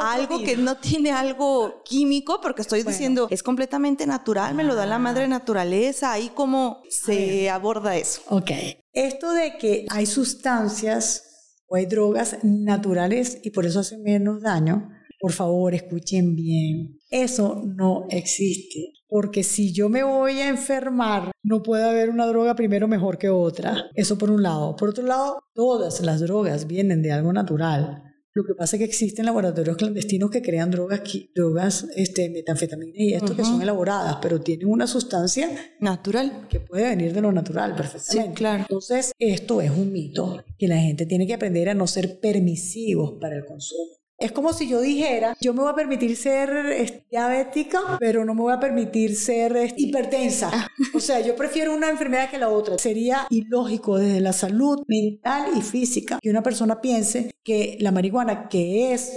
algo 0.00 0.42
que 0.42 0.56
no 0.56 0.76
tiene 0.76 1.12
algo 1.12 1.82
químico, 1.84 2.40
porque 2.42 2.62
estoy 2.62 2.82
diciendo, 2.82 3.28
es 3.30 3.42
completamente 3.42 4.06
natural, 4.06 4.54
me 4.54 4.64
lo 4.64 4.74
da 4.74 4.84
la 4.84 4.98
madre 4.98 5.28
naturaleza, 5.28 6.12
ahí 6.12 6.30
cómo 6.34 6.82
se 6.88 7.48
aborda 7.48 7.96
eso. 7.96 8.22
Ok, 8.28 8.50
esto 8.92 9.32
de 9.32 9.56
que 9.56 9.86
hay 9.88 10.06
sustancias 10.06 11.24
o 11.68 11.76
hay 11.76 11.86
drogas 11.86 12.38
naturales 12.42 13.38
y 13.44 13.50
por 13.50 13.64
eso 13.64 13.80
hacen 13.80 14.02
menos 14.02 14.42
daño, 14.42 14.90
por 15.20 15.32
favor, 15.32 15.74
escuchen 15.74 16.34
bien. 16.34 16.98
Eso 17.10 17.62
no 17.64 18.06
existe. 18.08 18.99
Porque 19.10 19.42
si 19.42 19.72
yo 19.72 19.88
me 19.88 20.04
voy 20.04 20.40
a 20.40 20.48
enfermar, 20.48 21.32
no 21.42 21.62
puede 21.62 21.82
haber 21.82 22.10
una 22.10 22.26
droga 22.26 22.54
primero 22.54 22.86
mejor 22.86 23.18
que 23.18 23.28
otra. 23.28 23.90
Eso 23.94 24.16
por 24.16 24.30
un 24.30 24.42
lado. 24.42 24.76
Por 24.76 24.90
otro 24.90 25.04
lado, 25.04 25.42
todas 25.52 26.00
las 26.00 26.20
drogas 26.20 26.68
vienen 26.68 27.02
de 27.02 27.12
algo 27.12 27.32
natural. 27.32 28.04
Lo 28.32 28.44
que 28.44 28.54
pasa 28.54 28.76
es 28.76 28.78
que 28.78 28.84
existen 28.84 29.26
laboratorios 29.26 29.76
clandestinos 29.76 30.30
que 30.30 30.40
crean 30.40 30.70
drogas, 30.70 31.02
drogas 31.34 31.88
este, 31.96 32.30
metanfetamina 32.30 32.92
y 32.94 33.14
esto 33.14 33.34
que 33.34 33.44
son 33.44 33.60
elaboradas, 33.60 34.18
pero 34.22 34.40
tienen 34.40 34.68
una 34.68 34.86
sustancia 34.86 35.50
natural 35.80 36.46
que 36.48 36.60
puede 36.60 36.90
venir 36.90 37.12
de 37.12 37.22
lo 37.22 37.32
natural 37.32 37.74
perfectamente. 37.74 38.28
Sí, 38.28 38.34
claro. 38.36 38.62
Entonces, 38.62 39.12
esto 39.18 39.60
es 39.60 39.72
un 39.72 39.92
mito 39.92 40.44
que 40.56 40.68
la 40.68 40.76
gente 40.76 41.06
tiene 41.06 41.26
que 41.26 41.34
aprender 41.34 41.70
a 41.70 41.74
no 41.74 41.88
ser 41.88 42.20
permisivos 42.20 43.14
para 43.20 43.34
el 43.34 43.44
consumo. 43.44 43.99
Es 44.20 44.32
como 44.32 44.52
si 44.52 44.68
yo 44.68 44.82
dijera, 44.82 45.34
yo 45.40 45.54
me 45.54 45.62
voy 45.62 45.70
a 45.70 45.74
permitir 45.74 46.14
ser 46.14 47.06
diabética, 47.10 47.96
pero 47.98 48.22
no 48.26 48.34
me 48.34 48.42
voy 48.42 48.52
a 48.52 48.60
permitir 48.60 49.16
ser 49.16 49.72
hipertensa. 49.78 50.50
Ah. 50.52 50.68
O 50.92 51.00
sea, 51.00 51.20
yo 51.20 51.34
prefiero 51.34 51.74
una 51.74 51.88
enfermedad 51.88 52.30
que 52.30 52.36
la 52.36 52.50
otra. 52.50 52.76
Sería 52.76 53.26
ilógico 53.30 53.96
desde 53.96 54.20
la 54.20 54.34
salud 54.34 54.82
mental 54.86 55.52
y 55.56 55.62
física 55.62 56.18
que 56.20 56.28
una 56.28 56.42
persona 56.42 56.82
piense 56.82 57.30
que 57.42 57.78
la 57.80 57.92
marihuana, 57.92 58.50
que 58.50 58.92
es 58.92 59.10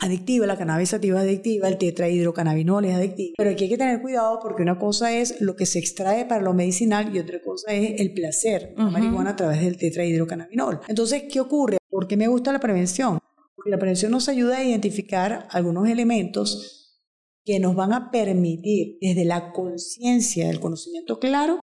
adictiva, 0.00 0.46
la 0.46 0.56
cannabis 0.56 0.90
sativa 0.90 1.18
es 1.18 1.24
adictiva, 1.24 1.66
el 1.66 1.76
tetrahidrocannabinol 1.76 2.84
es 2.84 2.94
adictivo. 2.94 3.34
Pero 3.36 3.50
aquí 3.50 3.64
hay 3.64 3.70
que 3.70 3.78
tener 3.78 4.00
cuidado 4.00 4.38
porque 4.40 4.62
una 4.62 4.78
cosa 4.78 5.12
es 5.12 5.40
lo 5.40 5.56
que 5.56 5.66
se 5.66 5.80
extrae 5.80 6.26
para 6.26 6.42
lo 6.42 6.54
medicinal 6.54 7.12
y 7.12 7.18
otra 7.18 7.42
cosa 7.42 7.72
es 7.72 8.00
el 8.00 8.14
placer 8.14 8.72
de 8.76 8.84
la 8.84 8.90
marihuana 8.90 9.30
a 9.30 9.36
través 9.36 9.62
del 9.62 9.76
tetrahidrocannabinol. 9.76 10.82
Entonces, 10.86 11.24
¿qué 11.28 11.40
ocurre? 11.40 11.78
¿Por 11.90 12.06
qué 12.06 12.16
me 12.16 12.28
gusta 12.28 12.52
la 12.52 12.60
prevención? 12.60 13.18
Porque 13.58 13.70
la 13.70 13.78
prevención 13.78 14.12
nos 14.12 14.28
ayuda 14.28 14.58
a 14.58 14.64
identificar 14.64 15.48
algunos 15.50 15.88
elementos 15.88 16.96
que 17.44 17.58
nos 17.58 17.74
van 17.74 17.92
a 17.92 18.12
permitir 18.12 18.98
desde 19.00 19.24
la 19.24 19.50
conciencia 19.52 20.46
del 20.46 20.60
conocimiento 20.60 21.18
claro 21.18 21.58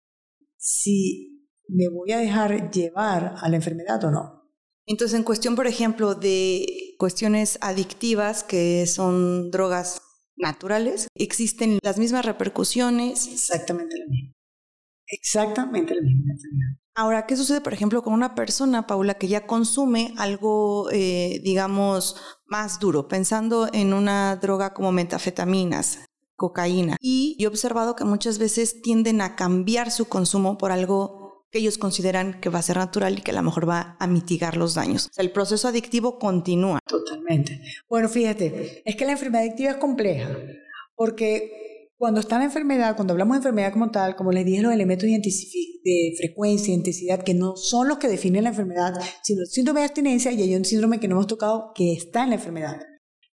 si 0.57 1.47
me 1.69 1.89
voy 1.89 2.11
a 2.11 2.19
dejar 2.19 2.73
llevar 2.73 3.37
a 3.41 3.49
la 3.49 3.55
enfermedad 3.55 4.03
o 4.03 4.11
no. 4.11 4.51
Entonces, 4.87 5.17
en 5.17 5.23
cuestión, 5.23 5.55
por 5.55 5.69
ejemplo, 5.69 6.17
de 6.17 6.97
cuestiones 6.99 7.59
adictivas, 7.61 8.43
que 8.43 8.89
son 8.89 9.53
drogas 9.53 10.03
naturales, 10.37 11.07
existen 11.15 11.79
las 11.81 11.99
mismas 11.99 12.27
repercusiones. 12.27 13.29
Exactamente 13.29 13.97
la 13.97 14.07
misma. 14.09 14.33
Exactamente 15.07 15.95
la 15.95 16.03
misma 16.03 16.33
enfermedad. 16.33 16.84
Ahora, 16.97 17.27
¿qué 17.27 17.37
sucede, 17.37 17.61
por 17.61 17.75
ejemplo, 17.75 18.03
con 18.03 18.13
una 18.13 18.37
persona, 18.37 18.87
Paula, 18.87 19.15
que 19.15 19.27
ya 19.27 19.47
consume 19.47 20.15
algo, 20.17 20.89
eh, 20.93 21.41
digamos, 21.43 22.17
más 22.47 22.79
duro, 22.79 23.09
pensando 23.09 23.69
en 23.73 23.93
una 23.93 24.37
droga 24.37 24.75
como 24.75 24.93
metafetaminas, 24.93 25.99
cocaína? 26.37 26.97
Y 27.01 27.37
yo 27.41 27.49
he 27.49 27.51
observado 27.51 27.97
que 27.97 28.05
muchas 28.05 28.39
veces 28.39 28.81
tienden 28.81 29.23
a 29.23 29.35
cambiar 29.35 29.91
su 29.91 30.05
consumo 30.05 30.57
por 30.57 30.71
algo 30.71 31.47
que 31.51 31.59
ellos 31.59 31.79
consideran 31.79 32.41
que 32.41 32.49
va 32.49 32.61
a 32.61 32.63
ser 32.63 32.77
natural 32.77 33.19
y 33.19 33.23
que 33.23 33.33
a 33.33 33.35
lo 33.35 33.43
mejor 33.43 33.69
va 33.69 33.97
a 33.99 34.07
mitigar 34.07 34.57
los 34.57 34.75
daños. 34.75 35.07
O 35.07 35.13
sea, 35.13 35.25
el 35.25 35.33
proceso 35.33 35.67
adictivo 35.67 36.21
continúa. 36.21 36.79
Totalmente. 36.87 37.61
Bueno, 37.89 38.09
fíjate, 38.09 38.83
es 38.85 38.97
que 38.97 39.05
la 39.05 39.13
enfermedad 39.13 39.43
adictiva 39.43 39.73
es 39.73 39.77
compleja, 39.79 40.31
porque 40.95 41.74
cuando 42.05 42.21
está 42.21 42.37
la 42.37 42.45
enfermedad, 42.45 42.97
cuando 42.97 43.13
hablamos 43.15 43.37
de 43.37 43.39
enfermedad 43.39 43.73
como 43.73 43.91
tal, 43.91 44.15
como 44.15 44.31
les 44.31 44.45
dije, 44.45 44.61
los 44.61 44.75
elementos 44.75 45.09
de 45.09 46.15
frecuencia, 46.19 46.75
intensidad, 46.75 47.23
que 47.23 47.33
no 47.33 47.57
son 47.57 47.89
los 47.89 47.97
que 47.97 48.09
definen 48.09 48.45
la 48.45 48.51
enfermedad, 48.51 48.93
sino 49.23 49.41
el 49.41 49.47
síndrome 49.47 49.81
de 49.81 49.87
abstinencia 49.87 50.31
y 50.31 50.43
hay 50.43 50.55
un 50.55 50.67
síndrome 50.67 51.01
que 51.01 51.09
no 51.09 51.15
hemos 51.15 51.29
tocado 51.29 51.73
que 51.75 51.95
está 51.95 52.25
en 52.25 52.29
la 52.29 52.35
enfermedad, 52.35 52.79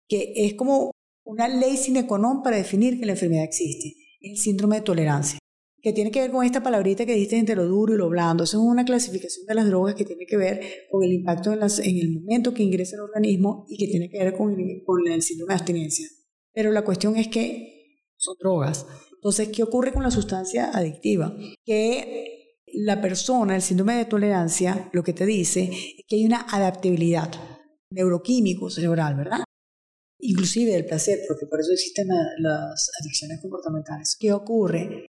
que 0.06 0.34
es 0.36 0.54
como 0.54 0.92
una 1.24 1.48
ley 1.48 1.76
sine 1.76 2.06
qua 2.06 2.18
non 2.18 2.44
para 2.44 2.58
definir 2.58 3.00
que 3.00 3.06
la 3.06 3.14
enfermedad 3.18 3.42
existe, 3.42 3.96
el 4.20 4.36
síndrome 4.36 4.76
de 4.76 4.82
tolerancia, 4.82 5.40
que 5.82 5.92
tiene 5.92 6.12
que 6.12 6.20
ver 6.20 6.30
con 6.30 6.46
esta 6.46 6.62
palabrita 6.62 7.04
que 7.04 7.14
dijiste 7.14 7.38
entre 7.38 7.56
lo 7.56 7.66
duro 7.66 7.94
y 7.94 7.98
lo 7.98 8.08
blando. 8.08 8.44
Esa 8.44 8.56
es 8.56 8.62
una 8.62 8.84
clasificación 8.84 9.46
de 9.46 9.54
las 9.56 9.66
drogas 9.66 9.96
que 9.96 10.04
tiene 10.04 10.26
que 10.26 10.36
ver 10.36 10.60
con 10.92 11.02
el 11.02 11.12
impacto 11.12 11.52
en, 11.52 11.58
en 11.60 11.96
el 11.98 12.20
momento 12.20 12.54
que 12.54 12.62
ingresa 12.62 12.94
al 12.94 13.02
organismo 13.02 13.66
y 13.68 13.76
que 13.76 13.88
tiene 13.88 14.08
que 14.08 14.22
ver 14.22 14.32
con 14.36 14.52
el, 14.52 14.84
con 14.86 15.08
el 15.08 15.22
síndrome 15.22 15.54
de 15.54 15.58
abstinencia. 15.58 16.06
Pero 16.52 16.70
la 16.70 16.84
cuestión 16.84 17.16
es 17.16 17.26
que 17.26 17.79
son 18.20 18.36
drogas. 18.38 18.86
Entonces, 19.14 19.48
¿qué 19.48 19.62
ocurre 19.62 19.92
con 19.92 20.02
la 20.02 20.10
sustancia 20.10 20.70
adictiva? 20.72 21.34
Que 21.64 22.56
la 22.72 23.00
persona, 23.00 23.56
el 23.56 23.62
síndrome 23.62 23.96
de 23.96 24.04
tolerancia, 24.04 24.88
lo 24.92 25.02
que 25.02 25.12
te 25.12 25.26
dice 25.26 25.70
es 25.72 26.04
que 26.06 26.16
hay 26.16 26.24
una 26.24 26.46
adaptabilidad 26.50 27.30
neuroquímico 27.90 28.70
cerebral, 28.70 29.16
¿verdad? 29.16 29.44
Inclusive 30.20 30.72
del 30.72 30.86
placer, 30.86 31.20
porque 31.26 31.46
por 31.46 31.60
eso 31.60 31.72
existen 31.72 32.08
las 32.38 32.90
adicciones 33.00 33.40
comportamentales. 33.40 34.16
¿Qué 34.18 34.32
ocurre? 34.32 35.06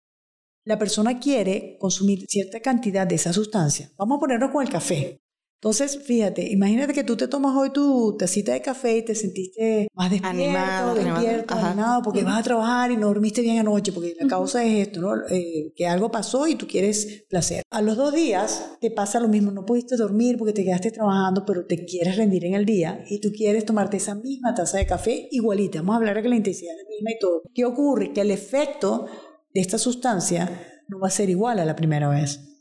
La 0.65 0.79
persona 0.79 1.19
quiere 1.19 1.77
consumir 1.79 2.25
cierta 2.27 2.59
cantidad 2.59 3.05
de 3.05 3.15
esa 3.15 3.31
sustancia. 3.31 3.91
Vamos 3.97 4.17
a 4.17 4.19
ponerlo 4.19 4.51
con 4.51 4.65
el 4.65 4.71
café. 4.71 5.19
Entonces, 5.65 5.99
fíjate, 6.03 6.47
imagínate 6.51 6.93
que 6.93 7.03
tú 7.03 7.17
te 7.17 7.27
tomas 7.27 7.57
hoy 7.57 7.71
tu 7.71 8.15
tacita 8.19 8.53
de 8.53 8.61
café 8.61 8.97
y 8.97 9.01
te 9.03 9.15
sentiste 9.15 9.87
más 9.95 10.11
despierto, 10.11 10.37
animado, 10.39 10.93
despierto, 10.93 11.55
animado, 11.55 12.01
porque 12.03 12.21
vas 12.21 12.39
a 12.39 12.43
trabajar 12.43 12.91
y 12.91 12.97
no 12.97 13.07
dormiste 13.07 13.41
bien 13.41 13.57
anoche, 13.57 13.91
porque 13.91 14.15
la 14.21 14.27
causa 14.27 14.63
es 14.63 14.89
esto, 14.89 15.01
¿no? 15.01 15.15
Eh, 15.27 15.73
que 15.75 15.87
algo 15.87 16.11
pasó 16.11 16.47
y 16.47 16.53
tú 16.53 16.67
quieres 16.67 17.25
placer. 17.31 17.63
A 17.71 17.81
los 17.81 17.97
dos 17.97 18.13
días 18.13 18.77
te 18.79 18.91
pasa 18.91 19.19
lo 19.19 19.27
mismo, 19.27 19.49
no 19.49 19.65
pudiste 19.65 19.97
dormir 19.97 20.37
porque 20.37 20.53
te 20.53 20.63
quedaste 20.63 20.91
trabajando, 20.91 21.43
pero 21.47 21.65
te 21.65 21.83
quieres 21.83 22.15
rendir 22.15 22.45
en 22.45 22.53
el 22.53 22.67
día 22.67 23.03
y 23.09 23.19
tú 23.19 23.31
quieres 23.35 23.65
tomarte 23.65 23.97
esa 23.97 24.13
misma 24.13 24.53
taza 24.53 24.77
de 24.77 24.85
café 24.85 25.29
igualita. 25.31 25.79
Vamos 25.79 25.95
a 25.95 25.97
hablar 25.97 26.17
de 26.17 26.21
que 26.21 26.29
la 26.29 26.35
intensidad 26.35 26.75
es 26.75 26.83
la 26.83 26.89
misma 26.89 27.09
y 27.09 27.19
todo. 27.19 27.41
¿Qué 27.55 27.65
ocurre? 27.65 28.13
Que 28.13 28.21
el 28.21 28.29
efecto 28.29 29.07
de 29.51 29.61
esta 29.61 29.79
sustancia 29.79 30.83
no 30.89 30.99
va 30.99 31.07
a 31.07 31.09
ser 31.09 31.31
igual 31.31 31.57
a 31.57 31.65
la 31.65 31.75
primera 31.75 32.07
vez. 32.07 32.54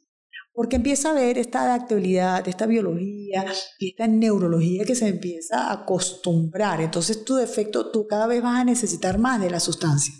Porque 0.55 0.77
empieza 0.77 1.11
a 1.11 1.15
ver 1.15 1.37
esta 1.37 1.65
adaptabilidad, 1.65 2.47
esta 2.47 2.67
biología 2.67 3.45
y 3.79 3.91
esta 3.91 4.07
neurología 4.07 4.85
que 4.85 4.95
se 4.95 5.09
empieza 5.09 5.69
a 5.69 5.83
acostumbrar. 5.83 6.81
Entonces 6.81 7.25
tu 7.25 7.35
defecto, 7.35 7.91
tú 7.91 8.07
cada 8.07 8.29
vez 8.29 8.41
vas 8.41 8.61
a 8.61 8.65
necesitar 8.65 9.19
más 9.19 9.43
de 9.43 9.51
la 9.51 9.59
sustancia. 9.59 10.15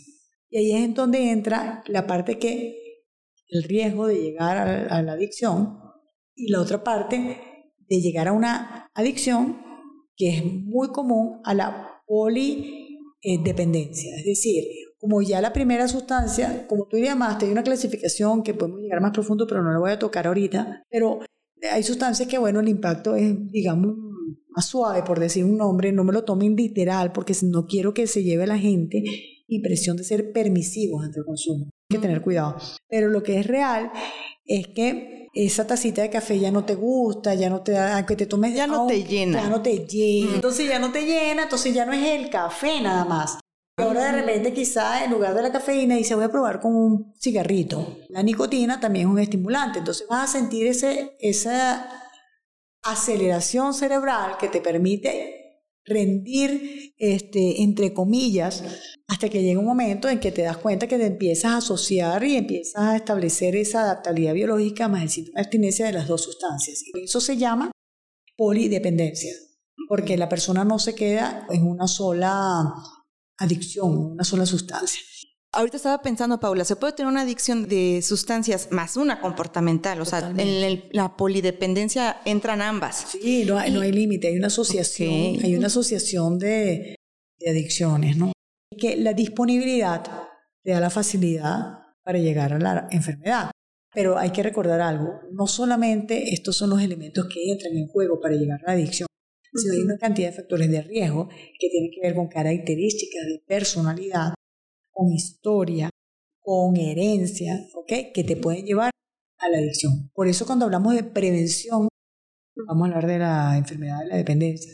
Y 0.51 0.59
ahí 0.59 0.73
es 0.73 0.85
en 0.85 0.95
donde 0.95 1.31
entra 1.31 1.85
la 1.87 2.07
parte 2.07 2.39
que, 2.39 2.81
el 3.49 3.63
riesgo 3.65 4.07
de 4.07 4.21
llegar 4.21 4.57
a, 4.91 5.03
la 5.03 5.13
adicción 5.13 5.79
y 6.35 6.51
la 6.51 6.61
otra 6.61 6.83
parte 6.83 7.73
de 7.79 8.01
llegar 8.01 8.29
a 8.29 8.33
una 8.33 8.91
adicción 8.95 9.61
que 10.17 10.31
es 10.31 10.45
muy 10.45 10.89
común 10.89 11.41
a 11.45 11.55
la 11.55 12.03
polidependencia. 12.07 14.17
Es 14.17 14.25
decir, 14.25 14.65
como 15.05 15.21
ya 15.21 15.43
la 15.43 15.53
primera 15.53 15.87
sustancia, 15.87 16.67
como 16.67 16.87
tú 16.87 16.97
llamaste, 16.97 17.45
hay 17.45 17.53
una 17.53 17.63
clasificación 17.63 18.43
que 18.43 18.55
podemos 18.55 18.81
llegar 18.81 19.03
más 19.03 19.11
profundo, 19.11 19.47
pero 19.47 19.63
no 19.63 19.71
la 19.71 19.79
voy 19.79 19.91
a 19.91 19.99
tocar 19.99 20.27
ahorita, 20.27 20.83
pero 20.89 21.19
hay 21.71 21.83
sustancias 21.83 22.27
que, 22.27 22.39
bueno, 22.39 22.61
el 22.61 22.69
impacto 22.71 23.15
es, 23.15 23.35
digamos, 23.51 23.95
más 24.49 24.65
suave, 24.65 25.03
por 25.03 25.21
decir 25.21 25.45
un 25.45 25.59
nombre, 25.59 25.93
no 25.93 26.05
me 26.05 26.15
lo 26.15 26.25
tomen 26.25 26.57
literal, 26.57 27.13
porque 27.13 27.35
no 27.43 27.67
quiero 27.67 27.93
que 27.93 28.07
se 28.07 28.23
lleve 28.23 28.45
a 28.45 28.47
la 28.47 28.59
gente 28.59 29.05
impresión 29.47 29.99
de 29.99 30.05
ser 30.05 30.33
permisivos 30.33 31.05
ante 31.05 31.19
el 31.19 31.27
consumo. 31.27 31.65
Hay 31.91 31.99
que 31.99 31.99
tener 31.99 32.23
cuidado. 32.23 32.57
Pero 32.89 33.11
lo 33.11 33.23
que 33.23 33.41
es 33.41 33.47
real 33.47 33.91
es 34.47 34.69
que 34.69 35.29
esa 35.35 35.67
tacita 35.67 36.01
de 36.01 36.09
café 36.09 36.39
ya 36.39 36.51
no 36.51 36.65
te 36.65 36.77
gusta, 36.77 37.35
ya 37.35 37.51
no 37.51 37.61
te 37.61 37.73
da, 37.73 37.99
aunque 37.99 38.17
te 38.17 38.25
tomes... 38.25 38.55
Ya 38.55 38.67
no 38.67 38.87
te 38.87 39.05
llena. 39.05 39.43
Ya 39.43 39.51
no 39.51 39.61
te 39.61 39.87
llena. 39.87 40.35
Entonces 40.37 40.67
ya 40.67 40.79
no 40.79 40.93
te 40.93 41.05
llena, 41.05 41.43
entonces 41.43 41.75
ya 41.75 41.85
no 41.85 41.93
es 41.93 42.07
el 42.07 42.31
café 42.31 42.81
nada 42.81 43.05
más. 43.05 43.39
Ahora 43.77 44.05
de 44.05 44.21
repente 44.21 44.53
quizá 44.53 45.05
en 45.05 45.11
lugar 45.11 45.35
de 45.35 45.43
la 45.43 45.51
cafeína 45.53 45.97
dice 45.97 46.15
voy 46.15 46.25
a 46.25 46.31
probar 46.31 46.61
con 46.61 46.77
un 46.77 47.13
cigarrito. 47.19 47.99
La 48.09 48.23
nicotina 48.23 48.79
también 48.79 49.09
es 49.09 49.13
un 49.13 49.19
estimulante, 49.19 49.81
entonces 49.81 50.07
vas 50.09 50.31
a 50.31 50.39
sentir 50.39 50.69
ese, 50.69 51.17
esa 51.19 51.89
aceleración 52.83 53.75
cerebral 53.75 54.37
que 54.39 54.49
te 54.49 54.61
permite 54.61 55.41
rendir, 55.85 56.95
este, 56.99 57.63
entre 57.63 57.93
comillas, 57.93 58.63
hasta 59.09 59.29
que 59.29 59.43
llega 59.43 59.61
un 59.61 59.67
momento 59.67 60.09
en 60.09 60.21
que 60.21 60.33
te 60.33 60.43
das 60.43 60.57
cuenta 60.57 60.87
que 60.87 60.97
te 60.97 61.07
empiezas 61.07 61.53
a 61.53 61.57
asociar 61.59 62.23
y 62.25 62.37
empiezas 62.37 62.81
a 62.81 62.97
establecer 62.97 63.57
esa 63.57 63.83
adaptabilidad 63.83 64.35
biológica 64.35 64.89
más 64.89 65.03
el 65.03 65.11
síntoma 65.11 65.37
de 65.37 65.43
abstinencia 65.43 65.87
de 65.87 65.93
las 65.93 66.09
dos 66.09 66.23
sustancias. 66.23 66.83
Y 66.83 67.05
eso 67.05 67.21
se 67.21 67.37
llama 67.37 67.71
polidependencia, 68.37 69.33
porque 69.89 70.17
la 70.17 70.29
persona 70.29 70.65
no 70.65 70.79
se 70.79 70.95
queda 70.95 71.47
en 71.51 71.67
una 71.67 71.87
sola 71.87 72.73
adicción, 73.39 73.97
una 73.97 74.25
sola 74.25 74.47
sustancia. 74.47 75.01
Ahorita 75.53 75.77
estaba 75.77 76.03
pensando, 76.03 76.41
Paula, 76.41 76.65
¿se 76.65 76.75
puede 76.75 76.95
tener 76.95 77.11
una 77.11 77.21
adicción 77.21 77.69
de 77.69 78.03
sustancias 78.03 78.69
más 78.73 78.97
una 78.97 79.21
comportamental? 79.21 80.01
O 80.01 80.05
sea, 80.05 80.33
en 80.37 80.83
la 80.91 81.17
polidependencia 81.17 82.21
entran 82.25 82.61
ambas. 82.61 83.07
Sí, 83.11 83.45
no, 83.45 83.57
hay 83.59 83.93
límite, 83.93 84.29
hay 84.29 84.37
una 84.37 84.49
asociación, 84.49 85.45
hay 85.45 85.55
una 85.55 85.69
asociación 85.69 86.39
de, 86.41 86.97
de 87.39 87.51
adicciones, 87.51 88.17
¿no? 88.17 88.33
Que 88.77 88.97
la 88.97 89.13
disponibilidad 89.13 90.05
te 90.65 90.73
da 90.73 90.81
la 90.81 90.91
facilidad 90.91 91.79
para 92.03 92.19
llegar 92.19 92.53
a 92.53 92.59
la 92.59 92.89
enfermedad. 92.91 93.51
Pero 93.95 94.19
hay 94.19 94.31
que 94.31 94.43
recordar 94.43 94.81
algo, 94.81 95.21
no 95.31 95.47
solamente 95.47 96.35
estos 96.35 96.57
son 96.57 96.71
los 96.71 96.83
elementos 96.83 97.29
que 97.33 97.53
entran 97.53 97.77
en 97.77 97.87
juego 97.87 98.19
para 98.21 98.35
llegar 98.35 98.61
a 98.65 98.67
la 98.67 98.73
adicción, 98.73 99.07
si 99.55 99.71
hay 99.71 99.81
una 99.81 99.97
cantidad 99.99 100.31
de 100.31 100.37
factores 100.37 100.71
de 100.71 100.83
riesgo 100.83 101.29
que 101.59 101.69
tienen 101.69 101.91
que 101.93 102.01
ver 102.01 102.15
con 102.15 102.29
características 102.29 103.27
de 103.27 103.43
personalidad, 103.47 104.35
con 104.91 105.13
historia, 105.13 105.91
con 106.41 106.77
herencia, 106.77 107.67
¿ok? 107.75 108.13
Que 108.13 108.25
te 108.25 108.37
pueden 108.37 108.67
llevar 108.67 108.91
a 109.39 109.49
la 109.49 109.59
adicción. 109.59 110.11
Por 110.15 110.29
eso 110.29 110.47
cuando 110.47 110.67
hablamos 110.67 110.95
de 110.95 111.05
prevención, 111.05 111.89
vamos 112.67 112.83
a 112.83 112.95
hablar 112.95 113.07
de 113.07 113.19
la 113.19 113.57
enfermedad 113.57 114.01
de 114.01 114.07
la 114.09 114.17
dependencia, 114.17 114.73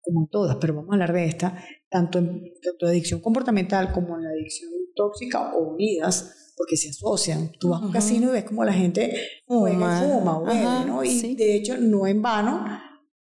como 0.00 0.22
en 0.22 0.28
todas, 0.28 0.56
pero 0.60 0.74
vamos 0.74 0.90
a 0.90 0.94
hablar 0.94 1.12
de 1.12 1.24
esta, 1.24 1.64
tanto 1.88 2.18
en 2.18 2.52
tanto 2.62 2.86
adicción 2.86 3.20
comportamental 3.20 3.92
como 3.92 4.16
en 4.16 4.24
la 4.24 4.30
adicción 4.30 4.70
tóxica 4.94 5.54
o 5.54 5.72
unidas, 5.72 6.54
porque 6.56 6.76
se 6.76 6.90
asocian. 6.90 7.52
Tú 7.58 7.70
vas 7.70 7.82
a 7.82 7.86
un 7.86 7.92
casino 7.92 8.28
y 8.28 8.32
ves 8.32 8.44
como 8.44 8.64
la 8.64 8.72
gente 8.72 9.14
fuma, 9.46 10.00
fuma 10.00 10.38
o 10.38 10.44
bebe, 10.44 10.86
¿no? 10.86 11.04
Y 11.04 11.34
de 11.34 11.56
hecho, 11.56 11.76
no 11.76 12.06
en 12.06 12.22
vano, 12.22 12.64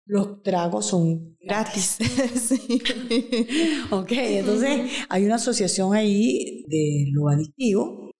los 0.05 0.41
tragos 0.43 0.87
son 0.87 1.37
gratis. 1.39 1.97
sí. 2.35 2.81
ok, 3.91 4.11
entonces 4.11 4.91
hay 5.09 5.25
una 5.25 5.35
asociación 5.35 5.93
ahí 5.93 6.65
de 6.67 7.05
lo 7.11 7.29
adictivo 7.29 8.11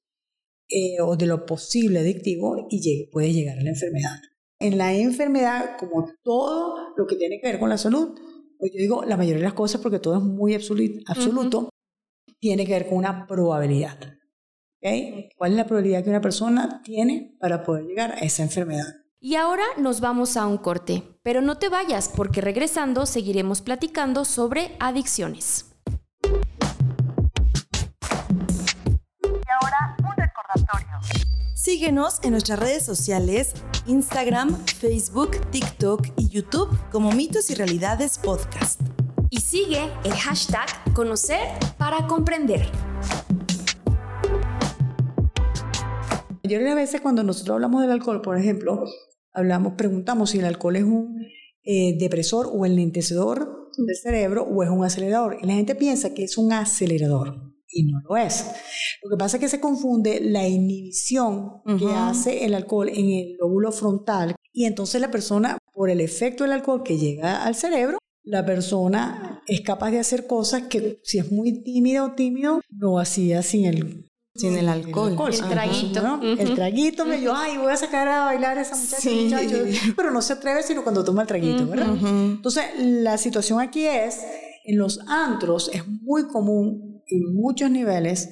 eh, 0.69 1.01
o 1.01 1.15
de 1.15 1.25
lo 1.25 1.45
posible 1.45 1.99
adictivo 1.99 2.67
y 2.69 3.09
puede 3.11 3.31
llegar 3.31 3.59
a 3.59 3.63
la 3.63 3.69
enfermedad. 3.69 4.19
En 4.59 4.77
la 4.77 4.93
enfermedad, 4.93 5.77
como 5.77 6.09
todo 6.23 6.93
lo 6.95 7.05
que 7.05 7.15
tiene 7.15 7.39
que 7.39 7.47
ver 7.47 7.59
con 7.59 7.69
la 7.69 7.77
salud, 7.77 8.17
pues 8.57 8.71
yo 8.73 8.79
digo 8.79 9.03
la 9.03 9.17
mayoría 9.17 9.39
de 9.39 9.45
las 9.47 9.53
cosas 9.53 9.81
porque 9.81 9.99
todo 9.99 10.17
es 10.17 10.23
muy 10.23 10.53
absoluto, 10.53 11.69
tiene 12.39 12.65
que 12.65 12.71
ver 12.71 12.87
con 12.87 12.97
una 12.97 13.27
probabilidad. 13.27 13.99
¿okay? 14.77 15.29
¿Cuál 15.35 15.51
es 15.51 15.57
la 15.57 15.65
probabilidad 15.65 16.03
que 16.03 16.09
una 16.09 16.21
persona 16.21 16.81
tiene 16.83 17.35
para 17.39 17.63
poder 17.63 17.85
llegar 17.85 18.13
a 18.13 18.19
esa 18.19 18.43
enfermedad? 18.43 19.02
Y 19.25 19.35
ahora 19.35 19.63
nos 19.77 20.01
vamos 20.01 20.35
a 20.35 20.45
un 20.45 20.57
corte, 20.57 21.01
pero 21.23 21.39
no 21.39 21.57
te 21.57 21.69
vayas 21.69 22.09
porque 22.13 22.41
regresando 22.41 23.05
seguiremos 23.05 23.61
platicando 23.61 24.25
sobre 24.25 24.75
adicciones. 24.81 25.67
Y 29.23 29.49
ahora 29.61 29.95
un 29.99 30.11
recordatorio. 30.17 30.99
Síguenos 31.55 32.19
en 32.23 32.31
nuestras 32.31 32.59
redes 32.59 32.85
sociales, 32.85 33.53
Instagram, 33.85 34.57
Facebook, 34.65 35.39
TikTok 35.51 36.05
y 36.17 36.27
YouTube 36.27 36.77
como 36.91 37.13
Mitos 37.13 37.49
y 37.49 37.55
Realidades 37.55 38.17
Podcast. 38.19 38.81
Y 39.29 39.39
sigue 39.39 39.89
el 40.03 40.15
hashtag 40.15 40.67
Conocer 40.93 41.47
para 41.77 42.07
Comprender. 42.07 42.69
La 46.27 46.49
mayoría 46.49 46.59
de 46.59 46.65
las 46.65 46.75
veces 46.75 46.99
cuando 46.99 47.23
nosotros 47.23 47.55
hablamos 47.55 47.83
del 47.83 47.91
alcohol, 47.91 48.21
por 48.21 48.37
ejemplo, 48.37 48.83
hablamos, 49.33 49.73
preguntamos 49.73 50.31
si 50.31 50.39
el 50.39 50.45
alcohol 50.45 50.75
es 50.75 50.83
un 50.83 51.25
eh, 51.63 51.97
depresor 51.97 52.49
o 52.51 52.65
el 52.65 52.75
lentecedor 52.75 53.69
del 53.77 53.95
cerebro 53.95 54.43
o 54.43 54.63
es 54.63 54.69
un 54.69 54.83
acelerador. 54.83 55.37
Y 55.41 55.47
la 55.47 55.53
gente 55.53 55.75
piensa 55.75 56.13
que 56.13 56.23
es 56.23 56.37
un 56.37 56.53
acelerador 56.53 57.53
y 57.67 57.83
no 57.85 57.99
lo 58.07 58.17
es. 58.17 58.45
Lo 59.03 59.09
que 59.09 59.17
pasa 59.17 59.37
es 59.37 59.41
que 59.41 59.49
se 59.49 59.59
confunde 59.59 60.19
la 60.21 60.47
inhibición 60.47 61.61
que 61.79 61.87
hace 61.93 62.45
el 62.45 62.53
alcohol 62.53 62.89
en 62.89 63.09
el 63.09 63.35
lóbulo 63.39 63.71
frontal 63.71 64.35
y 64.51 64.65
entonces 64.65 65.01
la 65.01 65.09
persona, 65.09 65.57
por 65.73 65.89
el 65.89 65.99
efecto 65.99 66.43
del 66.43 66.53
alcohol 66.53 66.83
que 66.83 66.97
llega 66.97 67.43
al 67.43 67.55
cerebro, 67.55 67.97
la 68.23 68.45
persona 68.45 69.41
es 69.47 69.61
capaz 69.61 69.91
de 69.91 69.99
hacer 69.99 70.27
cosas 70.27 70.63
que 70.67 70.99
si 71.03 71.17
es 71.17 71.31
muy 71.31 71.63
tímida 71.63 72.05
o 72.05 72.13
tímido, 72.13 72.61
no 72.69 72.99
hacía 72.99 73.41
sin 73.41 73.65
el 73.65 74.05
sin 74.35 74.57
el 74.57 74.69
alcohol. 74.69 75.15
El, 75.31 75.49
traguito. 75.49 76.19
El 76.21 76.55
traguito 76.55 77.05
me 77.05 77.17
dijo, 77.17 77.33
ay, 77.35 77.57
voy 77.57 77.71
a 77.71 77.77
sacar 77.77 78.07
a 78.07 78.25
bailar 78.25 78.57
a 78.57 78.61
esa 78.61 78.75
muchacha, 78.75 79.09
muchacho. 79.09 79.93
Pero 79.95 80.11
no 80.11 80.21
se 80.21 80.33
atreve 80.33 80.63
sino 80.63 80.83
cuando 80.83 81.03
toma 81.03 81.21
el 81.21 81.27
traguito, 81.27 81.67
¿verdad? 81.67 81.95
Entonces, 82.01 82.65
la 82.77 83.17
situación 83.17 83.59
aquí 83.59 83.85
es 83.85 84.21
en 84.65 84.77
los 84.77 84.99
antros 85.07 85.69
es 85.73 85.87
muy 85.87 86.27
común 86.27 87.03
en 87.05 87.35
muchos 87.35 87.69
niveles 87.69 88.29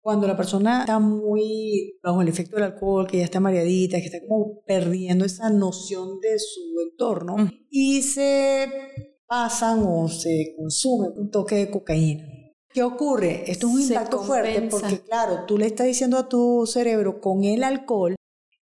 cuando 0.00 0.26
la 0.26 0.36
persona 0.36 0.80
está 0.80 1.00
muy 1.00 1.98
bajo 2.02 2.22
el 2.22 2.28
efecto 2.28 2.56
del 2.56 2.66
alcohol, 2.66 3.08
que 3.08 3.18
ya 3.18 3.24
está 3.24 3.40
mareadita, 3.40 3.98
que 3.98 4.06
está 4.06 4.18
como 4.26 4.62
perdiendo 4.64 5.24
esa 5.24 5.50
noción 5.50 6.20
de 6.20 6.38
su 6.38 6.60
entorno 6.90 7.36
y 7.68 8.02
se 8.02 8.68
pasan 9.26 9.82
o 9.84 10.08
se 10.08 10.54
consumen 10.56 11.10
un 11.16 11.30
toque 11.30 11.56
de 11.56 11.70
cocaína. 11.70 12.24
¿Qué 12.76 12.82
ocurre? 12.82 13.50
Esto 13.50 13.68
es 13.68 13.74
un 13.74 13.80
impacto 13.80 14.22
fuerte 14.22 14.68
porque, 14.70 15.00
claro, 15.00 15.46
tú 15.46 15.56
le 15.56 15.64
estás 15.64 15.86
diciendo 15.86 16.18
a 16.18 16.28
tu 16.28 16.66
cerebro 16.66 17.22
con 17.22 17.42
el 17.42 17.64
alcohol, 17.64 18.14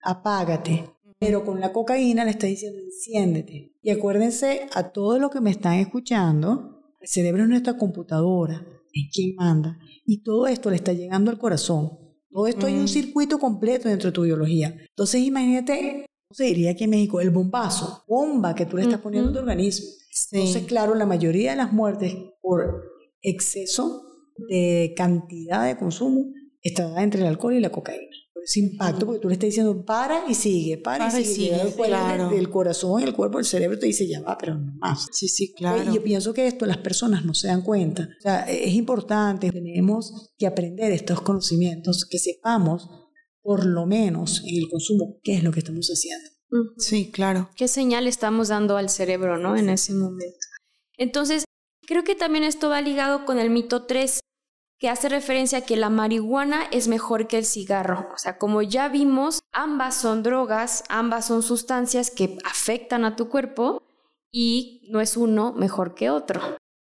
apágate. 0.03 0.87
Pero 1.17 1.43
con 1.43 1.59
la 1.59 1.73
cocaína 1.73 2.23
le 2.23 2.29
estás 2.29 2.51
diciendo 2.51 2.77
enciéndete. 2.79 3.73
Y 3.81 3.89
acuérdense 3.89 4.67
a 4.71 4.91
todos 4.91 5.19
los 5.19 5.31
que 5.31 5.41
me 5.41 5.49
están 5.49 5.79
escuchando, 5.79 6.83
el 7.01 7.07
cerebro 7.07 7.41
es 7.41 7.49
nuestra 7.49 7.75
computadora, 7.75 8.63
es 8.93 9.11
quien 9.11 9.33
manda. 9.35 9.79
Y 10.05 10.21
todo 10.21 10.45
esto 10.45 10.69
le 10.69 10.75
está 10.75 10.93
llegando 10.93 11.31
al 11.31 11.39
corazón. 11.39 11.97
Todo 12.29 12.45
esto 12.45 12.67
hay 12.67 12.75
un 12.75 12.83
Mm. 12.83 12.89
circuito 12.89 13.39
completo 13.39 13.89
dentro 13.89 14.09
de 14.11 14.13
tu 14.13 14.21
biología. 14.21 14.75
Entonces 14.89 15.21
imagínate, 15.21 16.05
¿cómo 16.27 16.35
se 16.35 16.43
diría 16.43 16.69
aquí 16.69 16.83
en 16.83 16.91
México? 16.91 17.19
El 17.19 17.31
bombazo, 17.31 18.03
bomba 18.07 18.53
que 18.53 18.67
tú 18.67 18.77
le 18.77 18.83
estás 18.83 19.01
poniendo 19.01 19.31
a 19.31 19.33
tu 19.33 19.39
organismo. 19.39 19.87
Sí. 20.11 20.37
Entonces, 20.37 20.65
claro, 20.65 20.93
la 20.93 21.07
mayoría 21.07 21.49
de 21.51 21.57
las 21.57 21.73
muertes 21.73 22.15
por 22.43 22.92
exceso 23.23 24.03
de 24.49 24.93
cantidad 24.95 25.65
de 25.65 25.77
consumo 25.77 26.25
está 26.61 27.01
entre 27.03 27.21
el 27.21 27.27
alcohol 27.27 27.53
y 27.55 27.59
la 27.59 27.71
cocaína. 27.71 28.15
Por 28.33 28.43
ese 28.43 28.59
impacto, 28.61 29.05
porque 29.05 29.19
tú 29.21 29.27
le 29.27 29.33
estás 29.35 29.47
diciendo 29.47 29.85
para 29.85 30.23
y 30.29 30.33
sigue, 30.33 30.77
para, 30.77 31.05
Para 31.07 31.19
y 31.19 31.23
y 31.23 31.25
sigue. 31.25 31.35
sigue, 31.35 31.49
Llega 31.51 31.63
el 31.67 31.73
claro. 31.73 32.29
del 32.29 32.49
corazón, 32.49 33.01
el 33.03 33.13
cuerpo, 33.13 33.39
el 33.39 33.45
cerebro 33.45 33.77
te 33.79 33.85
dice 33.85 34.07
ya 34.07 34.21
va, 34.21 34.37
pero 34.37 34.55
no 34.55 34.73
más. 34.79 35.07
Sí, 35.11 35.27
sí, 35.27 35.45
Y 35.45 35.53
claro. 35.53 35.93
yo 35.93 36.03
pienso 36.03 36.33
que 36.33 36.47
esto 36.47 36.65
las 36.65 36.77
personas 36.77 37.25
no 37.25 37.33
se 37.33 37.47
dan 37.47 37.61
cuenta. 37.61 38.09
O 38.19 38.21
sea, 38.21 38.49
es 38.49 38.73
importante, 38.73 39.51
tenemos 39.51 40.33
que 40.37 40.47
aprender 40.47 40.91
estos 40.91 41.21
conocimientos, 41.21 42.05
que 42.09 42.17
sepamos 42.17 42.89
por 43.41 43.65
lo 43.65 43.85
menos 43.85 44.41
en 44.47 44.55
el 44.63 44.69
consumo 44.69 45.19
qué 45.21 45.35
es 45.35 45.43
lo 45.43 45.51
que 45.51 45.59
estamos 45.59 45.87
haciendo. 45.89 46.29
Sí, 46.77 47.11
claro. 47.11 47.49
qué 47.55 47.67
señal 47.67 48.07
estamos 48.07 48.47
dando 48.49 48.77
al 48.77 48.89
cerebro, 48.89 49.37
¿no? 49.37 49.55
En 49.57 49.69
ese 49.69 49.93
momento. 49.93 50.37
Entonces, 50.97 51.45
creo 51.87 52.03
que 52.03 52.15
también 52.15 52.43
esto 52.43 52.69
va 52.69 52.81
ligado 52.81 53.25
con 53.25 53.39
el 53.39 53.49
mito 53.49 53.83
3, 53.83 54.19
que 54.79 54.89
hace 54.89 55.07
referencia 55.07 55.59
a 55.59 55.65
que 55.65 55.77
la 55.77 55.89
marihuana 55.89 56.65
es 56.71 56.87
mejor 56.87 57.27
que 57.27 57.37
el 57.37 57.45
cigarro. 57.45 58.09
O 58.13 58.17
sea, 58.17 58.37
como 58.37 58.61
ya 58.61 58.89
vimos, 58.89 59.39
ambas 59.53 59.95
son 59.95 60.23
drogas, 60.23 60.83
ambas 60.89 61.25
son 61.25 61.41
sustancias 61.41 62.11
que 62.11 62.37
afectan 62.43 63.05
a 63.05 63.15
tu 63.15 63.29
cuerpo 63.29 63.81
y 64.31 64.89
no 64.91 64.99
es 64.99 65.15
uno 65.15 65.53
mejor 65.53 65.95
que 65.95 66.09
otro. 66.09 66.41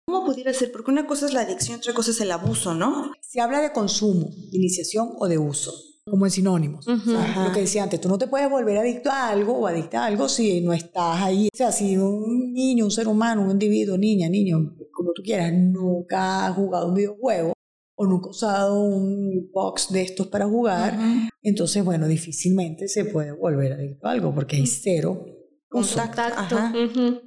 ¿Cómo 0.06 0.24
pudiera 0.26 0.52
ser? 0.52 0.70
Porque 0.72 0.90
una 0.90 1.06
cosa 1.06 1.26
es 1.26 1.32
la 1.32 1.40
adicción, 1.40 1.78
otra 1.78 1.94
cosa 1.94 2.10
es 2.10 2.20
el 2.20 2.30
abuso, 2.30 2.74
¿no? 2.74 3.12
Se 3.20 3.40
habla 3.40 3.60
de 3.60 3.72
consumo, 3.72 4.28
de 4.28 4.58
iniciación 4.58 5.14
o 5.18 5.26
de 5.26 5.38
uso, 5.38 5.72
como 6.08 6.24
en 6.24 6.30
sinónimos. 6.30 6.86
O 6.86 6.98
sea, 6.98 7.44
lo 7.46 7.52
que 7.52 7.60
decía 7.60 7.82
antes, 7.82 8.00
tú 8.00 8.08
no 8.08 8.16
te 8.16 8.28
puedes 8.28 8.48
volver 8.48 8.78
adicto 8.78 9.10
a 9.10 9.28
algo 9.28 9.58
o 9.58 9.66
adicta 9.66 10.02
a 10.02 10.06
algo 10.06 10.28
si 10.28 10.60
no 10.60 10.72
estás 10.72 11.20
ahí. 11.22 11.48
O 11.52 11.56
sea, 11.56 11.72
si 11.72 11.96
un 11.96 12.52
niño, 12.52 12.84
un 12.84 12.90
ser 12.90 13.08
humano, 13.08 13.42
un 13.42 13.50
individuo, 13.50 13.98
niña, 13.98 14.28
niño, 14.28 14.76
como 14.92 15.12
tú 15.12 15.22
quieras, 15.22 15.52
nunca 15.52 16.46
ha 16.46 16.52
jugado 16.52 16.88
un 16.88 16.94
videojuego 16.94 17.52
o 17.96 18.06
nunca 18.06 18.28
ha 18.28 18.30
usado 18.30 18.80
un 18.80 19.50
box 19.52 19.90
de 19.90 20.02
estos 20.02 20.28
para 20.28 20.46
jugar, 20.46 20.96
entonces, 21.42 21.84
bueno, 21.84 22.06
difícilmente 22.06 22.88
se 22.88 23.06
puede 23.06 23.32
volver 23.32 23.72
adicto 23.72 24.06
a 24.06 24.12
algo 24.12 24.34
porque 24.34 24.56
hay 24.56 24.66
cero 24.66 25.24
uso. 25.72 25.98
Contacto. 25.98 26.56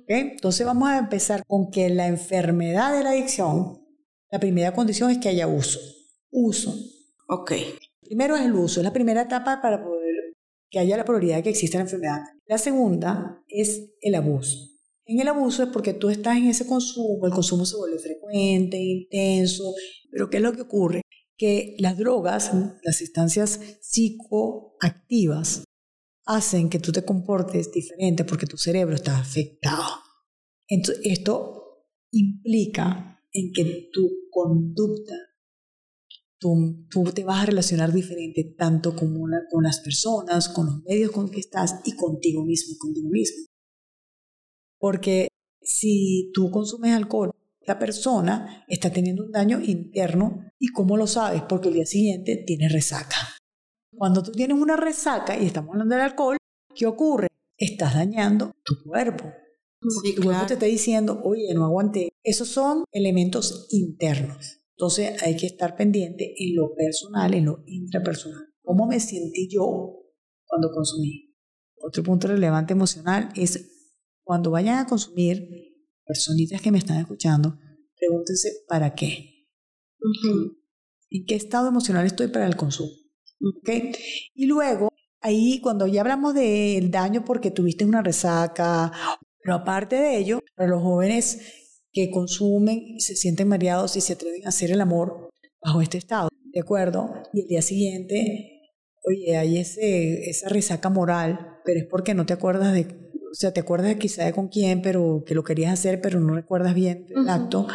Entonces 0.08 0.66
vamos 0.66 0.90
a 0.90 1.00
empezar 1.00 1.44
con 1.46 1.70
que 1.70 1.90
la 1.90 2.08
enfermedad 2.08 2.96
de 2.96 3.04
la 3.04 3.10
adicción, 3.12 3.80
la 4.32 4.40
primera 4.40 4.74
condición 4.74 5.12
es 5.12 5.18
que 5.18 5.30
haya 5.30 5.48
uso. 5.48 5.80
Uso. 6.32 6.74
Ok. 7.28 7.52
Primero 8.10 8.36
es 8.36 8.42
el 8.42 8.56
uso, 8.56 8.80
es 8.80 8.84
la 8.84 8.92
primera 8.92 9.22
etapa 9.22 9.62
para 9.62 9.84
poder 9.84 10.34
que 10.72 10.80
haya 10.80 10.98
la 10.98 11.06
probabilidad 11.06 11.38
de 11.38 11.44
que 11.44 11.52
exista 11.52 11.78
la 11.78 11.84
enfermedad. 11.84 12.22
La 12.48 12.58
segunda 12.58 13.44
es 13.48 13.92
el 14.02 14.16
abuso. 14.16 14.58
En 15.06 15.20
el 15.20 15.28
abuso 15.28 15.62
es 15.62 15.70
porque 15.70 15.94
tú 15.94 16.10
estás 16.10 16.36
en 16.38 16.48
ese 16.48 16.66
consumo, 16.66 17.28
el 17.28 17.32
consumo 17.32 17.68
se 17.68 17.78
vuelve 17.78 18.00
frecuente, 18.00 18.78
intenso, 18.80 19.76
pero 20.10 20.28
¿qué 20.28 20.38
es 20.38 20.44
lo 20.44 20.54
que 20.54 20.64
ocurre? 20.64 21.02
Que 21.38 21.76
las 21.78 22.00
drogas, 22.00 22.52
las 22.82 22.98
sustancias 22.98 23.60
psicoactivas, 23.82 25.66
hacen 26.26 26.68
que 26.68 26.80
tú 26.80 26.92
te 26.92 27.06
comportes 27.06 27.72
diferente 27.72 28.24
porque 28.24 28.48
tu 28.48 28.58
cerebro 28.58 28.96
está 28.96 29.20
afectado. 29.20 30.02
Entonces, 30.68 31.06
esto 31.06 31.86
implica 32.12 33.22
en 33.32 33.52
que 33.54 33.92
tu 33.94 34.10
conducta 34.32 35.14
tú, 36.40 36.86
tú 36.90 37.04
te 37.14 37.24
vas 37.24 37.44
a 37.44 37.46
relacionar 37.48 37.92
diferente 37.94 38.56
tanto 38.58 38.96
con, 38.96 39.16
una- 39.16 39.44
con 39.52 39.64
las 39.64 39.80
personas, 39.82 40.50
con 40.50 40.66
los 40.68 40.84
medios 40.84 41.12
con 41.12 41.30
que 41.30 41.40
estás 41.40 41.82
y 41.86 41.96
contigo 41.96 42.44
mismo, 42.46 42.76
contigo 42.80 43.10
mismo. 43.10 43.46
Porque 44.80 45.28
si 45.62 46.32
tú 46.34 46.50
consumes 46.52 46.94
alcohol, 46.96 47.32
la 47.68 47.78
persona 47.78 48.64
está 48.68 48.92
teniendo 48.92 49.24
un 49.26 49.32
daño 49.32 49.60
interno 49.62 50.52
y 50.58 50.68
¿cómo 50.70 50.98
lo 50.98 51.06
sabes? 51.08 51.44
Porque 51.44 51.68
el 51.68 51.76
día 51.76 51.86
siguiente 51.86 52.44
tiene 52.48 52.70
resaca. 52.70 53.18
Cuando 53.96 54.24
tú 54.24 54.32
tienes 54.32 54.58
una 54.58 54.78
resaca 54.78 55.38
y 55.38 55.46
estamos 55.46 55.72
hablando 55.74 55.96
del 55.96 56.04
alcohol, 56.06 56.38
¿qué 56.74 56.86
ocurre? 56.86 57.28
Estás 57.58 57.94
dañando 57.96 58.54
tu 58.64 58.82
cuerpo. 58.84 59.26
Sí, 60.04 60.16
Tu 60.16 60.24
cuerpo 60.24 60.46
te 60.48 60.54
está 60.54 60.66
diciendo, 60.66 61.22
oye, 61.24 61.54
no 61.54 61.66
aguanté. 61.66 62.10
Esos 62.24 62.48
son 62.48 62.86
elementos 62.94 63.68
internos. 63.72 64.59
Entonces 64.80 65.22
hay 65.24 65.36
que 65.36 65.46
estar 65.46 65.76
pendiente 65.76 66.34
en 66.38 66.56
lo 66.56 66.74
personal, 66.74 67.34
en 67.34 67.44
lo 67.44 67.64
intrapersonal. 67.68 68.48
¿Cómo 68.62 68.88
me 68.88 69.02
sentí 69.02 69.50
yo 69.52 70.06
cuando 70.46 70.72
consumí? 70.72 71.36
Otro 71.82 72.02
punto 72.02 72.30
relevante 72.30 72.72
emocional 72.72 73.28
es 73.36 73.92
cuando 74.24 74.52
vayan 74.52 74.78
a 74.78 74.88
consumir, 74.88 75.50
personitas 76.06 76.62
que 76.62 76.72
me 76.72 76.78
están 76.78 76.98
escuchando, 76.98 77.58
pregúntense 77.98 78.52
para 78.70 78.96
qué. 78.96 79.50
¿En 81.10 81.26
qué 81.26 81.36
estado 81.36 81.68
emocional 81.68 82.06
estoy 82.06 82.28
para 82.28 82.48
el 82.48 82.56
consumo? 82.56 82.94
¿Ok? 83.58 83.70
Y 84.34 84.46
luego, 84.46 84.88
ahí 85.20 85.60
cuando 85.60 85.88
ya 85.88 86.00
hablamos 86.00 86.34
del 86.34 86.90
daño 86.90 87.26
porque 87.26 87.52
tuviste 87.52 87.84
una 87.84 88.02
resaca, 88.02 88.94
pero 89.44 89.56
aparte 89.56 89.98
de 89.98 90.18
ello, 90.20 90.40
para 90.56 90.70
los 90.70 90.82
jóvenes 90.82 91.59
que 91.92 92.10
consumen 92.12 92.82
y 92.86 93.00
se 93.02 93.16
sienten 93.16 93.48
mareados 93.48 93.96
y 93.96 94.02
se 94.02 94.14
atreven 94.14 94.46
a 94.46 94.50
hacer 94.50 94.72
el 94.72 94.82
amor 94.82 95.30
bajo 95.62 95.82
este 95.82 95.98
estado, 95.98 96.30
¿de 96.54 96.60
acuerdo? 96.60 97.14
Y 97.34 97.42
el 97.42 97.48
día 97.48 97.62
siguiente, 97.62 98.62
oye, 99.04 99.38
hay 99.38 99.58
ese, 99.58 100.30
esa 100.30 100.50
resaca 100.50 100.90
moral, 100.90 101.60
pero 101.66 101.80
es 101.80 101.86
porque 101.90 102.14
no 102.14 102.26
te 102.26 102.34
acuerdas 102.34 102.74
de, 102.74 102.82
o 102.84 103.34
sea, 103.34 103.52
te 103.52 103.60
acuerdas 103.60 103.96
quizá 103.96 104.26
de 104.26 104.34
con 104.34 104.48
quién, 104.48 104.82
pero 104.82 105.24
que 105.26 105.36
lo 105.36 105.44
querías 105.44 105.74
hacer, 105.74 106.02
pero 106.02 106.20
no 106.20 106.34
recuerdas 106.34 106.74
bien 106.76 107.08
el 107.10 107.30
acto. 107.30 107.68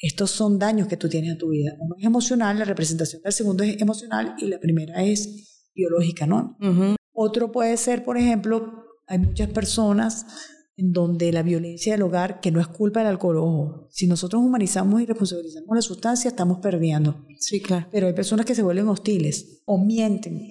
Estos 0.00 0.32
son 0.32 0.58
daños 0.58 0.88
que 0.88 0.96
tú 0.96 1.08
tienes 1.08 1.30
en 1.32 1.38
tu 1.38 1.50
vida. 1.50 1.76
Uno 1.78 1.94
es 1.98 2.04
emocional, 2.04 2.58
la 2.58 2.64
representación 2.64 3.22
del 3.22 3.32
segundo 3.32 3.62
es 3.62 3.80
emocional 3.80 4.34
y 4.38 4.46
la 4.48 4.58
primera 4.58 5.04
es 5.04 5.68
biológica, 5.74 6.26
¿no? 6.26 6.56
Otro 7.12 7.52
puede 7.52 7.76
ser, 7.76 8.02
por 8.02 8.18
ejemplo, 8.18 8.84
hay 9.06 9.18
muchas 9.18 9.48
personas 9.50 10.26
en 10.76 10.92
donde 10.92 11.32
la 11.32 11.42
violencia 11.42 11.92
del 11.92 12.02
hogar, 12.02 12.40
que 12.40 12.50
no 12.50 12.60
es 12.60 12.66
culpa 12.66 13.00
del 13.00 13.08
alcohol, 13.08 13.36
ojo, 13.38 13.88
si 13.90 14.06
nosotros 14.06 14.42
humanizamos 14.42 15.02
y 15.02 15.06
responsabilizamos 15.06 15.74
la 15.74 15.82
sustancia, 15.82 16.28
estamos 16.28 16.58
perdiendo. 16.58 17.26
Sí, 17.38 17.60
claro. 17.60 17.88
Pero 17.90 18.06
hay 18.06 18.14
personas 18.14 18.46
que 18.46 18.54
se 18.54 18.62
vuelven 18.62 18.88
hostiles 18.88 19.62
o 19.66 19.78
mienten, 19.78 20.48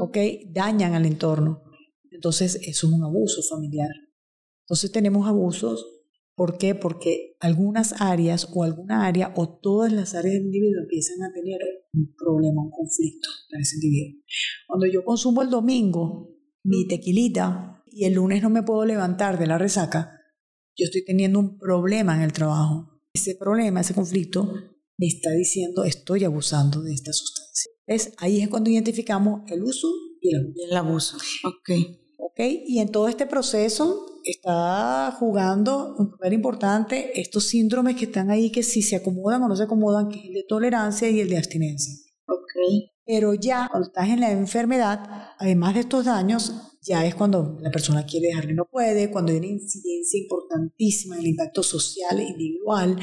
¿ok? 0.00 0.18
Dañan 0.50 0.94
al 0.94 1.06
entorno. 1.06 1.62
Entonces, 2.10 2.56
eso 2.56 2.86
es 2.86 2.92
un 2.92 3.02
abuso 3.02 3.42
familiar. 3.48 3.90
Entonces, 4.66 4.92
tenemos 4.92 5.26
abusos. 5.26 5.86
¿Por 6.34 6.58
qué? 6.58 6.74
Porque 6.74 7.36
algunas 7.40 8.00
áreas 8.00 8.48
o 8.54 8.64
alguna 8.64 9.06
área 9.06 9.32
o 9.36 9.58
todas 9.58 9.92
las 9.92 10.14
áreas 10.14 10.34
del 10.34 10.46
individuo 10.46 10.82
empiezan 10.82 11.22
a 11.22 11.32
tener 11.32 11.58
un 11.92 12.14
problema, 12.16 12.62
un 12.62 12.70
conflicto 12.70 13.28
para 13.50 13.60
ese 13.60 13.76
individuo. 13.76 14.22
Cuando 14.66 14.86
yo 14.86 15.04
consumo 15.04 15.42
el 15.42 15.50
domingo 15.50 16.32
mi 16.64 16.86
tequilita 16.86 17.81
y 17.92 18.04
el 18.04 18.14
lunes 18.14 18.42
no 18.42 18.50
me 18.50 18.62
puedo 18.62 18.84
levantar 18.84 19.38
de 19.38 19.46
la 19.46 19.58
resaca, 19.58 20.18
yo 20.76 20.84
estoy 20.84 21.04
teniendo 21.04 21.38
un 21.38 21.58
problema 21.58 22.14
en 22.16 22.22
el 22.22 22.32
trabajo. 22.32 23.00
Ese 23.14 23.34
problema, 23.34 23.80
ese 23.80 23.94
conflicto, 23.94 24.52
me 24.98 25.06
está 25.06 25.30
diciendo 25.30 25.84
estoy 25.84 26.24
abusando 26.24 26.80
de 26.82 26.94
esta 26.94 27.12
sustancia. 27.12 27.72
¿Ves? 27.86 28.12
Ahí 28.18 28.40
es 28.40 28.48
cuando 28.48 28.70
identificamos 28.70 29.42
el 29.50 29.62
uso 29.62 29.88
y 30.20 30.34
el 30.34 30.40
abuso. 30.40 30.56
Y 30.56 30.64
el 30.64 30.76
abuso. 30.76 31.16
Ok. 31.44 32.02
¿ok? 32.22 32.40
Y 32.66 32.78
en 32.78 32.90
todo 32.90 33.08
este 33.08 33.26
proceso 33.26 34.06
está 34.24 35.14
jugando 35.18 35.94
un 35.98 36.10
papel 36.12 36.32
importante 36.34 37.20
estos 37.20 37.48
síndromes 37.48 37.96
que 37.96 38.04
están 38.04 38.30
ahí, 38.30 38.50
que 38.50 38.62
si 38.62 38.82
se 38.82 38.96
acomodan 38.96 39.42
o 39.42 39.48
no 39.48 39.56
se 39.56 39.64
acomodan, 39.64 40.08
que 40.08 40.18
es 40.18 40.24
el 40.26 40.34
de 40.34 40.44
tolerancia 40.48 41.10
y 41.10 41.20
el 41.20 41.28
de 41.28 41.38
abstinencia. 41.38 41.94
Ok. 42.26 42.88
Pero 43.04 43.34
ya 43.34 43.68
cuando 43.70 43.88
estás 43.88 44.08
en 44.08 44.20
la 44.20 44.30
enfermedad, 44.30 45.34
además 45.38 45.74
de 45.74 45.80
estos 45.80 46.04
daños, 46.04 46.71
ya 46.82 47.06
es 47.06 47.14
cuando 47.14 47.58
la 47.60 47.70
persona 47.70 48.04
quiere 48.04 48.28
dejarlo 48.28 48.50
y 48.50 48.54
no 48.54 48.68
puede, 48.68 49.10
cuando 49.10 49.32
hay 49.32 49.38
una 49.38 49.46
incidencia 49.46 50.20
importantísima 50.20 51.16
en 51.16 51.26
impacto 51.28 51.62
social, 51.62 52.20
individual, 52.20 52.98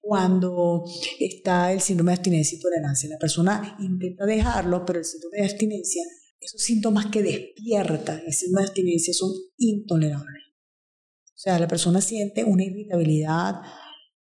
cuando 0.00 0.84
está 1.20 1.72
el 1.72 1.80
síndrome 1.80 2.12
de 2.12 2.16
abstinencia 2.16 2.56
y 2.56 2.60
tolerancia. 2.60 3.08
La 3.10 3.18
persona 3.18 3.76
intenta 3.80 4.24
dejarlo, 4.24 4.84
pero 4.86 5.00
el 5.00 5.04
síndrome 5.04 5.36
de 5.38 5.44
abstinencia, 5.44 6.02
esos 6.40 6.62
síntomas 6.62 7.06
que 7.06 7.22
despierta 7.22 8.18
el 8.26 8.32
síndrome 8.32 8.62
de 8.62 8.68
abstinencia 8.68 9.12
son 9.12 9.32
intolerables. 9.58 10.44
O 11.24 11.40
sea, 11.40 11.58
la 11.58 11.68
persona 11.68 12.00
siente 12.00 12.44
una 12.44 12.64
irritabilidad, 12.64 13.56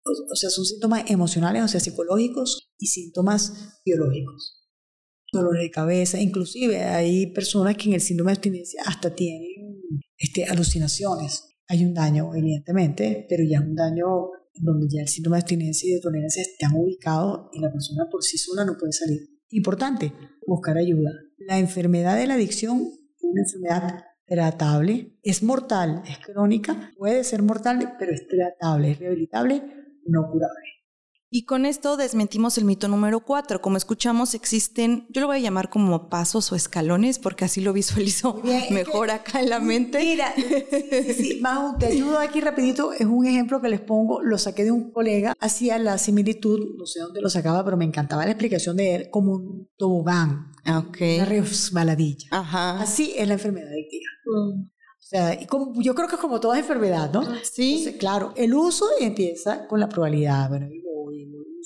o 0.04 0.36
sea, 0.36 0.50
son 0.50 0.66
síntomas 0.66 1.10
emocionales, 1.10 1.64
o 1.64 1.68
sea, 1.68 1.80
psicológicos 1.80 2.72
y 2.80 2.88
síntomas 2.88 3.80
biológicos. 3.86 4.55
Dolores 5.36 5.62
de 5.62 5.72
cabeza, 5.72 6.20
inclusive 6.20 6.84
hay 6.84 7.28
personas 7.28 7.76
que 7.78 7.90
en 7.90 7.96
el 7.96 8.02
síndrome 8.02 8.32
de 8.32 8.36
abstinencia 8.36 8.82
hasta 8.86 9.14
tienen 9.14 9.82
este, 10.18 10.46
alucinaciones. 10.46 11.56
Hay 11.68 11.84
un 11.84 11.94
daño, 11.94 12.34
evidentemente, 12.36 13.26
pero 13.28 13.44
ya 13.44 13.60
es 13.60 13.66
un 13.66 13.76
daño 13.76 14.06
donde 14.54 14.88
ya 14.90 15.02
el 15.02 15.08
síndrome 15.08 15.38
de 15.38 15.42
abstinencia 15.42 15.90
y 15.90 15.94
de 15.94 16.02
tolerancia 16.02 16.42
están 16.42 16.76
ubicados 16.76 17.50
y 17.54 17.60
la 17.60 17.72
persona 17.72 18.08
por 18.10 18.24
sí 18.24 18.38
sola 18.38 18.66
no 18.66 18.78
puede 18.78 18.94
salir. 18.94 19.22
Importante, 19.50 20.14
buscar 20.46 20.78
ayuda. 20.78 21.12
La 21.38 21.60
enfermedad 21.60 22.18
de 22.18 22.28
la 22.28 22.36
adicción 22.36 22.82
es 22.82 23.24
una 23.24 23.42
enfermedad 23.42 24.04
tratable, 24.26 25.18
es 25.22 25.44
mortal, 25.44 26.02
es 26.08 26.18
crónica, 26.20 26.92
puede 26.98 27.24
ser 27.24 27.44
mortal, 27.44 27.96
pero 28.00 28.14
es 28.14 28.28
tratable, 28.28 28.92
es 28.92 29.00
rehabilitable, 29.00 29.62
no 30.06 30.30
curable. 30.32 30.75
Y 31.30 31.46
con 31.46 31.66
esto 31.66 31.98
desmentimos 31.98 32.58
el 32.58 32.66
mito 32.66 32.88
número 32.88 33.20
cuatro. 33.20 33.62
Como 33.62 33.78
escuchamos, 33.78 34.36
existen, 34.36 35.08
yo 35.10 35.22
lo 35.22 35.28
voy 35.28 35.38
a 35.38 35.40
llamar 35.40 35.70
como 35.70 36.08
pasos 36.08 36.52
o 36.52 36.56
escalones, 36.56 37.20
porque 37.20 37.46
así 37.46 37.62
lo 37.62 37.74
visualizo 37.74 38.42
mejor 38.72 39.10
acá 39.10 39.42
en 39.42 39.50
la 39.50 39.60
mente. 39.60 40.00
Mira, 40.00 40.34
sí, 40.36 41.42
te 41.80 41.86
ayudo 41.88 42.20
aquí 42.20 42.42
rapidito. 42.42 42.94
Es 42.94 43.06
un 43.06 43.26
ejemplo 43.26 43.62
que 43.62 43.70
les 43.70 43.82
pongo, 43.82 44.22
lo 44.22 44.38
saqué 44.38 44.64
de 44.64 44.72
un 44.72 44.92
colega, 44.92 45.34
hacía 45.40 45.80
la 45.80 45.98
similitud, 45.98 46.60
no 46.78 46.86
sé 46.86 47.00
dónde 47.00 47.22
lo 47.22 47.30
sacaba, 47.30 47.66
pero 47.66 47.76
me 47.76 47.86
encantaba 47.86 48.24
la 48.26 48.32
explicación 48.32 48.78
de 48.78 48.96
él, 48.96 49.10
como 49.10 49.34
un 49.34 49.70
tobogán, 49.78 50.52
okay. 50.66 51.18
una 51.18 51.26
resbaladilla. 51.26 52.30
Ajá. 52.32 52.82
Así 52.82 53.14
es 53.18 53.28
la 53.28 53.34
enfermedad 53.34 53.70
adictiva. 53.70 54.06
Mm. 54.26 54.76
O 55.06 55.08
sea, 55.08 55.40
y 55.40 55.46
como, 55.46 55.80
yo 55.82 55.94
creo 55.94 56.08
que 56.08 56.16
es 56.16 56.22
como 56.22 56.40
toda 56.40 56.58
enfermedad, 56.58 57.12
¿no? 57.14 57.24
Sí. 57.44 57.96
claro, 58.00 58.34
el 58.36 58.56
uso 58.56 58.86
empieza 59.00 59.68
con 59.68 59.80
la 59.80 59.88
probabilidad. 59.88 60.50
Bueno, 60.50 60.68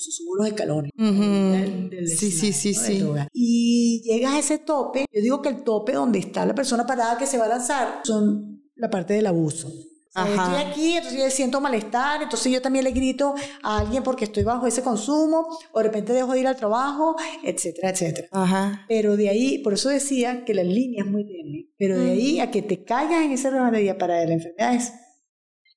subo 0.00 0.36
los 0.36 0.46
escalones. 0.46 0.92
sí, 0.96 2.30
sí, 2.30 2.52
sí, 2.52 2.74
sí. 2.74 3.04
Y 3.32 4.02
llegas 4.04 4.34
a 4.34 4.38
ese 4.38 4.58
tope, 4.58 5.06
yo 5.12 5.20
digo 5.20 5.42
que 5.42 5.48
el 5.50 5.62
tope 5.62 5.92
donde 5.92 6.18
está 6.18 6.46
la 6.46 6.54
persona 6.54 6.86
parada 6.86 7.18
que 7.18 7.26
se 7.26 7.38
va 7.38 7.46
a 7.46 7.48
lanzar 7.48 8.00
son 8.04 8.62
la 8.76 8.90
parte 8.90 9.14
del 9.14 9.26
abuso. 9.26 9.68
estoy 9.68 10.54
aquí, 10.66 10.96
entonces 10.96 11.20
yo 11.20 11.30
siento 11.30 11.60
malestar, 11.60 12.22
entonces 12.22 12.50
yo 12.50 12.62
también 12.62 12.84
le 12.84 12.92
grito 12.92 13.34
a 13.62 13.78
alguien 13.78 14.02
porque 14.02 14.24
estoy 14.24 14.42
bajo 14.42 14.66
ese 14.66 14.82
consumo, 14.82 15.46
o 15.72 15.78
de 15.78 15.84
repente 15.84 16.12
dejo 16.12 16.32
de 16.32 16.40
ir 16.40 16.46
al 16.46 16.56
trabajo, 16.56 17.14
etcétera, 17.44 17.90
etcétera. 17.90 18.28
Ajá. 18.32 18.84
Pero 18.88 19.16
de 19.16 19.28
ahí, 19.28 19.58
por 19.58 19.74
eso 19.74 19.88
decía 19.90 20.44
que 20.44 20.54
la 20.54 20.64
línea 20.64 21.04
es 21.04 21.10
muy 21.10 21.26
tenue, 21.26 21.68
pero 21.78 21.98
de 21.98 22.10
ahí 22.10 22.40
a 22.40 22.50
que 22.50 22.62
te 22.62 22.82
caigas 22.84 23.22
en 23.22 23.32
esa 23.32 23.50
día 23.70 23.98
para 23.98 24.24
la 24.24 24.32
enfermedad 24.32 24.74
es 24.74 24.92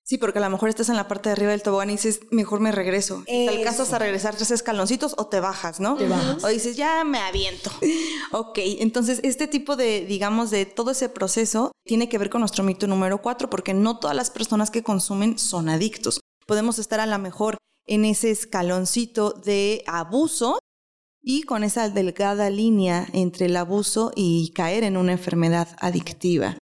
Sí, 0.06 0.18
porque 0.18 0.40
a 0.40 0.42
lo 0.42 0.50
mejor 0.50 0.68
estás 0.68 0.90
en 0.90 0.98
la 0.98 1.08
parte 1.08 1.30
de 1.30 1.34
arriba 1.34 1.52
del 1.52 1.64
tobogán 1.64 1.90
y 1.90 1.94
dices, 1.94 2.20
mejor 2.30 2.60
me 2.60 2.74
regreso. 2.74 3.24
El 3.26 3.64
caso 3.64 3.84
es 3.84 3.94
a 3.94 4.00
regresar 4.00 4.36
tres 4.36 4.52
escaloncitos 4.52 5.16
o 5.18 5.28
te 5.28 5.40
bajas, 5.40 5.80
¿no? 5.80 5.96
Te 5.96 6.10
bajas. 6.10 6.44
O 6.44 6.48
dices, 6.50 6.76
ya 6.76 7.06
me 7.06 7.20
aviento. 7.20 7.72
ok, 8.32 8.60
entonces 8.80 9.22
este 9.24 9.48
tipo 9.48 9.78
de, 9.78 10.06
digamos, 10.06 10.52
de 10.52 10.66
todo 10.66 10.92
ese 10.92 11.08
proceso 11.08 11.72
tiene 11.86 12.10
que 12.10 12.18
ver 12.18 12.30
con 12.30 12.42
nuestro 12.42 12.66
mito 12.66 12.86
número 12.86 13.22
cuatro, 13.22 13.50
porque 13.50 13.74
no 13.74 13.98
todas 13.98 14.16
las 14.16 14.30
personas 14.30 14.72
que 14.72 14.84
consumen 14.84 15.40
son 15.40 15.70
adictos. 15.70 16.20
Podemos 16.46 16.80
estar 16.80 17.00
a 17.00 17.06
lo 17.06 17.18
mejor 17.18 17.58
en 17.86 18.04
ese 18.04 18.30
escaloncito 18.30 19.32
de 19.32 19.84
abuso 19.88 20.60
y 21.22 21.44
con 21.44 21.64
esa 21.64 21.88
delgada 21.88 22.50
línea 22.50 23.08
entre 23.14 23.46
el 23.46 23.56
abuso 23.56 24.12
y 24.16 24.52
caer 24.54 24.84
en 24.84 24.98
una 24.98 25.14
enfermedad 25.14 25.70
adictiva. 25.80 26.58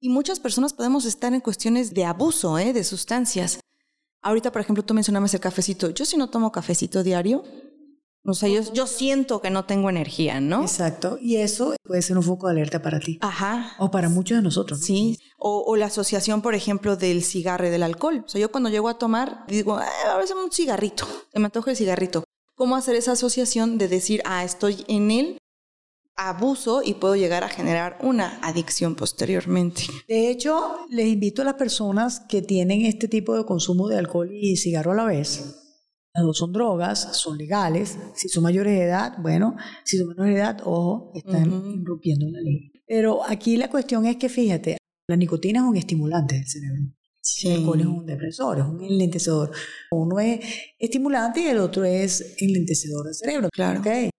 Y 0.00 0.08
muchas 0.10 0.40
personas 0.40 0.72
podemos 0.72 1.04
estar 1.04 1.32
en 1.32 1.40
cuestiones 1.40 1.94
de 1.94 2.04
abuso, 2.04 2.58
¿eh? 2.58 2.72
de 2.72 2.84
sustancias. 2.84 3.60
Ahorita, 4.22 4.52
por 4.52 4.60
ejemplo, 4.60 4.84
tú 4.84 4.92
mencionabas 4.92 5.32
el 5.34 5.40
cafecito. 5.40 5.90
Yo 5.90 6.04
si 6.04 6.16
no 6.16 6.28
tomo 6.28 6.52
cafecito 6.52 7.02
diario, 7.02 7.44
o 8.28 8.34
sea, 8.34 8.48
yo, 8.48 8.60
yo, 8.72 8.86
siento 8.88 9.40
que 9.40 9.50
no 9.50 9.66
tengo 9.66 9.88
energía, 9.88 10.40
¿no? 10.40 10.62
Exacto. 10.62 11.16
Y 11.20 11.36
eso 11.36 11.76
puede 11.84 12.02
ser 12.02 12.16
un 12.16 12.24
foco 12.24 12.48
de 12.48 12.54
alerta 12.54 12.82
para 12.82 12.98
ti. 12.98 13.18
Ajá. 13.22 13.74
O 13.78 13.90
para 13.90 14.08
muchos 14.08 14.38
de 14.38 14.42
nosotros. 14.42 14.80
Sí. 14.80 15.18
O, 15.38 15.64
o, 15.64 15.76
la 15.76 15.86
asociación, 15.86 16.42
por 16.42 16.56
ejemplo, 16.56 16.96
del 16.96 17.22
cigarro 17.22 17.68
y 17.68 17.70
del 17.70 17.84
alcohol. 17.84 18.24
O 18.26 18.28
sea, 18.28 18.40
yo 18.40 18.50
cuando 18.50 18.68
llego 18.68 18.88
a 18.88 18.98
tomar, 18.98 19.46
digo, 19.46 19.76
ah, 19.76 19.86
a 20.12 20.16
ver, 20.16 20.26
un 20.34 20.50
cigarrito. 20.50 21.06
Se 21.32 21.38
me 21.38 21.46
antoja 21.46 21.70
el 21.70 21.76
cigarrito. 21.76 22.24
¿Cómo 22.56 22.74
hacer 22.74 22.96
esa 22.96 23.12
asociación 23.12 23.78
de 23.78 23.86
decir, 23.86 24.22
ah, 24.24 24.42
estoy 24.42 24.84
en 24.88 25.10
él 25.12 25.38
abuso 26.16 26.82
y 26.82 26.94
puedo 26.94 27.14
llegar 27.14 27.44
a 27.44 27.48
generar 27.48 27.98
una 28.02 28.38
adicción 28.42 28.94
posteriormente. 28.94 29.82
De 30.08 30.30
hecho, 30.30 30.86
les 30.90 31.08
invito 31.08 31.42
a 31.42 31.44
las 31.44 31.54
personas 31.54 32.20
que 32.20 32.42
tienen 32.42 32.86
este 32.86 33.08
tipo 33.08 33.36
de 33.36 33.44
consumo 33.44 33.88
de 33.88 33.98
alcohol 33.98 34.30
y 34.32 34.56
cigarro 34.56 34.92
a 34.92 34.96
la 34.96 35.04
vez. 35.04 35.62
Las 36.14 36.24
dos 36.24 36.38
son 36.38 36.52
drogas, 36.52 37.16
son 37.18 37.36
legales. 37.36 37.98
Si 38.14 38.30
son 38.30 38.42
mayores 38.42 38.72
de 38.72 38.84
edad, 38.84 39.12
bueno, 39.18 39.54
si 39.84 39.98
son 39.98 40.08
menores 40.08 40.34
de 40.34 40.40
edad, 40.40 40.60
ojo, 40.64 41.12
están 41.14 41.46
irrumpiendo 41.78 42.26
la 42.30 42.40
ley. 42.40 42.72
Pero 42.86 43.22
aquí 43.28 43.58
la 43.58 43.68
cuestión 43.68 44.06
es 44.06 44.16
que, 44.16 44.30
fíjate, 44.30 44.78
la 45.08 45.16
nicotina 45.16 45.60
es 45.60 45.66
un 45.66 45.76
estimulante 45.76 46.36
del 46.36 46.46
cerebro. 46.46 46.82
El 47.42 47.52
alcohol 47.52 47.80
es 47.80 47.86
un 47.86 48.06
depresor, 48.06 48.58
es 48.58 48.64
un 48.64 48.82
enlentecedor. 48.82 49.50
Uno 49.90 50.20
es 50.20 50.40
estimulante 50.78 51.40
y 51.40 51.46
el 51.46 51.58
otro 51.58 51.84
es 51.84 52.36
enlentecedor 52.38 53.04
del 53.04 53.14
cerebro. 53.14 53.48
Claro. 53.52 53.80
Okay. 53.80 54.10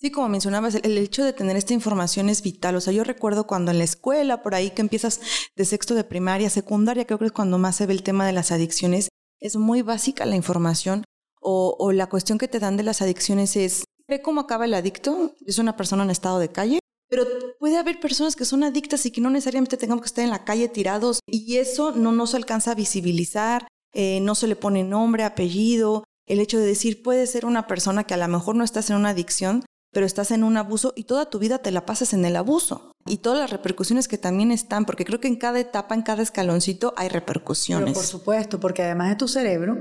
Sí, 0.00 0.10
como 0.10 0.30
mencionabas, 0.30 0.76
el, 0.76 0.96
hecho 0.96 1.22
de 1.22 1.34
tener 1.34 1.58
esta 1.58 1.74
información 1.74 2.30
es 2.30 2.40
vital. 2.40 2.74
O 2.74 2.80
sea, 2.80 2.90
yo 2.90 3.04
recuerdo 3.04 3.46
cuando 3.46 3.70
en 3.70 3.76
la 3.76 3.84
escuela, 3.84 4.42
por 4.42 4.54
ahí 4.54 4.70
que 4.70 4.80
empiezas 4.80 5.20
de 5.54 5.66
sexto 5.66 5.94
de 5.94 6.04
primaria, 6.04 6.48
secundaria, 6.48 7.06
creo 7.06 7.18
que 7.18 7.26
es 7.26 7.32
cuando 7.32 7.58
más 7.58 7.76
se 7.76 7.84
ve 7.84 7.92
el 7.92 8.02
tema 8.02 8.26
de 8.26 8.32
las 8.32 8.50
adicciones, 8.50 9.10
es 9.40 9.56
muy 9.56 9.82
básica 9.82 10.24
la 10.24 10.36
información 10.36 11.04
o, 11.42 11.76
o 11.78 11.92
la 11.92 12.08
cuestión 12.08 12.38
que 12.38 12.48
te 12.48 12.60
dan 12.60 12.78
de 12.78 12.82
las 12.82 13.02
adicciones 13.02 13.56
es, 13.56 13.84
ve 14.08 14.22
cómo 14.22 14.40
acaba 14.40 14.64
el 14.64 14.72
adicto, 14.72 15.34
es 15.44 15.58
una 15.58 15.76
persona 15.76 16.02
en 16.02 16.10
estado 16.10 16.38
de 16.38 16.48
calle, 16.48 16.78
pero 17.10 17.26
puede 17.58 17.76
haber 17.76 18.00
personas 18.00 18.36
que 18.36 18.46
son 18.46 18.64
adictas 18.64 19.04
y 19.04 19.10
que 19.10 19.20
no 19.20 19.28
necesariamente 19.28 19.76
tengamos 19.76 20.00
que 20.02 20.06
estar 20.06 20.24
en 20.24 20.30
la 20.30 20.44
calle 20.44 20.68
tirados 20.68 21.20
y 21.26 21.56
eso 21.58 21.92
no 21.92 22.10
nos 22.12 22.34
alcanza 22.34 22.70
a 22.70 22.74
visibilizar, 22.74 23.68
eh, 23.92 24.20
no 24.20 24.34
se 24.34 24.46
le 24.46 24.56
pone 24.56 24.82
nombre, 24.82 25.24
apellido, 25.24 26.04
el 26.26 26.40
hecho 26.40 26.58
de 26.58 26.64
decir 26.64 27.02
puede 27.02 27.26
ser 27.26 27.44
una 27.44 27.66
persona 27.66 28.04
que 28.04 28.14
a 28.14 28.16
lo 28.16 28.28
mejor 28.28 28.56
no 28.56 28.64
estás 28.64 28.88
en 28.88 28.96
una 28.96 29.10
adicción, 29.10 29.64
pero 29.92 30.06
estás 30.06 30.30
en 30.30 30.44
un 30.44 30.56
abuso 30.56 30.92
y 30.96 31.04
toda 31.04 31.28
tu 31.28 31.38
vida 31.38 31.58
te 31.58 31.70
la 31.70 31.86
pasas 31.86 32.12
en 32.12 32.24
el 32.24 32.36
abuso. 32.36 32.92
Y 33.06 33.18
todas 33.18 33.40
las 33.40 33.50
repercusiones 33.50 34.08
que 34.08 34.18
también 34.18 34.52
están, 34.52 34.84
porque 34.84 35.04
creo 35.04 35.20
que 35.20 35.28
en 35.28 35.36
cada 35.36 35.58
etapa, 35.58 35.94
en 35.94 36.02
cada 36.02 36.22
escaloncito 36.22 36.92
hay 36.96 37.08
repercusiones. 37.08 37.94
por 37.94 38.04
supuesto, 38.04 38.60
porque 38.60 38.82
además 38.82 39.10
de 39.10 39.16
tu 39.16 39.26
cerebro, 39.26 39.76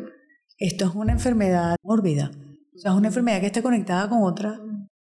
esto 0.57 0.85
es 0.85 0.95
una 0.95 1.11
enfermedad 1.11 1.75
mórbida. 1.83 2.31
O 2.75 2.79
sea, 2.79 2.91
es 2.91 2.97
una 2.97 3.09
enfermedad 3.09 3.41
que 3.41 3.47
está 3.47 3.61
conectada 3.61 4.09
con 4.09 4.23
otra 4.23 4.59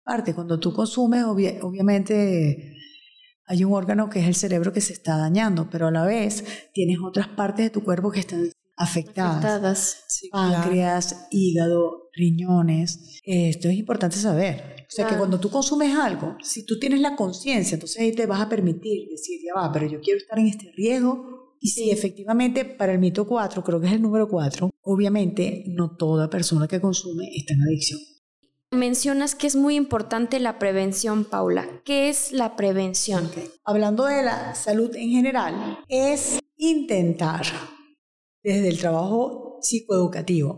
parte. 0.03 0.33
Cuando 0.33 0.59
tú 0.59 0.73
consumes, 0.73 1.23
obviamente 1.23 2.75
hay 3.45 3.63
un 3.63 3.73
órgano 3.73 4.09
que 4.09 4.19
es 4.19 4.27
el 4.27 4.35
cerebro 4.35 4.73
que 4.73 4.81
se 4.81 4.93
está 4.93 5.17
dañando, 5.17 5.69
pero 5.69 5.87
a 5.87 5.91
la 5.91 6.05
vez 6.05 6.43
tienes 6.73 6.97
otras 7.03 7.27
partes 7.27 7.65
de 7.65 7.69
tu 7.69 7.83
cuerpo 7.83 8.11
que 8.11 8.19
están 8.19 8.49
afectadas. 8.75 9.37
afectadas. 9.37 10.03
Páncreas, 10.31 11.27
hígado, 11.31 12.09
riñones. 12.13 13.19
Esto 13.23 13.69
es 13.69 13.75
importante 13.75 14.17
saber. 14.17 14.78
O 14.89 14.91
sea 14.91 15.07
que 15.07 15.17
cuando 15.17 15.39
tú 15.39 15.51
consumes 15.51 15.95
algo, 15.95 16.35
si 16.41 16.65
tú 16.65 16.79
tienes 16.79 16.99
la 16.99 17.15
conciencia, 17.15 17.75
entonces 17.75 18.01
ahí 18.01 18.11
te 18.11 18.25
vas 18.25 18.41
a 18.41 18.49
permitir 18.49 19.07
decir, 19.07 19.39
ya 19.45 19.53
va, 19.61 19.71
pero 19.71 19.85
yo 19.85 20.01
quiero 20.01 20.17
estar 20.17 20.39
en 20.39 20.47
este 20.47 20.71
riesgo. 20.75 21.55
Y 21.59 21.69
si 21.69 21.91
efectivamente 21.91 22.65
para 22.65 22.93
el 22.93 22.99
mito 22.99 23.27
4, 23.27 23.63
creo 23.63 23.79
que 23.79 23.85
es 23.85 23.93
el 23.93 24.01
número 24.01 24.27
4, 24.27 24.71
obviamente 24.81 25.63
no 25.67 25.95
toda 25.95 26.27
persona 26.27 26.67
que 26.67 26.81
consume 26.81 27.29
está 27.35 27.53
en 27.53 27.61
adicción. 27.61 27.99
Mencionas 28.71 29.35
que 29.35 29.45
es 29.45 29.55
muy 29.55 29.75
importante 29.75 30.39
la 30.39 30.57
prevención, 30.57 31.25
Paula. 31.25 31.67
¿Qué 31.85 32.09
es 32.09 32.31
la 32.31 32.55
prevención? 32.55 33.29
Hablando 33.63 34.05
de 34.05 34.23
la 34.23 34.55
salud 34.55 34.95
en 34.95 35.11
general, 35.11 35.79
es 35.87 36.39
intentar 36.57 37.45
desde 38.43 38.69
el 38.69 38.79
trabajo 38.79 39.59
psicoeducativo, 39.61 40.57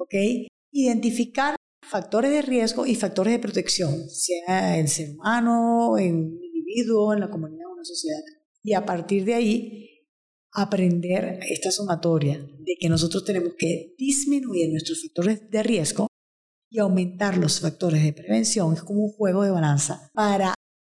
¿ok? 0.00 0.14
Identificar 0.72 1.56
factores 1.82 2.30
de 2.30 2.42
riesgo 2.42 2.86
y 2.86 2.94
factores 2.94 3.34
de 3.34 3.38
protección, 3.38 4.08
sea 4.08 4.78
el 4.78 4.88
ser 4.88 5.10
humano, 5.10 5.98
en 5.98 6.16
un 6.16 6.40
individuo, 6.42 7.12
en 7.12 7.20
la 7.20 7.30
comunidad 7.30 7.70
en 7.70 7.78
la 7.78 7.84
sociedad. 7.84 8.20
Y 8.62 8.74
a 8.74 8.86
partir 8.86 9.24
de 9.24 9.34
ahí, 9.34 9.88
aprender 10.52 11.40
esta 11.48 11.70
sumatoria 11.70 12.38
de 12.38 12.76
que 12.78 12.88
nosotros 12.88 13.24
tenemos 13.24 13.54
que 13.58 13.94
disminuir 13.98 14.70
nuestros 14.70 15.02
factores 15.02 15.50
de 15.50 15.62
riesgo 15.62 16.06
y 16.70 16.78
aumentar 16.78 17.36
los 17.36 17.60
factores 17.60 18.02
de 18.02 18.12
prevención. 18.12 18.74
Es 18.74 18.82
como 18.82 19.04
un 19.04 19.12
juego 19.12 19.42
de 19.42 19.50
balanza 19.50 20.10
para 20.14 20.54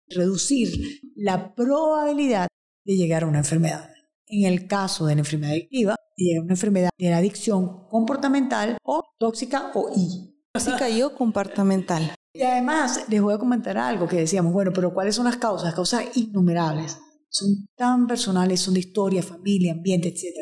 reducir 0.09 1.01
la 1.14 1.55
probabilidad 1.55 2.49
de 2.84 2.97
llegar 2.97 3.24
a 3.24 3.26
una 3.26 3.39
enfermedad. 3.39 3.91
En 4.28 4.45
el 4.45 4.66
caso 4.66 5.07
de 5.07 5.14
la 5.14 5.20
enfermedad 5.20 5.53
adictiva, 5.53 5.97
llega 6.16 6.41
a 6.41 6.45
una 6.45 6.55
enfermedad 6.55 6.91
de 6.99 7.11
la 7.11 7.18
adicción 7.18 7.87
comportamental 7.89 8.78
o 8.82 9.03
tóxica 9.18 9.72
o 9.74 9.91
I. 9.95 10.36
Tóxica 10.64 10.88
y 10.88 11.02
o 11.02 11.14
comportamental. 11.14 12.14
Y 12.32 12.42
además 12.42 13.07
les 13.09 13.22
voy 13.22 13.34
a 13.34 13.38
comentar 13.38 13.78
algo 13.78 14.07
que 14.07 14.16
decíamos, 14.16 14.52
bueno, 14.52 14.72
pero 14.74 14.92
¿cuáles 14.92 15.14
son 15.14 15.24
las 15.24 15.36
causas? 15.36 15.74
Causas 15.74 16.04
innumerables. 16.16 16.98
Son 17.28 17.48
tan 17.74 18.07
personales, 18.07 18.61
son 18.61 18.74
de 18.74 18.80
historia, 18.80 19.22
familia, 19.22 19.72
ambiente, 19.72 20.09
etc. 20.09 20.34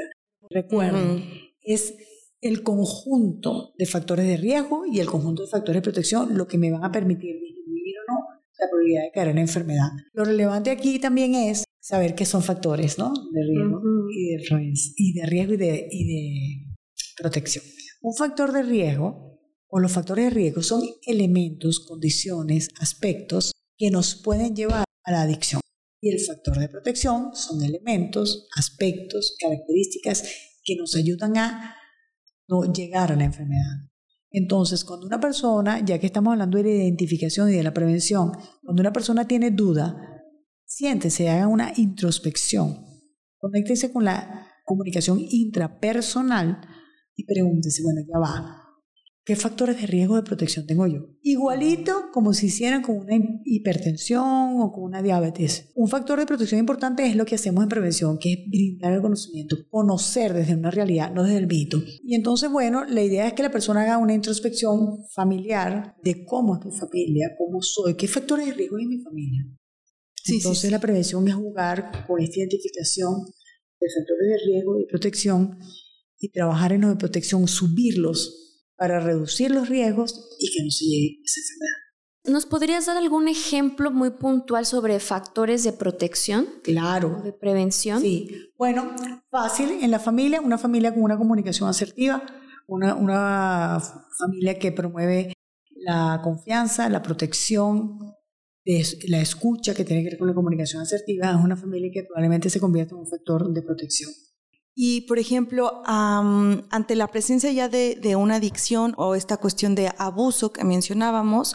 Recuerden, 0.50 1.24
es 1.62 1.94
el 2.40 2.62
conjunto 2.62 3.74
de 3.78 3.86
factores 3.86 4.26
de 4.26 4.36
riesgo 4.36 4.84
y 4.86 5.00
el 5.00 5.06
conjunto 5.06 5.42
de 5.42 5.48
factores 5.48 5.80
de 5.80 5.82
protección 5.82 6.36
lo 6.36 6.46
que 6.46 6.58
me 6.58 6.70
van 6.70 6.84
a 6.84 6.92
permitir 6.92 7.36
disminuir 7.40 7.94
o 7.98 8.12
no 8.12 8.18
la 8.58 8.68
probabilidad 8.68 9.02
de 9.02 9.10
caer 9.12 9.28
en 9.28 9.34
la 9.36 9.40
enfermedad. 9.40 9.88
Lo 10.12 10.24
relevante 10.24 10.70
aquí 10.70 10.98
también 10.98 11.34
es 11.34 11.64
saber 11.80 12.14
qué 12.14 12.24
son 12.24 12.42
factores 12.42 12.98
¿no? 12.98 13.12
de 13.32 13.42
riesgo 13.42 13.80
y, 14.10 14.36
de, 14.36 14.74
y 14.96 15.12
de 15.14 15.26
riesgo 15.26 15.54
y 15.54 15.56
de, 15.56 15.88
y 15.90 16.04
de 16.06 16.76
protección. 17.16 17.64
Un 18.02 18.14
factor 18.14 18.52
de 18.52 18.62
riesgo 18.62 19.33
o 19.76 19.80
los 19.80 19.90
factores 19.90 20.26
de 20.26 20.30
riesgo 20.30 20.62
son 20.62 20.82
elementos, 21.04 21.80
condiciones, 21.80 22.68
aspectos 22.78 23.50
que 23.76 23.90
nos 23.90 24.14
pueden 24.14 24.54
llevar 24.54 24.84
a 25.02 25.10
la 25.10 25.22
adicción. 25.22 25.60
Y 26.00 26.10
el 26.10 26.20
factor 26.20 26.60
de 26.60 26.68
protección 26.68 27.34
son 27.34 27.60
elementos, 27.64 28.46
aspectos, 28.56 29.34
características 29.40 30.22
que 30.62 30.76
nos 30.76 30.94
ayudan 30.94 31.36
a 31.38 31.74
no 32.46 32.72
llegar 32.72 33.10
a 33.10 33.16
la 33.16 33.24
enfermedad. 33.24 33.90
Entonces, 34.30 34.84
cuando 34.84 35.08
una 35.08 35.18
persona, 35.18 35.84
ya 35.84 35.98
que 35.98 36.06
estamos 36.06 36.30
hablando 36.30 36.56
de 36.56 36.62
la 36.62 36.70
identificación 36.70 37.50
y 37.50 37.56
de 37.56 37.64
la 37.64 37.74
prevención, 37.74 38.30
cuando 38.62 38.80
una 38.80 38.92
persona 38.92 39.26
tiene 39.26 39.50
duda, 39.50 40.22
siéntese, 40.64 41.30
haga 41.30 41.48
una 41.48 41.72
introspección, 41.74 42.78
conéctese 43.38 43.92
con 43.92 44.04
la 44.04 44.52
comunicación 44.64 45.18
intrapersonal 45.18 46.60
y 47.16 47.24
pregúntese, 47.24 47.82
bueno, 47.82 48.02
ya 48.06 48.20
va, 48.20 48.63
¿Qué 49.26 49.36
factores 49.36 49.80
de 49.80 49.86
riesgo 49.86 50.16
de 50.16 50.22
protección 50.22 50.66
tengo 50.66 50.86
yo? 50.86 51.06
Igualito 51.22 52.10
como 52.12 52.34
si 52.34 52.48
hicieran 52.48 52.82
con 52.82 52.98
una 52.98 53.16
hipertensión 53.46 54.60
o 54.60 54.70
con 54.70 54.84
una 54.84 55.02
diabetes. 55.02 55.70
Un 55.74 55.88
factor 55.88 56.18
de 56.18 56.26
protección 56.26 56.60
importante 56.60 57.06
es 57.06 57.16
lo 57.16 57.24
que 57.24 57.36
hacemos 57.36 57.62
en 57.62 57.70
prevención, 57.70 58.18
que 58.18 58.32
es 58.34 58.38
brindar 58.50 58.92
el 58.92 59.00
conocimiento, 59.00 59.56
conocer 59.70 60.34
desde 60.34 60.54
una 60.54 60.70
realidad, 60.70 61.10
no 61.10 61.22
desde 61.22 61.38
el 61.38 61.46
mito. 61.46 61.82
Y 62.02 62.14
entonces, 62.14 62.50
bueno, 62.50 62.84
la 62.84 63.02
idea 63.02 63.26
es 63.26 63.32
que 63.32 63.42
la 63.42 63.50
persona 63.50 63.80
haga 63.80 63.96
una 63.96 64.12
introspección 64.12 65.06
familiar 65.14 65.96
de 66.02 66.26
cómo 66.26 66.58
es 66.58 66.66
mi 66.66 66.72
familia, 66.72 67.30
cómo 67.38 67.62
soy, 67.62 67.94
qué 67.94 68.06
factores 68.06 68.46
de 68.46 68.52
riesgo 68.52 68.76
hay 68.76 68.82
en 68.82 68.90
mi 68.90 69.00
familia. 69.00 69.46
entonces, 70.26 70.70
la 70.70 70.80
prevención 70.80 71.26
es 71.28 71.34
jugar 71.34 72.04
con 72.06 72.20
esta 72.20 72.40
identificación 72.40 73.14
de 73.80 73.86
factores 73.88 74.28
de 74.28 74.52
riesgo 74.52 74.78
y 74.80 74.86
protección 74.86 75.58
y 76.18 76.28
trabajar 76.28 76.74
en 76.74 76.82
los 76.82 76.90
de 76.90 76.96
protección, 76.96 77.48
subirlos 77.48 78.43
para 78.84 79.00
reducir 79.00 79.50
los 79.50 79.70
riesgos 79.70 80.36
y 80.38 80.50
que 80.50 80.62
no 80.62 80.70
se 80.70 80.84
llegue 80.84 81.18
esa 81.24 81.40
enfermedad. 81.40 82.34
¿Nos 82.34 82.44
podrías 82.44 82.84
dar 82.84 82.98
algún 82.98 83.28
ejemplo 83.28 83.90
muy 83.90 84.10
puntual 84.10 84.66
sobre 84.66 85.00
factores 85.00 85.64
de 85.64 85.72
protección? 85.72 86.48
Claro. 86.62 87.22
¿De 87.24 87.32
prevención? 87.32 88.02
Sí. 88.02 88.28
Bueno, 88.58 88.94
fácil. 89.30 89.78
En 89.80 89.90
la 89.90 89.98
familia, 89.98 90.42
una 90.42 90.58
familia 90.58 90.92
con 90.92 91.02
una 91.02 91.16
comunicación 91.16 91.66
asertiva, 91.66 92.22
una, 92.66 92.94
una 92.94 93.82
familia 94.18 94.58
que 94.58 94.70
promueve 94.70 95.32
la 95.76 96.20
confianza, 96.22 96.90
la 96.90 97.00
protección, 97.00 97.98
la 99.08 99.20
escucha 99.22 99.72
que 99.74 99.84
tiene 99.84 100.02
que 100.02 100.10
ver 100.10 100.18
con 100.18 100.28
la 100.28 100.34
comunicación 100.34 100.82
asertiva, 100.82 101.30
es 101.30 101.42
una 101.42 101.56
familia 101.56 101.90
que 101.90 102.04
probablemente 102.04 102.50
se 102.50 102.60
convierta 102.60 102.94
en 102.94 103.00
un 103.00 103.06
factor 103.06 103.50
de 103.50 103.62
protección. 103.62 104.12
Y, 104.74 105.02
por 105.02 105.18
ejemplo, 105.18 105.82
ante 105.86 106.96
la 106.96 107.06
presencia 107.06 107.52
ya 107.52 107.68
de, 107.68 108.16
una 108.16 108.36
adicción 108.36 108.94
o 108.96 109.14
esta 109.14 109.36
cuestión 109.36 109.74
de 109.74 109.92
abuso 109.98 110.52
que 110.52 110.64
mencionábamos, 110.64 111.54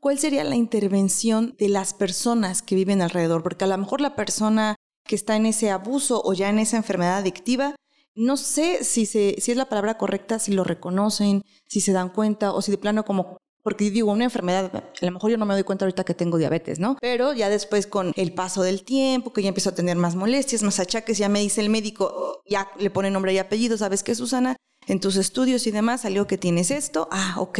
¿cuál 0.00 0.18
sería 0.18 0.44
la 0.44 0.56
intervención 0.56 1.54
de 1.58 1.70
las 1.70 1.94
personas 1.94 2.60
que 2.60 2.74
viven 2.74 3.00
alrededor? 3.00 3.42
Porque 3.42 3.64
a 3.64 3.68
lo 3.68 3.78
mejor 3.78 4.00
la 4.02 4.16
persona 4.16 4.76
que 5.04 5.14
está 5.14 5.36
en 5.36 5.46
ese 5.46 5.70
abuso 5.70 6.20
o 6.22 6.34
ya 6.34 6.50
en 6.50 6.58
esa 6.58 6.76
enfermedad 6.76 7.16
adictiva, 7.16 7.74
no 8.14 8.36
sé 8.36 8.84
si, 8.84 9.06
si 9.06 9.34
es 9.36 9.56
la 9.56 9.68
palabra 9.70 9.96
correcta, 9.96 10.38
si 10.38 10.52
lo 10.52 10.64
reconocen, 10.64 11.42
si 11.66 11.80
se 11.80 11.92
dan 11.92 12.10
cuenta 12.10 12.52
o 12.52 12.60
si 12.60 12.70
de 12.70 12.78
plano 12.78 13.04
como 13.04 13.38
porque 13.68 13.90
digo, 13.90 14.10
una 14.10 14.24
enfermedad, 14.24 14.74
a 14.74 15.04
lo 15.04 15.12
mejor 15.12 15.30
yo 15.30 15.36
no 15.36 15.44
me 15.44 15.52
doy 15.52 15.62
cuenta 15.62 15.84
ahorita 15.84 16.02
que 16.02 16.14
tengo 16.14 16.38
diabetes, 16.38 16.78
¿no? 16.78 16.96
Pero 17.02 17.34
ya 17.34 17.50
después 17.50 17.86
con 17.86 18.14
el 18.16 18.32
paso 18.32 18.62
del 18.62 18.82
tiempo, 18.82 19.34
que 19.34 19.42
ya 19.42 19.48
empiezo 19.48 19.68
a 19.68 19.74
tener 19.74 19.98
más 19.98 20.16
molestias, 20.16 20.62
más 20.62 20.80
achaques, 20.80 21.18
ya 21.18 21.28
me 21.28 21.40
dice 21.40 21.60
el 21.60 21.68
médico, 21.68 22.42
ya 22.48 22.70
le 22.78 22.88
pone 22.88 23.10
nombre 23.10 23.34
y 23.34 23.36
apellido, 23.36 23.76
¿sabes 23.76 24.02
qué, 24.02 24.14
Susana? 24.14 24.56
En 24.86 25.00
tus 25.00 25.16
estudios 25.16 25.66
y 25.66 25.70
demás 25.70 26.00
salió 26.00 26.26
que 26.26 26.38
tienes 26.38 26.70
esto, 26.70 27.08
ah, 27.10 27.34
ok. 27.36 27.58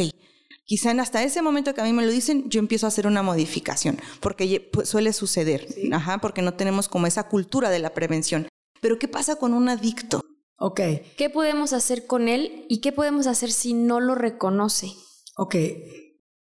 Quizá 0.64 0.92
hasta 0.92 1.22
ese 1.22 1.42
momento 1.42 1.74
que 1.74 1.82
a 1.82 1.84
mí 1.84 1.92
me 1.92 2.06
lo 2.06 2.10
dicen, 2.10 2.48
yo 2.48 2.58
empiezo 2.58 2.86
a 2.86 2.88
hacer 2.88 3.06
una 3.06 3.22
modificación, 3.22 4.00
porque 4.20 4.66
pues, 4.72 4.88
suele 4.88 5.12
suceder, 5.12 5.68
ajá, 5.92 6.22
porque 6.22 6.40
no 6.40 6.54
tenemos 6.54 6.88
como 6.88 7.06
esa 7.06 7.28
cultura 7.28 7.68
de 7.68 7.80
la 7.80 7.92
prevención. 7.92 8.48
Pero 8.80 8.98
¿qué 8.98 9.08
pasa 9.08 9.36
con 9.36 9.52
un 9.52 9.68
adicto? 9.68 10.22
Ok. 10.56 10.80
¿Qué 11.18 11.28
podemos 11.28 11.74
hacer 11.74 12.06
con 12.06 12.28
él 12.28 12.64
y 12.70 12.80
qué 12.80 12.92
podemos 12.92 13.26
hacer 13.26 13.52
si 13.52 13.74
no 13.74 14.00
lo 14.00 14.14
reconoce? 14.14 14.94
Ok. 15.38 15.54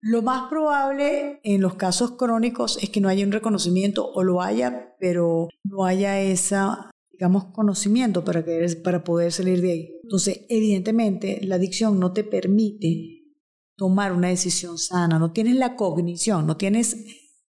Lo 0.01 0.21
más 0.21 0.49
probable 0.49 1.39
en 1.43 1.61
los 1.61 1.75
casos 1.75 2.11
crónicos 2.11 2.77
es 2.81 2.91
que 2.91 3.01
no 3.01 3.09
haya 3.09 3.25
un 3.25 3.31
reconocimiento 3.31 4.07
o 4.13 4.23
lo 4.23 4.41
haya, 4.41 4.95
pero 4.99 5.49
no 5.63 5.85
haya 5.85 6.21
esa 6.21 6.91
digamos, 7.11 7.45
conocimiento 7.45 8.25
para, 8.25 8.43
que, 8.43 8.67
para 8.83 9.03
poder 9.03 9.31
salir 9.31 9.61
de 9.61 9.71
ahí. 9.71 9.99
Entonces, 10.03 10.41
evidentemente, 10.49 11.39
la 11.43 11.55
adicción 11.55 11.99
no 11.99 12.11
te 12.11 12.23
permite 12.23 13.23
tomar 13.77 14.11
una 14.11 14.27
decisión 14.27 14.77
sana, 14.77 15.17
no 15.17 15.31
tienes 15.31 15.55
la 15.55 15.75
cognición, 15.75 16.45
no 16.45 16.57
tienes 16.57 16.97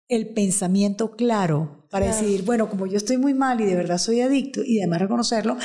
el 0.09 0.33
pensamiento 0.35 1.17
claro 1.17 1.89
para 1.91 2.07
decir, 2.07 2.45
bueno, 2.45 2.71
como 2.71 2.87
yo 2.87 2.97
estoy 2.97 3.17
muy 3.17 3.35
mal 3.35 3.61
y 3.61 3.65
de 3.65 3.75
verdad 3.75 3.99
soy 3.99 4.21
adicto 4.21 4.63
y 4.65 4.79
además 4.81 5.01
reconocerlo, 5.01 5.57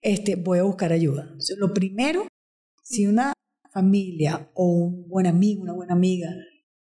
este, 0.00 0.36
voy 0.36 0.58
a 0.58 0.62
buscar 0.62 0.92
ayuda. 0.92 1.24
Entonces, 1.24 1.58
lo 1.58 1.74
primero, 1.74 2.26
si 2.82 3.06
una 3.06 3.34
familia 3.72 4.50
o 4.54 4.66
un 4.66 5.08
buen 5.08 5.26
amigo, 5.26 5.62
una 5.62 5.72
buena 5.72 5.94
amiga 5.94 6.28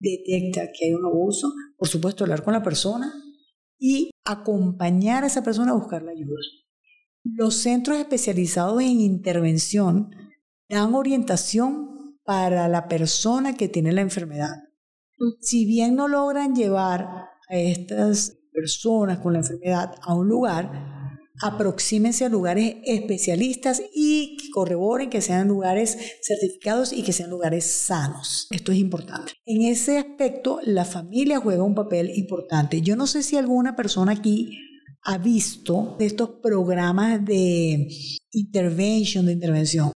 detecta 0.00 0.70
que 0.72 0.86
hay 0.86 0.94
un 0.94 1.04
abuso, 1.04 1.52
por 1.76 1.88
supuesto 1.88 2.24
hablar 2.24 2.42
con 2.42 2.52
la 2.52 2.62
persona 2.62 3.12
y 3.78 4.10
acompañar 4.24 5.24
a 5.24 5.26
esa 5.26 5.42
persona 5.42 5.72
a 5.72 5.76
buscar 5.76 6.02
la 6.02 6.12
ayuda. 6.12 6.38
Los 7.24 7.56
centros 7.56 7.98
especializados 7.98 8.80
en 8.80 9.00
intervención 9.00 10.10
dan 10.68 10.94
orientación 10.94 12.18
para 12.24 12.68
la 12.68 12.88
persona 12.88 13.54
que 13.54 13.68
tiene 13.68 13.92
la 13.92 14.00
enfermedad. 14.00 14.54
Si 15.40 15.66
bien 15.66 15.96
no 15.96 16.08
logran 16.08 16.54
llevar 16.54 17.02
a 17.48 17.56
estas 17.56 18.38
personas 18.52 19.18
con 19.18 19.32
la 19.32 19.40
enfermedad 19.40 19.94
a 20.02 20.14
un 20.14 20.28
lugar, 20.28 20.97
aproxímense 21.42 22.24
a 22.24 22.28
lugares 22.28 22.76
especialistas 22.84 23.82
y 23.94 24.36
que 24.36 24.50
corroboren 24.50 25.10
que 25.10 25.20
sean 25.20 25.48
lugares 25.48 25.98
certificados 26.22 26.92
y 26.92 27.02
que 27.02 27.12
sean 27.12 27.30
lugares 27.30 27.64
sanos. 27.64 28.46
Esto 28.50 28.72
es 28.72 28.78
importante. 28.78 29.32
En 29.46 29.62
ese 29.62 29.98
aspecto, 29.98 30.60
la 30.64 30.84
familia 30.84 31.38
juega 31.38 31.62
un 31.62 31.74
papel 31.74 32.10
importante. 32.16 32.82
Yo 32.82 32.96
no 32.96 33.06
sé 33.06 33.22
si 33.22 33.36
alguna 33.36 33.76
persona 33.76 34.12
aquí 34.12 34.58
ha 35.02 35.18
visto 35.18 35.96
estos 36.00 36.30
programas 36.42 37.24
de 37.24 37.88
intervention, 38.32 39.26
de 39.26 39.32
intervención. 39.32 39.92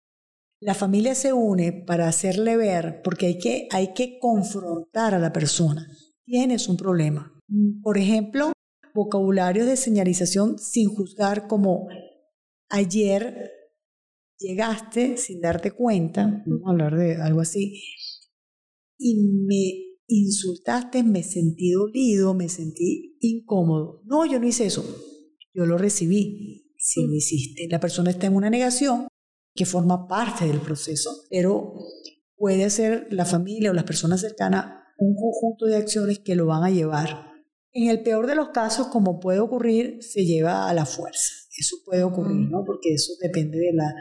La 0.61 0.73
familia 0.73 1.15
se 1.15 1.31
une 1.31 1.71
para 1.71 2.07
hacerle 2.07 2.57
ver, 2.57 3.01
porque 3.01 3.27
hay 3.27 3.37
que, 3.37 3.67
hay 3.71 3.93
que 3.93 4.19
confrontar 4.19 5.13
a 5.13 5.19
la 5.19 5.31
persona. 5.31 5.87
Tienes 6.25 6.67
un 6.67 6.75
problema. 6.75 7.33
Por 7.81 7.97
ejemplo, 7.97 8.51
vocabulario 8.99 9.65
de 9.65 9.77
señalización 9.77 10.59
sin 10.59 10.89
juzgar 10.89 11.47
como 11.47 11.87
ayer 12.69 13.51
llegaste 14.37 15.17
sin 15.17 15.41
darte 15.41 15.71
cuenta, 15.71 16.43
vamos 16.45 16.67
a 16.67 16.71
hablar 16.71 16.97
de 16.97 17.15
algo 17.15 17.41
así, 17.41 17.81
y 18.97 19.15
me 19.15 19.97
insultaste, 20.07 21.03
me 21.03 21.23
sentí 21.23 21.71
dolido, 21.71 22.33
me 22.33 22.49
sentí 22.49 23.17
incómodo. 23.19 24.01
No, 24.05 24.25
yo 24.25 24.39
no 24.39 24.47
hice 24.47 24.65
eso, 24.65 24.83
yo 25.53 25.65
lo 25.65 25.77
recibí, 25.77 26.73
si 26.77 27.05
lo 27.05 27.13
hiciste. 27.13 27.67
La 27.69 27.79
persona 27.79 28.09
está 28.09 28.27
en 28.27 28.35
una 28.35 28.49
negación 28.49 29.07
que 29.53 29.65
forma 29.65 30.07
parte 30.07 30.45
del 30.45 30.59
proceso, 30.59 31.11
pero 31.29 31.73
puede 32.35 32.69
ser 32.69 33.07
la 33.11 33.25
familia 33.25 33.71
o 33.71 33.73
las 33.73 33.83
personas 33.83 34.21
cercanas 34.21 34.79
un 34.97 35.15
conjunto 35.15 35.65
de 35.65 35.77
acciones 35.77 36.19
que 36.19 36.35
lo 36.35 36.45
van 36.45 36.63
a 36.63 36.69
llevar 36.69 37.28
en 37.71 37.89
el 37.89 38.01
peor 38.01 38.27
de 38.27 38.35
los 38.35 38.49
casos, 38.49 38.87
como 38.87 39.19
puede 39.19 39.39
ocurrir, 39.39 40.01
se 40.01 40.25
lleva 40.25 40.69
a 40.69 40.73
la 40.73 40.85
fuerza. 40.85 41.33
Eso 41.57 41.77
puede 41.85 42.03
ocurrir, 42.03 42.49
¿no? 42.49 42.63
Porque 42.65 42.93
eso 42.93 43.13
depende 43.21 43.57
de 43.57 43.73
la 43.73 43.93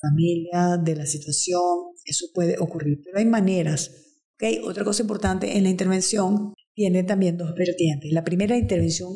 familia, 0.00 0.76
de 0.82 0.96
la 0.96 1.06
situación, 1.06 1.62
eso 2.04 2.26
puede 2.34 2.56
ocurrir. 2.58 3.00
Pero 3.04 3.18
hay 3.18 3.26
maneras. 3.26 3.90
¿okay? 4.34 4.58
Otra 4.64 4.84
cosa 4.84 5.02
importante 5.02 5.56
en 5.56 5.62
la 5.64 5.70
intervención 5.70 6.54
tiene 6.74 7.04
también 7.04 7.36
dos 7.36 7.54
vertientes. 7.54 8.12
La 8.12 8.24
primera, 8.24 8.56
intervención 8.56 9.10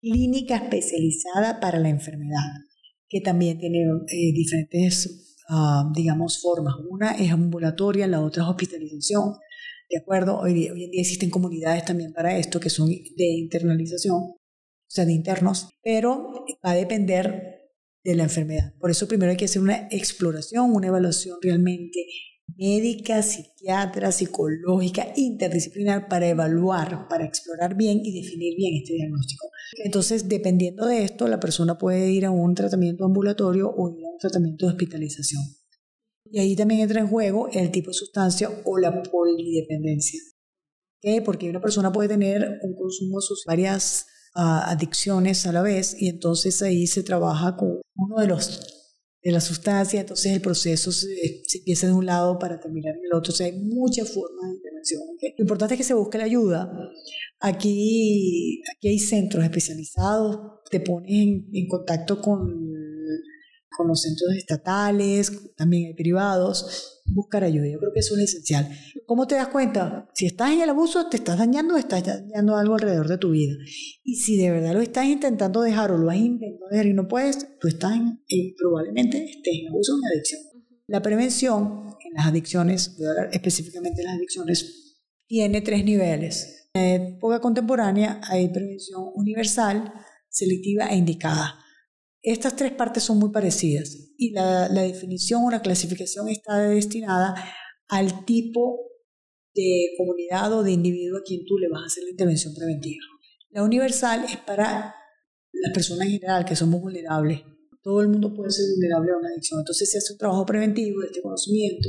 clínica 0.00 0.56
especializada 0.56 1.60
para 1.60 1.78
la 1.78 1.90
enfermedad. 1.90 2.66
que 3.12 3.20
también 3.20 3.58
tiene 3.58 3.80
eh, 3.80 4.32
diferentes, 4.32 5.36
ah, 5.48 5.90
digamos, 5.96 6.40
formas. 6.40 6.76
Una 6.88 7.10
es 7.10 7.32
ambulatoria, 7.32 8.06
la 8.06 8.20
otra 8.20 8.44
es 8.44 8.48
hospitalización. 8.48 9.34
¿De 9.90 9.98
acuerdo? 9.98 10.38
Hoy, 10.38 10.68
hoy 10.70 10.84
en 10.84 10.90
día 10.92 11.00
existen 11.00 11.30
comunidades 11.30 11.84
también 11.84 12.12
para 12.12 12.38
esto 12.38 12.60
que 12.60 12.70
son 12.70 12.88
de 12.88 13.24
internalización, 13.24 14.14
o 14.14 14.38
sea, 14.86 15.04
de 15.04 15.12
internos, 15.12 15.68
pero 15.82 16.44
va 16.64 16.70
a 16.70 16.76
depender 16.76 17.72
de 18.04 18.14
la 18.14 18.22
enfermedad. 18.22 18.72
Por 18.78 18.92
eso 18.92 19.08
primero 19.08 19.32
hay 19.32 19.36
que 19.36 19.46
hacer 19.46 19.60
una 19.60 19.88
exploración, 19.90 20.72
una 20.72 20.86
evaluación 20.86 21.38
realmente 21.42 22.06
médica, 22.56 23.22
psiquiatra, 23.22 24.12
psicológica, 24.12 25.12
interdisciplinar 25.16 26.08
para 26.08 26.28
evaluar, 26.28 27.08
para 27.08 27.24
explorar 27.24 27.76
bien 27.76 28.00
y 28.04 28.22
definir 28.22 28.56
bien 28.56 28.76
este 28.76 28.94
diagnóstico. 28.94 29.48
Entonces, 29.84 30.28
dependiendo 30.28 30.86
de 30.86 31.04
esto, 31.04 31.26
la 31.26 31.40
persona 31.40 31.78
puede 31.78 32.10
ir 32.12 32.26
a 32.26 32.30
un 32.30 32.54
tratamiento 32.54 33.04
ambulatorio 33.04 33.70
o 33.70 33.90
ir 33.90 34.04
a 34.04 34.10
un 34.10 34.18
tratamiento 34.18 34.66
de 34.66 34.72
hospitalización. 34.72 35.42
Y 36.30 36.38
ahí 36.38 36.56
también 36.56 36.80
entra 36.80 37.00
en 37.00 37.08
juego 37.08 37.48
el 37.52 37.70
tipo 37.70 37.90
de 37.90 37.94
sustancia 37.94 38.50
o 38.64 38.78
la 38.78 39.02
polidependencia. 39.02 40.20
¿Okay? 40.98 41.20
Porque 41.20 41.50
una 41.50 41.60
persona 41.60 41.92
puede 41.92 42.08
tener 42.08 42.58
un 42.62 42.74
consumo 42.74 43.20
de 43.20 43.26
varias 43.46 44.06
uh, 44.36 44.64
adicciones 44.66 45.46
a 45.46 45.52
la 45.52 45.62
vez 45.62 45.96
y 46.00 46.08
entonces 46.08 46.62
ahí 46.62 46.86
se 46.86 47.02
trabaja 47.02 47.56
con 47.56 47.80
uno 47.94 48.20
de 48.20 48.26
los 48.26 48.80
de 49.22 49.32
la 49.32 49.40
sustancia, 49.40 50.00
entonces 50.00 50.32
el 50.32 50.40
proceso 50.40 50.90
se, 50.92 51.08
empieza 51.54 51.86
de 51.86 51.92
un 51.92 52.06
lado 52.06 52.38
para 52.38 52.58
terminar 52.58 52.94
en 52.94 53.04
el 53.04 53.14
otro. 53.14 53.32
O 53.32 53.36
sea, 53.36 53.46
hay 53.46 53.52
muchas 53.52 54.12
formas 54.12 54.50
de 54.50 54.56
intervención. 54.56 55.02
Lo 55.36 55.42
importante 55.42 55.74
es 55.74 55.78
que 55.78 55.84
se 55.84 55.94
busque 55.94 56.18
la 56.18 56.24
ayuda. 56.24 56.72
Aquí, 57.40 58.62
aquí 58.74 58.88
hay 58.88 58.98
centros 58.98 59.44
especializados, 59.44 60.60
te 60.70 60.80
pones 60.80 61.10
en, 61.10 61.68
contacto 61.68 62.20
con, 62.20 62.40
con 63.76 63.88
los 63.88 64.02
centros 64.02 64.34
estatales, 64.36 65.54
también 65.56 65.86
hay 65.86 65.94
privados, 65.94 67.02
buscar 67.06 67.44
ayuda. 67.44 67.66
Yo 67.70 67.78
creo 67.78 67.92
que 67.92 68.00
eso 68.00 68.16
es 68.16 68.24
esencial. 68.24 68.68
¿Cómo 69.06 69.26
te 69.26 69.36
das 69.36 69.48
cuenta? 69.48 70.08
Si 70.14 70.26
estás 70.26 70.52
en 70.52 70.62
el 70.62 70.70
abuso, 70.70 71.08
te 71.08 71.16
estás 71.16 71.38
dañando, 71.38 71.76
estás 71.76 72.04
dañando 72.04 72.56
algo 72.56 72.74
alrededor 72.74 73.08
de 73.08 73.18
tu 73.18 73.30
vida. 73.30 73.54
Y 74.04 74.16
si 74.16 74.36
de 74.36 74.50
verdad 74.50 74.74
lo 74.74 74.80
estás 74.80 75.06
intentando 75.06 75.62
dejar 75.62 75.92
o 75.92 75.98
lo 75.98 76.10
has 76.10 76.16
intentado 76.16 76.68
dejar 76.70 76.86
y 76.86 76.94
no 76.94 77.08
puedes, 77.08 77.58
tú 77.58 77.68
estás 77.68 77.92
en, 77.92 78.20
probablemente 78.58 79.24
estés 79.24 79.54
en 79.60 79.68
abuso 79.68 79.94
o 79.94 79.96
en 79.98 80.04
adicción. 80.04 80.40
La 80.86 81.02
prevención 81.02 81.96
en 82.04 82.14
las 82.14 82.26
adicciones, 82.26 82.96
voy 82.96 83.06
a 83.06 83.10
hablar 83.10 83.30
específicamente 83.32 84.00
de 84.00 84.04
las 84.04 84.16
adicciones, 84.16 84.98
tiene 85.26 85.60
tres 85.60 85.84
niveles. 85.84 86.68
En 86.74 87.02
la 87.02 87.08
época 87.10 87.40
contemporánea 87.40 88.20
hay 88.24 88.48
prevención 88.48 89.04
universal, 89.14 89.92
selectiva 90.28 90.86
e 90.86 90.96
indicada. 90.96 91.58
Estas 92.22 92.54
tres 92.54 92.72
partes 92.72 93.02
son 93.02 93.18
muy 93.18 93.30
parecidas 93.30 93.96
y 94.18 94.32
la, 94.32 94.68
definición 94.68 95.44
o 95.44 95.50
la 95.50 95.62
clasificación 95.62 96.28
está 96.28 96.58
destinada 96.68 97.34
al 97.88 98.26
tipo 98.26 98.78
de 99.54 99.94
comunidad 99.96 100.52
o 100.52 100.62
de 100.62 100.72
individuo 100.72 101.18
a 101.18 101.22
quien 101.22 101.44
tú 101.46 101.56
le 101.58 101.68
vas 101.68 101.82
a 101.82 101.86
hacer 101.86 102.04
la 102.04 102.10
intervención 102.10 102.54
preventiva. 102.54 103.02
La 103.50 103.62
universal 103.64 104.24
es 104.28 104.36
para 104.36 104.94
las 105.52 105.72
personas 105.72 106.06
en 106.06 106.12
general 106.12 106.44
que 106.44 106.56
somos 106.56 106.80
vulnerables. 106.80 107.40
Todo 107.82 108.02
el 108.02 108.08
mundo 108.08 108.34
puede 108.34 108.50
ser 108.50 108.66
vulnerable 108.70 109.12
a 109.12 109.16
una 109.16 109.28
adicción. 109.30 109.60
Entonces 109.60 109.90
se 109.90 109.98
hace 109.98 110.12
un 110.12 110.18
trabajo 110.18 110.44
preventivo 110.44 111.00
de 111.00 111.06
este 111.06 111.22
conocimiento 111.22 111.88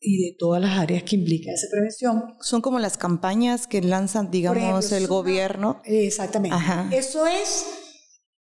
y 0.00 0.24
de 0.24 0.36
todas 0.38 0.60
las 0.60 0.78
áreas 0.78 1.02
que 1.02 1.16
implica 1.16 1.52
esa 1.52 1.68
prevención. 1.70 2.34
Son 2.40 2.62
como 2.62 2.80
las 2.80 2.96
campañas 2.96 3.66
que 3.66 3.82
lanzan, 3.82 4.30
digamos, 4.30 4.90
el 4.90 5.06
gobierno. 5.06 5.82
Exactamente. 5.84 6.56
Eso 6.96 7.26
es 7.26 7.81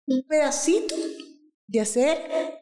un 0.08 0.24
pedacito 0.28 0.96
de 1.68 1.82
hacer 1.82 2.18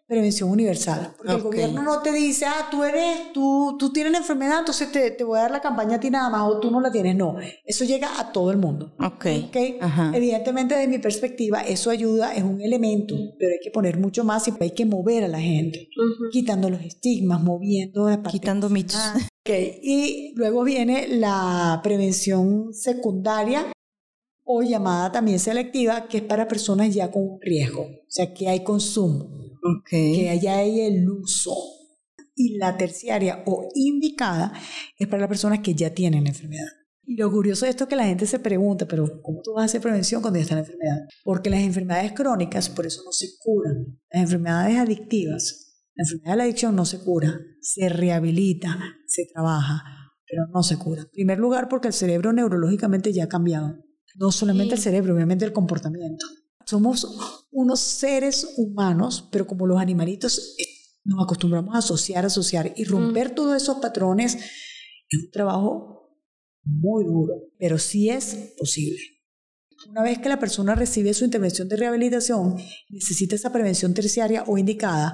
prevención 0.07 0.49
universal. 0.49 1.13
Porque 1.17 1.33
el 1.33 1.41
gobierno 1.41 1.83
no 1.83 2.01
te 2.01 2.11
dice, 2.11 2.45
ah, 2.45 2.67
tú 2.71 2.83
eres, 2.83 3.33
tú, 3.33 3.75
tú 3.77 3.91
tienes 3.91 4.11
la 4.11 4.19
enfermedad, 4.19 4.59
entonces 4.59 4.91
te, 4.91 5.11
te, 5.11 5.23
voy 5.23 5.39
a 5.39 5.43
dar 5.43 5.51
la 5.51 5.61
campaña 5.61 5.97
a 5.97 5.99
ti 5.99 6.09
nada 6.09 6.29
más, 6.29 6.43
o 6.43 6.59
tú 6.59 6.71
no 6.71 6.79
la 6.79 6.91
tienes. 6.91 7.15
No, 7.15 7.35
eso 7.65 7.83
llega 7.83 8.19
a 8.19 8.31
todo 8.31 8.51
el 8.51 8.57
mundo. 8.57 8.93
Ok. 8.99 9.25
okay? 9.47 9.79
Evidentemente, 10.13 10.75
desde 10.75 10.87
mi 10.87 10.99
perspectiva, 10.99 11.61
eso 11.61 11.89
ayuda, 11.89 12.33
es 12.33 12.43
un 12.43 12.61
elemento, 12.61 13.15
pero 13.37 13.51
hay 13.51 13.59
que 13.61 13.71
poner 13.71 13.99
mucho 13.99 14.23
más 14.23 14.47
y 14.47 14.53
hay 14.59 14.71
que 14.71 14.85
mover 14.85 15.25
a 15.25 15.27
la 15.27 15.39
gente, 15.39 15.89
quitando 16.31 16.69
los 16.69 16.81
estigmas, 16.81 17.41
moviendo 17.41 18.07
Quitando 18.29 18.69
mitos. 18.69 18.99
Okay. 19.45 19.81
Y 19.83 20.31
luego 20.37 20.63
viene 20.63 21.05
la 21.09 21.81
prevención 21.83 22.73
secundaria, 22.73 23.72
o 24.45 24.61
llamada 24.61 25.11
también 25.11 25.39
selectiva, 25.39 26.07
que 26.07 26.17
es 26.17 26.23
para 26.23 26.47
personas 26.47 26.93
ya 26.93 27.11
con 27.11 27.39
riesgo, 27.41 27.83
o 27.83 28.05
sea, 28.09 28.33
que 28.33 28.47
hay 28.47 28.63
consumo, 28.63 29.29
que 29.89 30.39
ya 30.41 30.57
hay 30.57 30.81
el 30.81 31.09
uso. 31.09 31.55
Y 32.35 32.57
la 32.57 32.75
terciaria 32.77 33.43
o 33.45 33.69
indicada 33.75 34.53
es 34.97 35.07
para 35.07 35.21
las 35.21 35.29
personas 35.29 35.59
que 35.59 35.75
ya 35.75 35.93
tienen 35.93 36.23
la 36.23 36.31
enfermedad. 36.31 36.65
Y 37.05 37.17
lo 37.17 37.29
curioso 37.31 37.65
de 37.65 37.71
esto 37.71 37.83
es 37.83 37.89
que 37.89 37.95
la 37.95 38.05
gente 38.05 38.25
se 38.25 38.39
pregunta, 38.39 38.87
pero 38.87 39.21
¿cómo 39.21 39.41
tú 39.43 39.53
vas 39.53 39.63
a 39.63 39.65
hacer 39.65 39.81
prevención 39.81 40.21
cuando 40.21 40.39
ya 40.39 40.43
está 40.43 40.55
la 40.55 40.61
enfermedad? 40.61 41.01
Porque 41.23 41.49
las 41.49 41.59
enfermedades 41.61 42.13
crónicas, 42.13 42.69
por 42.69 42.87
eso 42.87 43.03
no 43.05 43.11
se 43.11 43.27
curan. 43.39 43.99
Las 44.09 44.23
enfermedades 44.23 44.77
adictivas, 44.77 45.73
la 45.95 46.03
enfermedad 46.03 46.31
de 46.31 46.37
la 46.37 46.43
adicción 46.45 46.75
no 46.75 46.85
se 46.85 46.99
cura, 46.99 47.39
se 47.61 47.89
rehabilita, 47.89 48.79
se 49.05 49.27
trabaja, 49.31 49.83
pero 50.25 50.47
no 50.47 50.63
se 50.63 50.77
cura. 50.77 51.01
En 51.01 51.09
primer 51.11 51.39
lugar, 51.39 51.67
porque 51.69 51.89
el 51.89 51.93
cerebro 51.93 52.33
neurológicamente 52.33 53.13
ya 53.13 53.25
ha 53.25 53.29
cambiado. 53.29 53.77
No 54.16 54.32
solamente 54.32 54.76
el 54.76 54.82
cerebro, 54.82 55.16
obviamente 55.16 55.45
el 55.45 55.53
comportamiento. 55.53 56.26
Somos 56.66 57.45
unos 57.51 57.80
seres 57.80 58.53
humanos, 58.57 59.28
pero 59.32 59.45
como 59.47 59.68
los 59.68 59.80
animalitos 59.80 60.55
eh, 60.59 60.66
nos 61.03 61.24
acostumbramos 61.24 61.76
a 61.76 61.80
asociar, 61.80 62.26
asociar 62.26 62.74
y 62.76 62.86
romper 62.86 63.36
todos 63.36 63.61
esos 63.61 63.78
patrones 63.80 64.36
es 64.36 65.24
un 65.26 65.32
trabajo 65.32 66.18
muy 66.64 67.03
duro, 67.03 67.34
pero 67.59 67.78
sí 67.78 68.09
es 68.09 68.53
posible. 68.57 68.99
Una 69.89 70.01
vez 70.01 70.20
que 70.20 70.30
la 70.30 70.39
persona 70.39 70.76
recibe 70.76 71.14
su 71.14 71.26
intervención 71.26 71.68
de 71.68 71.76
rehabilitación, 71.76 72.55
necesita 72.89 73.36
esa 73.36 73.51
prevención 73.51 73.93
terciaria 73.93 74.43
o 74.47 74.57
indicada 74.57 75.14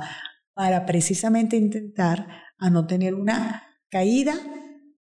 para 0.53 0.85
precisamente 0.85 1.57
intentar 1.57 2.27
a 2.59 2.69
no 2.69 2.85
tener 2.85 3.15
una 3.15 3.63
caída 3.89 4.35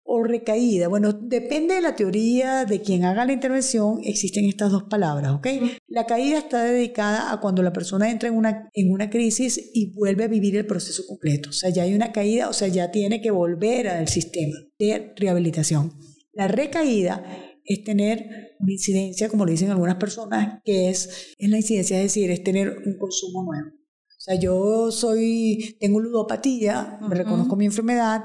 o 0.07 0.23
recaída. 0.23 0.87
Bueno, 0.87 1.13
depende 1.13 1.73
de 1.73 1.81
la 1.81 1.95
teoría 1.95 2.63
de 2.65 2.79
quien 2.79 3.03
haga 3.03 3.25
la 3.25 3.33
intervención, 3.33 3.99
existen 4.03 4.45
estas 4.45 4.71
dos 4.71 4.83
palabras, 4.83 5.31
¿ok? 5.33 5.47
La 5.87 6.05
caída 6.05 6.37
está 6.37 6.63
dedicada 6.63 7.31
a 7.31 7.41
cuando 7.41 7.63
la 7.63 7.73
persona 7.73 8.11
entra 8.11 8.29
en 8.29 8.35
una, 8.35 8.69
en 8.73 8.91
una 8.91 9.09
crisis 9.09 9.71
y 9.73 9.93
vuelve 9.93 10.25
a 10.25 10.27
vivir 10.27 10.55
el 10.55 10.67
proceso 10.67 11.03
completo. 11.07 11.49
O 11.49 11.53
sea, 11.53 11.71
ya 11.71 11.83
hay 11.83 11.95
una 11.95 12.11
caída, 12.11 12.49
o 12.49 12.53
sea, 12.53 12.67
ya 12.67 12.91
tiene 12.91 13.19
que 13.19 13.31
volver 13.31 13.87
al 13.87 14.07
sistema 14.07 14.55
de 14.77 15.13
rehabilitación. 15.17 15.91
La 16.33 16.47
recaída 16.47 17.23
es 17.63 17.83
tener 17.83 18.55
una 18.59 18.71
incidencia, 18.71 19.27
como 19.27 19.45
lo 19.45 19.51
dicen 19.51 19.71
algunas 19.71 19.95
personas, 19.95 20.61
que 20.63 20.89
es, 20.89 21.33
es 21.35 21.49
la 21.49 21.57
incidencia, 21.57 21.97
es 21.97 22.03
decir, 22.03 22.29
es 22.29 22.43
tener 22.43 22.69
un 22.85 22.97
consumo 22.99 23.43
nuevo. 23.43 23.69
O 23.69 24.21
sea, 24.25 24.39
yo 24.39 24.91
soy, 24.91 25.77
tengo 25.79 25.99
ludopatía, 25.99 26.99
me 27.01 27.15
reconozco 27.15 27.55
mi 27.55 27.65
enfermedad, 27.65 28.23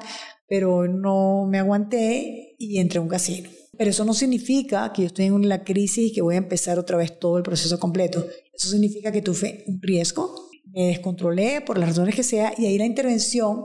pero 0.50 0.88
no 0.88 1.46
me 1.46 1.60
aguanté 1.60 2.56
y 2.58 2.80
entré 2.80 2.98
a 2.98 3.02
un 3.02 3.08
casino. 3.08 3.48
Pero 3.78 3.90
eso 3.90 4.04
no 4.04 4.12
significa 4.12 4.92
que 4.92 5.02
yo 5.02 5.06
estoy 5.06 5.26
en 5.26 5.48
la 5.48 5.62
crisis 5.62 6.10
y 6.10 6.12
que 6.12 6.22
voy 6.22 6.34
a 6.34 6.38
empezar 6.38 6.76
otra 6.76 6.96
vez 6.96 7.20
todo 7.20 7.36
el 7.38 7.44
proceso 7.44 7.78
completo. 7.78 8.26
Eso 8.52 8.68
significa 8.68 9.12
que 9.12 9.22
tuve 9.22 9.62
un 9.68 9.80
riesgo, 9.80 10.50
me 10.72 10.88
descontrolé 10.88 11.60
por 11.60 11.78
las 11.78 11.90
razones 11.90 12.16
que 12.16 12.24
sea 12.24 12.52
y 12.58 12.66
ahí 12.66 12.78
la 12.78 12.84
intervención 12.84 13.64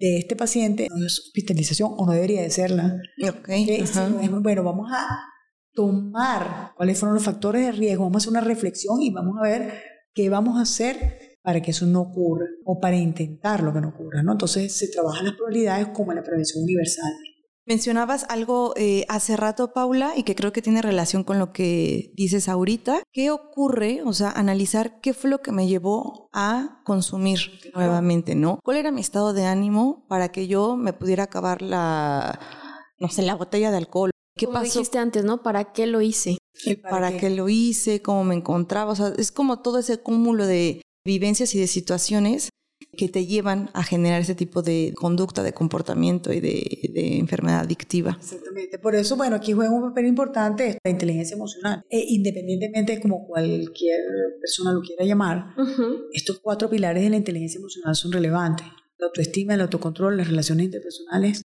de 0.00 0.18
este 0.18 0.34
paciente 0.34 0.88
no 0.90 1.06
es 1.06 1.20
hospitalización 1.20 1.94
o 1.96 2.04
no 2.04 2.12
debería 2.12 2.42
de 2.42 2.50
serla. 2.50 2.96
Okay, 3.22 3.84
bueno, 4.42 4.64
vamos 4.64 4.90
a 4.92 5.06
tomar 5.74 6.72
cuáles 6.76 6.98
fueron 6.98 7.14
los 7.14 7.24
factores 7.24 7.64
de 7.64 7.72
riesgo, 7.72 8.02
vamos 8.02 8.16
a 8.16 8.18
hacer 8.24 8.30
una 8.30 8.40
reflexión 8.40 9.00
y 9.00 9.10
vamos 9.10 9.36
a 9.38 9.42
ver 9.42 9.74
qué 10.12 10.28
vamos 10.28 10.58
a 10.58 10.62
hacer 10.62 11.25
para 11.46 11.62
que 11.62 11.70
eso 11.70 11.86
no 11.86 12.00
ocurra 12.00 12.46
o 12.64 12.80
para 12.80 12.96
intentar 12.96 13.62
lo 13.62 13.72
que 13.72 13.80
no 13.80 13.90
ocurra, 13.90 14.20
¿no? 14.20 14.32
Entonces 14.32 14.76
se 14.76 14.88
trabajan 14.88 15.26
las 15.26 15.34
probabilidades 15.34 15.90
como 15.94 16.12
la 16.12 16.24
prevención 16.24 16.64
universal. 16.64 17.12
Mencionabas 17.64 18.26
algo 18.28 18.74
eh, 18.76 19.04
hace 19.08 19.36
rato, 19.36 19.72
Paula, 19.72 20.14
y 20.16 20.24
que 20.24 20.34
creo 20.34 20.52
que 20.52 20.60
tiene 20.60 20.82
relación 20.82 21.22
con 21.22 21.38
lo 21.38 21.52
que 21.52 22.12
dices 22.16 22.48
ahorita. 22.48 23.00
¿Qué 23.12 23.30
ocurre? 23.30 24.02
O 24.04 24.12
sea, 24.12 24.32
analizar 24.32 25.00
qué 25.00 25.14
fue 25.14 25.30
lo 25.30 25.40
que 25.40 25.52
me 25.52 25.68
llevó 25.68 26.30
a 26.32 26.82
consumir 26.84 27.38
nuevamente, 27.76 28.34
¿no? 28.34 28.58
¿Cuál 28.64 28.78
era 28.78 28.90
mi 28.90 29.00
estado 29.00 29.32
de 29.32 29.44
ánimo 29.44 30.04
para 30.08 30.32
que 30.32 30.48
yo 30.48 30.76
me 30.76 30.94
pudiera 30.94 31.22
acabar 31.22 31.62
la, 31.62 32.40
no 32.98 33.08
sé, 33.08 33.22
la 33.22 33.36
botella 33.36 33.70
de 33.70 33.76
alcohol? 33.76 34.10
¿Qué 34.36 34.46
Como 34.46 34.62
dijiste 34.62 34.98
antes, 34.98 35.24
¿no? 35.24 35.44
¿Para 35.44 35.72
qué 35.72 35.86
lo 35.86 36.00
hice? 36.00 36.38
¿Para, 36.90 37.16
qué? 37.16 37.30
lo 37.30 37.48
hice? 37.48 38.02
¿Cómo 38.02 38.24
me 38.24 38.34
encontraba? 38.34 38.90
O 38.90 38.96
sea, 38.96 39.12
es 39.16 39.30
como 39.30 39.60
todo 39.60 39.78
ese 39.78 39.98
cúmulo 39.98 40.46
de 40.46 40.82
vivencias 41.06 41.54
y 41.54 41.60
de 41.60 41.66
situaciones 41.66 42.50
que 42.96 43.08
te 43.08 43.26
llevan 43.26 43.70
a 43.74 43.82
generar 43.82 44.20
ese 44.20 44.34
tipo 44.34 44.62
de 44.62 44.92
conducta, 44.96 45.42
de 45.42 45.52
comportamiento 45.52 46.32
y 46.32 46.40
de, 46.40 47.18
enfermedad 47.18 47.60
adictiva. 47.60 48.16
Exactamente. 48.18 48.78
Por 48.78 48.94
eso, 48.94 49.16
bueno, 49.16 49.36
aquí 49.36 49.52
juega 49.52 49.70
un 49.70 49.88
papel 49.88 50.06
importante 50.06 50.78
la 50.82 50.90
inteligencia 50.90 51.34
emocional. 51.34 51.82
E 51.90 52.04
independientemente 52.08 52.94
de 52.94 53.00
como 53.00 53.26
cualquier 53.26 54.00
persona 54.40 54.72
lo 54.72 54.80
quiera 54.80 55.04
llamar, 55.04 55.54
estos 56.12 56.40
cuatro 56.40 56.68
pilares 56.70 57.02
de 57.02 57.10
la 57.10 57.16
inteligencia 57.16 57.58
emocional 57.58 57.94
son 57.94 58.12
relevantes. 58.12 58.66
La 58.98 59.06
autoestima, 59.06 59.54
el 59.54 59.60
autocontrol, 59.60 60.16
las 60.16 60.28
relaciones 60.28 60.66
interpersonales 60.66 61.42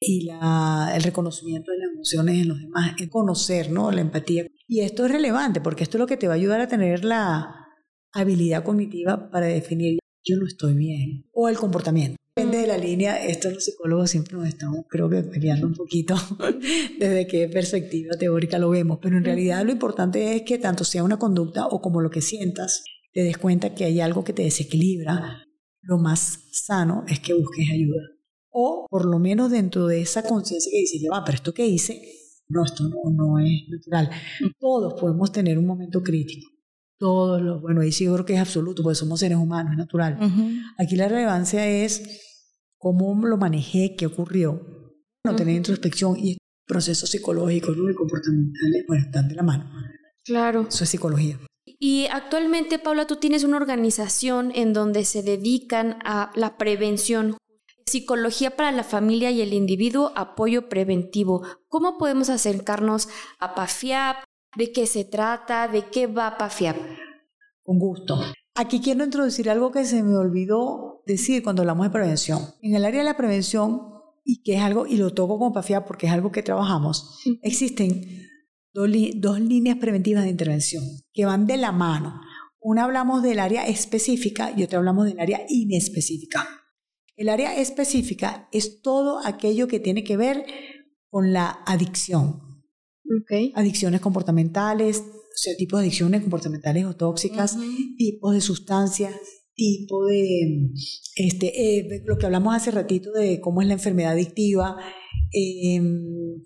y 0.00 0.28
el 0.30 1.02
reconocimiento 1.02 1.72
de 1.72 1.78
las 1.78 1.90
emociones 1.92 2.42
en 2.42 2.48
los 2.48 2.60
demás, 2.60 2.94
el 2.98 3.10
conocer, 3.10 3.70
¿no? 3.70 3.90
La 3.90 4.00
empatía. 4.00 4.46
Y 4.66 4.80
esto 4.80 5.04
es 5.04 5.12
relevante 5.12 5.60
porque 5.60 5.84
esto 5.84 5.98
es 5.98 6.00
lo 6.00 6.06
que 6.06 6.16
te 6.16 6.26
va 6.26 6.34
a 6.34 6.36
ayudar 6.36 6.60
a 6.60 6.68
tener 6.68 7.04
la 7.04 7.65
habilidad 8.20 8.64
cognitiva 8.64 9.30
para 9.30 9.46
definir 9.46 9.98
yo 10.26 10.36
no 10.36 10.46
estoy 10.46 10.74
bien. 10.74 11.24
O 11.32 11.48
el 11.48 11.56
comportamiento. 11.56 12.16
Depende 12.34 12.58
de 12.58 12.66
la 12.66 12.76
línea, 12.76 13.24
esto 13.24 13.48
los 13.50 13.64
psicólogos 13.64 14.10
siempre 14.10 14.36
nos 14.36 14.46
estamos, 14.46 14.84
creo 14.90 15.08
que, 15.08 15.22
peleando 15.22 15.66
un 15.66 15.74
poquito 15.74 16.14
desde 16.98 17.26
qué 17.26 17.48
perspectiva 17.48 18.14
teórica 18.18 18.58
lo 18.58 18.68
vemos, 18.68 18.98
pero 19.00 19.16
en 19.16 19.24
realidad 19.24 19.64
lo 19.64 19.72
importante 19.72 20.36
es 20.36 20.42
que 20.42 20.58
tanto 20.58 20.84
sea 20.84 21.02
una 21.02 21.18
conducta 21.18 21.66
o 21.68 21.80
como 21.80 22.02
lo 22.02 22.10
que 22.10 22.20
sientas, 22.20 22.84
te 23.14 23.22
des 23.22 23.38
cuenta 23.38 23.74
que 23.74 23.86
hay 23.86 24.00
algo 24.00 24.22
que 24.22 24.34
te 24.34 24.42
desequilibra. 24.42 25.44
Lo 25.80 25.96
más 25.96 26.40
sano 26.52 27.04
es 27.08 27.20
que 27.20 27.32
busques 27.32 27.70
ayuda. 27.72 28.02
O 28.50 28.86
por 28.90 29.06
lo 29.06 29.18
menos 29.18 29.50
dentro 29.50 29.86
de 29.86 30.02
esa 30.02 30.22
conciencia 30.22 30.70
que 30.70 30.80
dice, 30.80 30.98
ya 31.00 31.10
va, 31.10 31.24
pero 31.24 31.36
esto 31.36 31.54
que 31.54 31.66
hice, 31.66 32.02
no, 32.48 32.64
esto 32.64 32.84
no, 32.84 33.10
no 33.10 33.38
es 33.38 33.62
natural. 33.70 34.10
Todos 34.58 35.00
podemos 35.00 35.32
tener 35.32 35.58
un 35.58 35.66
momento 35.66 36.02
crítico 36.02 36.55
todos 36.98 37.42
los, 37.42 37.60
bueno, 37.60 37.82
ahí 37.82 37.92
sí 37.92 38.04
yo 38.04 38.14
creo 38.14 38.26
que 38.26 38.34
es 38.34 38.40
absoluto, 38.40 38.82
porque 38.82 38.96
somos 38.96 39.20
seres 39.20 39.38
humanos, 39.38 39.72
es 39.72 39.78
natural. 39.78 40.18
Aquí 40.78 40.96
la 40.96 41.08
relevancia 41.08 41.66
es 41.66 42.02
cómo 42.78 43.26
lo 43.26 43.36
manejé, 43.36 43.96
qué 43.96 44.06
ocurrió, 44.06 44.60
no 45.24 45.36
tener 45.36 45.56
introspección 45.56 46.16
y 46.18 46.38
procesos 46.66 47.10
psicológicos 47.10 47.76
¿no? 47.76 47.90
y 47.90 47.94
comportamentales, 47.94 48.84
bueno, 48.88 49.04
están 49.04 49.28
de 49.28 49.34
la 49.34 49.42
mano. 49.42 49.70
Claro. 50.24 50.66
Eso 50.68 50.84
es 50.84 50.90
psicología. 50.90 51.38
Y 51.78 52.06
actualmente, 52.10 52.78
Paula, 52.78 53.06
tú 53.06 53.16
tienes 53.16 53.44
una 53.44 53.56
organización 53.56 54.50
en 54.54 54.72
donde 54.72 55.04
se 55.04 55.22
dedican 55.22 55.98
a 56.04 56.32
la 56.34 56.56
prevención, 56.56 57.36
psicología 57.86 58.56
para 58.56 58.72
la 58.72 58.82
familia 58.82 59.30
y 59.30 59.42
el 59.42 59.52
individuo, 59.52 60.12
apoyo 60.16 60.68
preventivo. 60.68 61.46
¿Cómo 61.68 61.98
podemos 61.98 62.30
acercarnos 62.30 63.08
a 63.38 63.54
PAFIAP, 63.54 64.24
de 64.54 64.72
qué 64.72 64.86
se 64.86 65.04
trata, 65.04 65.68
de 65.68 65.86
qué 65.90 66.06
va 66.06 66.36
PAFIAP. 66.38 66.76
Con 67.62 67.78
gusto. 67.78 68.20
Aquí 68.54 68.80
quiero 68.80 69.04
introducir 69.04 69.50
algo 69.50 69.70
que 69.70 69.84
se 69.84 70.02
me 70.02 70.16
olvidó 70.16 71.02
decir 71.06 71.42
cuando 71.42 71.62
hablamos 71.62 71.86
de 71.86 71.90
prevención. 71.90 72.40
En 72.62 72.74
el 72.74 72.84
área 72.84 73.00
de 73.00 73.04
la 73.04 73.16
prevención, 73.16 73.82
y 74.24 74.42
que 74.42 74.54
es 74.54 74.62
algo, 74.62 74.86
y 74.86 74.96
lo 74.96 75.12
toco 75.12 75.38
con 75.38 75.52
PAFIAP 75.52 75.86
porque 75.86 76.06
es 76.06 76.12
algo 76.12 76.32
que 76.32 76.42
trabajamos, 76.42 77.20
existen 77.42 78.28
dos, 78.72 78.88
dos 79.16 79.40
líneas 79.40 79.76
preventivas 79.78 80.24
de 80.24 80.30
intervención 80.30 80.84
que 81.12 81.26
van 81.26 81.46
de 81.46 81.56
la 81.56 81.72
mano. 81.72 82.20
Una 82.58 82.84
hablamos 82.84 83.22
del 83.22 83.40
área 83.40 83.66
específica 83.66 84.52
y 84.56 84.62
otra 84.62 84.78
hablamos 84.78 85.06
del 85.06 85.20
área 85.20 85.42
inespecífica. 85.48 86.46
El 87.16 87.28
área 87.28 87.56
específica 87.56 88.48
es 88.52 88.82
todo 88.82 89.20
aquello 89.24 89.68
que 89.68 89.80
tiene 89.80 90.04
que 90.04 90.16
ver 90.16 90.44
con 91.08 91.32
la 91.32 91.62
adicción, 91.66 92.45
Adicciones 93.54 94.00
comportamentales, 94.00 94.98
o 94.98 95.38
sea, 95.38 95.54
tipos 95.56 95.80
de 95.80 95.86
adicciones 95.86 96.22
comportamentales 96.22 96.84
o 96.86 96.96
tóxicas, 96.96 97.56
tipos 97.98 98.34
de 98.34 98.40
sustancias, 98.40 99.14
tipo 99.54 100.04
de, 100.06 100.70
este, 101.16 101.78
eh, 101.78 102.02
lo 102.04 102.18
que 102.18 102.26
hablamos 102.26 102.54
hace 102.54 102.70
ratito 102.70 103.12
de 103.12 103.40
cómo 103.40 103.62
es 103.62 103.68
la 103.68 103.74
enfermedad 103.74 104.12
adictiva, 104.12 104.76
em, 105.32 106.42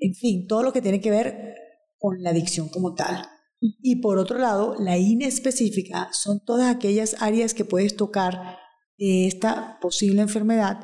en 0.00 0.14
fin, 0.14 0.46
todo 0.46 0.62
lo 0.62 0.72
que 0.72 0.82
tiene 0.82 1.00
que 1.00 1.10
ver 1.10 1.54
con 1.98 2.22
la 2.22 2.30
adicción 2.30 2.68
como 2.68 2.94
tal. 2.94 3.24
Y 3.60 3.96
por 3.96 4.18
otro 4.18 4.38
lado, 4.38 4.76
la 4.78 4.98
inespecífica 4.98 6.10
son 6.12 6.44
todas 6.44 6.74
aquellas 6.74 7.16
áreas 7.20 7.54
que 7.54 7.64
puedes 7.64 7.96
tocar 7.96 8.56
de 8.98 9.26
esta 9.26 9.78
posible 9.80 10.22
enfermedad, 10.22 10.80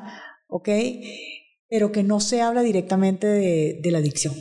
¿ok? 0.47 0.69
Pero 1.69 1.91
que 1.91 2.03
no 2.03 2.19
se 2.19 2.41
habla 2.41 2.63
directamente 2.63 3.27
de 3.27 3.91
la 3.91 3.99
adicción. 3.99 4.35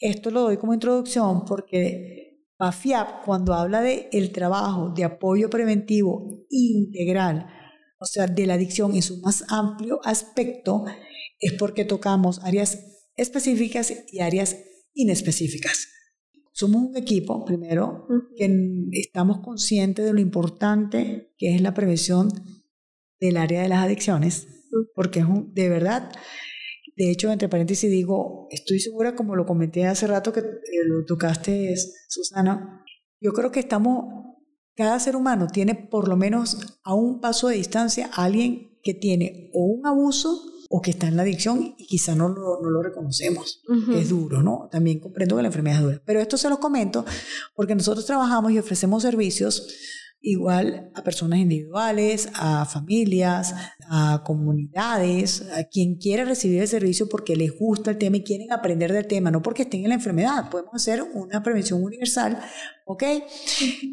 Esto 0.00 0.30
lo 0.30 0.40
doy 0.40 0.56
como 0.56 0.72
introducción 0.72 1.44
porque 1.44 2.46
PAFIAP, 2.56 3.24
cuando 3.24 3.54
habla 3.54 3.82
de 3.82 4.08
el 4.12 4.32
trabajo 4.32 4.90
de 4.90 5.04
apoyo 5.04 5.50
preventivo 5.50 6.46
integral, 6.48 7.46
o 7.98 8.06
sea, 8.06 8.26
de 8.26 8.46
la 8.46 8.54
adicción 8.54 8.94
en 8.94 9.02
su 9.02 9.20
más 9.20 9.44
amplio 9.48 10.00
aspecto, 10.04 10.84
es 11.38 11.52
porque 11.52 11.84
tocamos 11.84 12.40
áreas 12.42 12.78
específicas 13.14 13.92
y 14.10 14.20
áreas 14.20 14.56
inespecíficas. 14.94 15.88
Somos 16.52 16.82
un 16.82 16.96
equipo, 16.96 17.44
primero, 17.44 18.06
que 18.36 18.50
estamos 18.92 19.40
conscientes 19.40 20.04
de 20.04 20.12
lo 20.12 20.20
importante 20.20 21.32
que 21.36 21.54
es 21.54 21.60
la 21.60 21.74
prevención 21.74 22.28
del 23.20 23.36
área 23.36 23.62
de 23.62 23.68
las 23.68 23.84
adicciones, 23.84 24.48
porque 24.94 25.20
es 25.20 25.26
de 25.52 25.68
verdad 25.68 26.10
de 27.00 27.10
hecho, 27.10 27.32
entre 27.32 27.48
paréntesis 27.48 27.90
digo, 27.90 28.46
estoy 28.50 28.78
segura, 28.78 29.16
como 29.16 29.34
lo 29.34 29.46
comenté 29.46 29.86
hace 29.86 30.06
rato 30.06 30.34
que 30.34 30.40
eh, 30.40 30.84
lo 30.84 31.06
tocaste, 31.06 31.74
Susana, 32.10 32.84
yo 33.18 33.32
creo 33.32 33.50
que 33.50 33.60
estamos, 33.60 34.04
cada 34.76 35.00
ser 35.00 35.16
humano 35.16 35.46
tiene 35.50 35.74
por 35.74 36.08
lo 36.08 36.18
menos 36.18 36.78
a 36.84 36.92
un 36.92 37.22
paso 37.22 37.48
de 37.48 37.56
distancia 37.56 38.10
a 38.12 38.24
alguien 38.24 38.78
que 38.82 38.92
tiene 38.92 39.50
o 39.54 39.64
un 39.64 39.86
abuso 39.86 40.42
o 40.68 40.82
que 40.82 40.90
está 40.90 41.08
en 41.08 41.16
la 41.16 41.22
adicción 41.22 41.74
y 41.78 41.86
quizá 41.86 42.14
no 42.14 42.28
lo, 42.28 42.60
no 42.60 42.68
lo 42.68 42.82
reconocemos, 42.82 43.62
que 43.86 43.98
es 43.98 44.10
duro, 44.10 44.42
¿no? 44.42 44.68
También 44.70 45.00
comprendo 45.00 45.36
que 45.36 45.42
la 45.42 45.48
enfermedad 45.48 45.78
es 45.78 45.82
dura. 45.82 46.02
Pero 46.04 46.20
esto 46.20 46.36
se 46.36 46.50
lo 46.50 46.60
comento 46.60 47.06
porque 47.54 47.74
nosotros 47.74 48.04
trabajamos 48.04 48.52
y 48.52 48.58
ofrecemos 48.58 49.02
servicios 49.02 49.66
igual 50.20 50.90
a 50.94 51.02
personas 51.02 51.38
individuales, 51.38 52.28
a 52.34 52.64
familias, 52.66 53.54
a 53.88 54.22
comunidades, 54.24 55.48
a 55.52 55.64
quien 55.64 55.96
quiera 55.96 56.24
recibir 56.24 56.60
el 56.60 56.68
servicio 56.68 57.08
porque 57.08 57.36
les 57.36 57.58
gusta 57.58 57.90
el 57.90 57.98
tema 57.98 58.18
y 58.18 58.24
quieren 58.24 58.52
aprender 58.52 58.92
del 58.92 59.06
tema, 59.06 59.30
no 59.30 59.42
porque 59.42 59.62
estén 59.62 59.82
en 59.82 59.88
la 59.88 59.94
enfermedad. 59.94 60.50
Podemos 60.50 60.74
hacer 60.74 61.02
una 61.02 61.42
prevención 61.42 61.82
universal, 61.82 62.38
¿ok? 62.84 63.04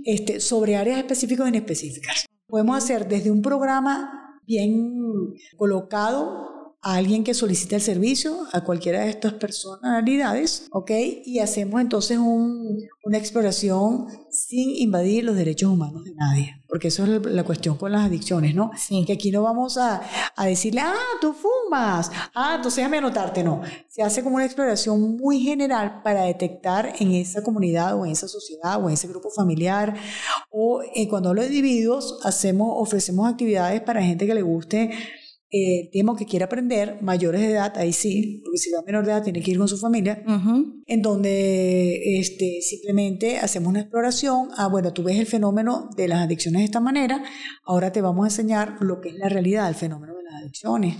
Este, 0.05 0.39
sobre 0.39 0.75
áreas 0.75 0.97
específicas 0.97 1.45
e 1.45 1.49
inespecíficas. 1.49 2.25
Podemos 2.47 2.77
hacer 2.77 3.07
desde 3.07 3.31
un 3.31 3.41
programa 3.41 4.39
bien 4.45 5.33
colocado 5.57 6.46
a 6.87 6.95
alguien 6.95 7.25
que 7.25 7.33
solicita 7.33 7.75
el 7.75 7.81
servicio, 7.81 8.47
a 8.53 8.61
cualquiera 8.61 9.01
de 9.01 9.09
estas 9.09 9.33
personalidades, 9.33 10.67
¿ok? 10.71 10.91
Y 11.25 11.39
hacemos 11.39 11.81
entonces 11.81 12.17
una 12.17 13.17
exploración 13.17 14.07
sin 14.31 14.69
invadir 14.69 15.25
los 15.25 15.35
derechos 15.35 15.69
humanos 15.69 16.05
de 16.05 16.13
nadie, 16.13 16.63
porque 16.65 16.87
eso 16.87 17.03
es 17.03 17.25
la 17.25 17.43
cuestión 17.43 17.75
con 17.75 17.91
las 17.91 18.05
adicciones, 18.05 18.55
¿no? 18.55 18.71
Sí. 18.77 19.03
Que 19.05 19.11
aquí 19.11 19.31
no 19.31 19.41
vamos 19.41 19.77
a, 19.77 20.01
a 20.33 20.45
decirle, 20.45 20.79
ah, 20.79 20.95
tú 21.19 21.33
fumas, 21.33 22.09
ah, 22.33 22.53
entonces 22.55 22.77
déjame 22.77 22.99
anotarte, 22.99 23.43
no. 23.43 23.63
Se 23.89 24.01
hace 24.01 24.23
como 24.23 24.37
una 24.37 24.45
exploración 24.45 25.17
muy 25.17 25.41
general 25.41 26.01
para 26.03 26.21
detectar 26.21 26.93
en 26.99 27.11
esa 27.11 27.43
comunidad 27.43 27.99
o 27.99 28.05
en 28.05 28.13
esa 28.13 28.29
sociedad 28.29 28.81
o 28.81 28.87
en 28.87 28.93
ese 28.93 29.09
grupo 29.09 29.29
familiar, 29.29 29.93
o 30.49 30.81
eh, 30.95 31.09
cuando 31.09 31.29
hablo 31.29 31.41
de 31.41 31.47
individuos, 31.47 32.21
hacemos, 32.23 32.69
ofrecemos 32.77 33.29
actividades 33.29 33.81
para 33.81 34.01
gente 34.01 34.25
que 34.25 34.35
le 34.35 34.41
guste 34.41 34.91
eh, 35.49 35.89
el 35.93 36.05
que 36.17 36.25
quiere 36.25 36.43
aprender, 36.43 36.97
mayores 37.01 37.39
de 37.39 37.51
edad, 37.51 37.77
ahí 37.77 37.93
sí, 37.93 38.41
porque 38.43 38.57
si 38.57 38.71
va 38.71 38.81
menor 38.85 39.05
de 39.05 39.11
edad 39.11 39.23
tiene 39.23 39.41
que 39.41 39.51
ir 39.51 39.57
con 39.57 39.69
su 39.69 39.77
familia, 39.77 40.21
en 40.85 41.01
donde 41.01 42.19
este, 42.19 42.59
simplemente 42.61 43.39
hacemos 43.39 43.69
una 43.69 43.79
exploración, 43.79 44.49
ah, 44.57 44.67
bueno, 44.67 44.91
tú 44.91 45.03
ves 45.03 45.17
el 45.17 45.25
fenómeno 45.25 45.89
de 45.95 46.09
las 46.09 46.19
adicciones 46.19 46.59
de 46.59 46.65
esta 46.65 46.81
manera, 46.81 47.23
ahora 47.63 47.93
te 47.93 48.01
vamos 48.01 48.25
a 48.25 48.27
enseñar 48.27 48.75
lo 48.81 48.99
que 48.99 49.09
es 49.09 49.15
la 49.15 49.29
realidad 49.29 49.67
del 49.67 49.75
fenómeno 49.75 50.15
de 50.15 50.23
las 50.23 50.41
adicciones. 50.41 50.97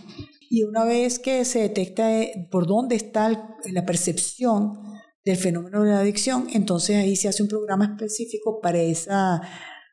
Y 0.50 0.64
una 0.64 0.86
vez 0.86 1.20
que 1.20 1.44
se 1.44 1.60
detecta 1.60 2.22
eh, 2.22 2.48
por 2.50 2.68
dónde 2.68 2.96
está 2.96 3.58
la 3.66 3.86
percepción 3.86 4.80
del 5.26 5.36
fenómeno 5.36 5.84
de 5.84 5.92
la 5.92 6.00
adicción, 6.00 6.48
entonces 6.54 6.96
ahí 6.96 7.18
se 7.18 7.28
hace 7.28 7.44
un 7.44 7.50
programa 7.50 7.84
específico 7.84 8.62
para 8.62 8.80
esa 8.80 9.42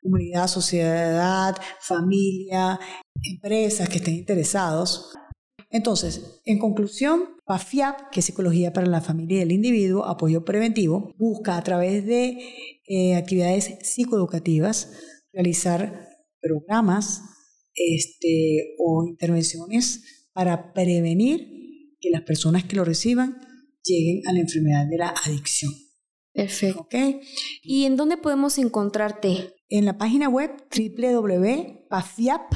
comunidad, 0.01 0.47
sociedad, 0.47 1.57
familia, 1.81 2.79
empresas 3.23 3.89
que 3.89 3.97
estén 3.97 4.15
interesados. 4.15 5.13
Entonces, 5.69 6.41
en 6.45 6.59
conclusión, 6.59 7.35
PAFIAP, 7.45 8.09
que 8.11 8.19
es 8.19 8.25
Psicología 8.25 8.73
para 8.73 8.87
la 8.87 9.01
Familia 9.01 9.39
y 9.39 9.41
el 9.41 9.51
Individuo, 9.51 10.05
apoyo 10.05 10.45
preventivo, 10.45 11.13
busca 11.17 11.57
a 11.57 11.63
través 11.63 12.05
de 12.05 12.37
eh, 12.87 13.15
actividades 13.15 13.77
psicoeducativas 13.81 14.91
realizar 15.33 16.07
programas 16.39 17.21
este, 17.73 18.75
o 18.79 19.05
intervenciones 19.05 20.27
para 20.33 20.73
prevenir 20.73 21.55
que 21.99 22.09
las 22.09 22.21
personas 22.21 22.63
que 22.63 22.75
lo 22.75 22.85
reciban 22.85 23.37
lleguen 23.83 24.27
a 24.27 24.33
la 24.33 24.39
enfermedad 24.39 24.85
de 24.89 24.97
la 24.97 25.13
adicción. 25.25 25.73
Perfecto. 26.33 26.87
¿Y 27.63 27.85
en 27.85 27.95
dónde 27.95 28.17
podemos 28.17 28.57
encontrarte? 28.57 29.54
En 29.69 29.85
la 29.85 29.97
página 29.97 30.29
web 30.29 30.51
www.pafiap, 30.69 32.53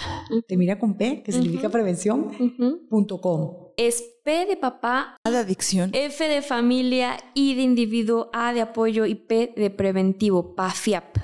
termina 0.48 0.78
con 0.78 0.98
P, 0.98 1.24
que 1.24 1.32
significa 1.32 1.70
prevención, 1.70 2.88
punto 2.90 3.20
com. 3.20 3.70
Es 3.78 4.04
P 4.24 4.46
de 4.46 4.58
papá, 4.58 5.18
A 5.24 5.32
de 5.32 5.38
adicción. 5.38 5.92
F 5.94 6.28
de 6.28 6.42
familia, 6.42 7.18
I 7.34 7.56
de 7.56 7.62
individuo, 7.62 8.30
A 8.34 8.54
de 8.54 8.62
apoyo 8.62 9.06
y 9.06 9.16
P 9.16 9.54
de 9.56 9.70
preventivo, 9.70 10.54
PAFIAP. 10.56 11.18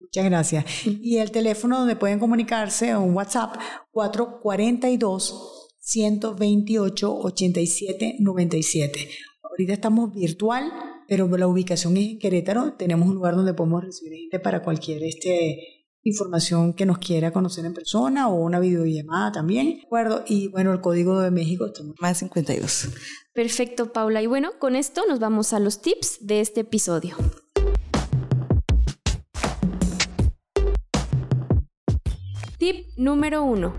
Muchas 0.00 0.24
gracias. 0.24 0.64
Y 0.86 1.18
el 1.18 1.30
teléfono 1.30 1.78
donde 1.78 1.96
pueden 1.96 2.18
comunicarse, 2.18 2.96
un 2.96 3.14
WhatsApp, 3.14 3.56
442 3.90 5.70
128 5.78 7.18
87 7.18 8.16
97. 8.20 9.08
Ahorita 9.42 9.72
estamos 9.72 10.14
virtual, 10.14 10.72
pero 11.08 11.28
la 11.36 11.46
ubicación 11.46 11.96
es 11.96 12.10
en 12.10 12.18
Querétaro. 12.18 12.74
Tenemos 12.74 13.08
un 13.08 13.14
lugar 13.14 13.36
donde 13.36 13.54
podemos 13.54 13.84
recibir 13.84 14.18
gente 14.18 14.40
para 14.40 14.62
cualquier 14.62 15.02
este, 15.04 15.76
información 16.02 16.72
que 16.72 16.86
nos 16.86 16.98
quiera 16.98 17.32
conocer 17.32 17.64
en 17.64 17.74
persona 17.74 18.28
o 18.28 18.34
una 18.36 18.60
videollamada 18.60 19.32
también. 19.32 19.76
¿De 19.76 19.82
acuerdo? 19.82 20.24
Y 20.26 20.48
bueno, 20.48 20.72
el 20.72 20.80
código 20.80 21.20
de 21.20 21.30
México 21.30 21.66
está 21.66 21.82
Más 22.00 22.18
52. 22.18 22.88
Perfecto, 23.32 23.92
Paula. 23.92 24.22
Y 24.22 24.26
bueno, 24.26 24.52
con 24.58 24.76
esto 24.76 25.02
nos 25.08 25.18
vamos 25.18 25.52
a 25.52 25.58
los 25.58 25.82
tips 25.82 26.18
de 26.26 26.40
este 26.40 26.60
episodio. 26.60 27.16
Tip 32.58 32.86
número 32.96 33.42
uno. 33.42 33.74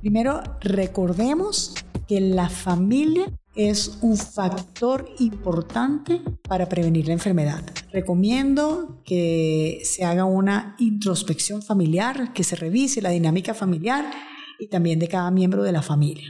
Primero, 0.00 0.42
recordemos 0.60 1.74
que 2.08 2.20
la 2.20 2.48
familia 2.48 3.26
es 3.54 3.98
un 4.00 4.16
factor 4.16 5.08
importante 5.18 6.22
para 6.48 6.68
prevenir 6.68 7.06
la 7.06 7.12
enfermedad. 7.12 7.62
Recomiendo 7.92 9.02
que 9.04 9.82
se 9.84 10.04
haga 10.04 10.24
una 10.24 10.74
introspección 10.78 11.62
familiar, 11.62 12.32
que 12.32 12.44
se 12.44 12.56
revise 12.56 13.02
la 13.02 13.10
dinámica 13.10 13.52
familiar 13.52 14.10
y 14.58 14.68
también 14.68 14.98
de 14.98 15.08
cada 15.08 15.30
miembro 15.30 15.62
de 15.62 15.72
la 15.72 15.82
familia. 15.82 16.26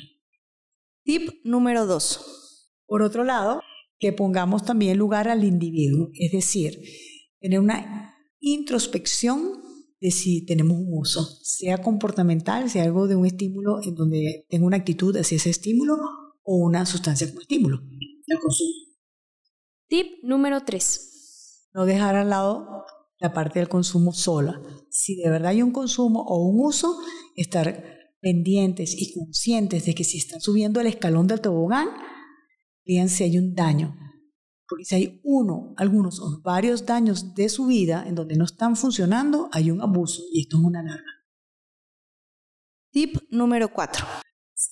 Tip 1.05 1.31
número 1.45 1.87
2. 1.87 2.71
Por 2.87 3.03
otro 3.03 3.25
lado, 3.25 3.61
que 3.99 4.13
pongamos 4.13 4.65
también 4.65 4.99
lugar 4.99 5.29
al 5.29 5.45
individuo, 5.45 6.11
es 6.15 6.33
decir, 6.33 6.81
tener 7.41 7.61
una 7.61 8.17
introspección 8.41 9.63
de 10.01 10.11
si 10.11 10.45
tenemos 10.45 10.77
un 10.79 10.89
uso, 10.99 11.25
sea 11.43 11.79
comportamental, 11.79 12.69
sea 12.69 12.83
algo 12.83 13.07
de 13.07 13.15
un 13.15 13.27
estímulo 13.27 13.81
en 13.85 13.95
donde 13.95 14.47
tengo 14.49 14.67
una 14.67 14.79
actitud 14.79 15.17
hacia 15.17 15.37
ese 15.37 15.51
estímulo 15.51 15.97
o 16.43 16.57
una 16.57 16.87
sustancia 16.87 17.29
como 17.29 17.41
estímulo, 17.41 17.81
el 18.27 18.39
consumo. 18.39 18.71
Tip 19.89 20.23
número 20.23 20.63
3. 20.65 21.69
No 21.75 21.85
dejar 21.85 22.17
al 22.17 22.31
lado 22.31 22.85
la 23.19 23.33
parte 23.33 23.59
del 23.59 23.69
consumo 23.69 24.13
sola. 24.13 24.61
Si 24.91 25.17
de 25.17 25.31
verdad 25.31 25.51
hay 25.51 25.63
un 25.63 25.73
consumo 25.73 26.23
o 26.23 26.45
un 26.49 26.65
uso, 26.67 26.99
estar 27.37 28.01
pendientes 28.21 28.95
y 28.97 29.13
conscientes 29.13 29.85
de 29.85 29.95
que 29.95 30.05
si 30.05 30.19
están 30.19 30.41
subiendo 30.41 30.81
el 30.81 30.87
escalón 30.87 31.27
del 31.27 31.41
tobogán, 31.41 31.89
vean 32.85 33.09
si 33.09 33.25
hay 33.25 33.39
un 33.39 33.55
daño. 33.55 33.97
Porque 34.67 34.85
si 34.85 34.95
hay 34.95 35.21
uno, 35.25 35.75
algunos 35.77 36.21
o 36.21 36.41
varios 36.43 36.87
daños 36.87 37.35
de 37.35 37.49
su 37.49 37.67
vida 37.67 38.05
en 38.07 38.15
donde 38.15 38.37
no 38.37 38.45
están 38.45 38.77
funcionando, 38.77 39.49
hay 39.53 39.71
un 39.71 39.83
abuso 39.83 40.23
y 40.33 40.41
esto 40.41 40.57
es 40.57 40.65
una 40.65 40.81
alarma. 40.81 41.13
Tip 42.91 43.17
número 43.31 43.73
4. 43.73 44.07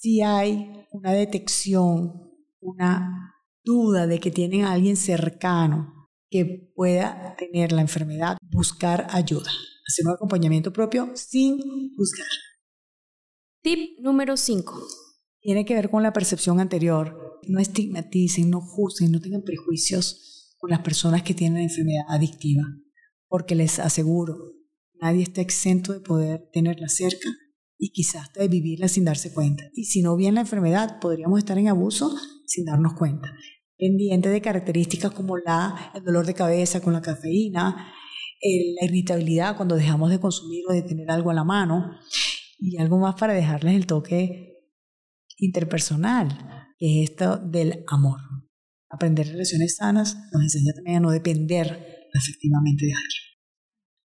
Si 0.00 0.22
hay 0.22 0.86
una 0.92 1.12
detección, 1.12 2.32
una 2.58 3.34
duda 3.62 4.06
de 4.06 4.18
que 4.18 4.30
tienen 4.30 4.64
a 4.64 4.72
alguien 4.72 4.96
cercano 4.96 6.08
que 6.30 6.72
pueda 6.74 7.36
tener 7.36 7.72
la 7.72 7.82
enfermedad, 7.82 8.38
buscar 8.50 9.08
ayuda. 9.10 9.50
Hacer 9.86 10.06
un 10.06 10.14
acompañamiento 10.14 10.72
propio 10.72 11.10
sin 11.16 11.58
buscar. 11.98 12.26
Tip 13.62 13.98
número 14.00 14.38
5. 14.38 14.88
Tiene 15.42 15.66
que 15.66 15.74
ver 15.74 15.90
con 15.90 16.02
la 16.02 16.14
percepción 16.14 16.60
anterior. 16.60 17.38
No 17.46 17.60
estigmaticen, 17.60 18.48
no 18.48 18.62
juzguen, 18.62 19.12
no 19.12 19.20
tengan 19.20 19.42
prejuicios 19.42 20.56
con 20.56 20.70
las 20.70 20.80
personas 20.80 21.22
que 21.24 21.34
tienen 21.34 21.64
enfermedad 21.64 22.04
adictiva, 22.08 22.62
porque 23.28 23.54
les 23.54 23.78
aseguro, 23.78 24.54
nadie 24.94 25.24
está 25.24 25.42
exento 25.42 25.92
de 25.92 26.00
poder 26.00 26.48
tenerla 26.54 26.88
cerca 26.88 27.28
y 27.80 27.90
quizás 27.90 28.24
hasta 28.24 28.40
de 28.40 28.48
vivirla 28.48 28.88
sin 28.88 29.06
darse 29.06 29.32
cuenta. 29.32 29.64
Y 29.74 29.84
si 29.84 30.02
no 30.02 30.14
bien 30.14 30.34
la 30.34 30.42
enfermedad, 30.42 31.00
podríamos 31.00 31.38
estar 31.38 31.56
en 31.58 31.68
abuso 31.68 32.14
sin 32.46 32.66
darnos 32.66 32.92
cuenta. 32.92 33.34
Pendiente 33.78 34.28
de 34.28 34.42
características 34.42 35.12
como 35.12 35.38
la, 35.38 35.90
el 35.94 36.04
dolor 36.04 36.26
de 36.26 36.34
cabeza 36.34 36.82
con 36.82 36.92
la 36.92 37.00
cafeína, 37.00 37.94
la 38.42 38.86
irritabilidad 38.86 39.56
cuando 39.56 39.76
dejamos 39.76 40.10
de 40.10 40.20
consumir 40.20 40.64
o 40.68 40.74
de 40.74 40.82
tener 40.82 41.10
algo 41.10 41.30
a 41.30 41.34
la 41.34 41.44
mano, 41.44 41.90
y 42.58 42.76
algo 42.76 42.98
más 42.98 43.14
para 43.14 43.32
dejarles 43.32 43.74
el 43.74 43.86
toque 43.86 44.58
interpersonal, 45.38 46.28
que 46.78 47.02
es 47.02 47.10
esto 47.10 47.38
del 47.38 47.84
amor. 47.88 48.20
Aprender 48.90 49.26
relaciones 49.28 49.76
sanas 49.76 50.16
nos 50.32 50.42
enseña 50.42 50.74
también 50.74 50.98
a 50.98 51.00
no 51.00 51.10
depender 51.10 52.08
efectivamente 52.12 52.84
de 52.84 52.92
alguien. 52.92 53.29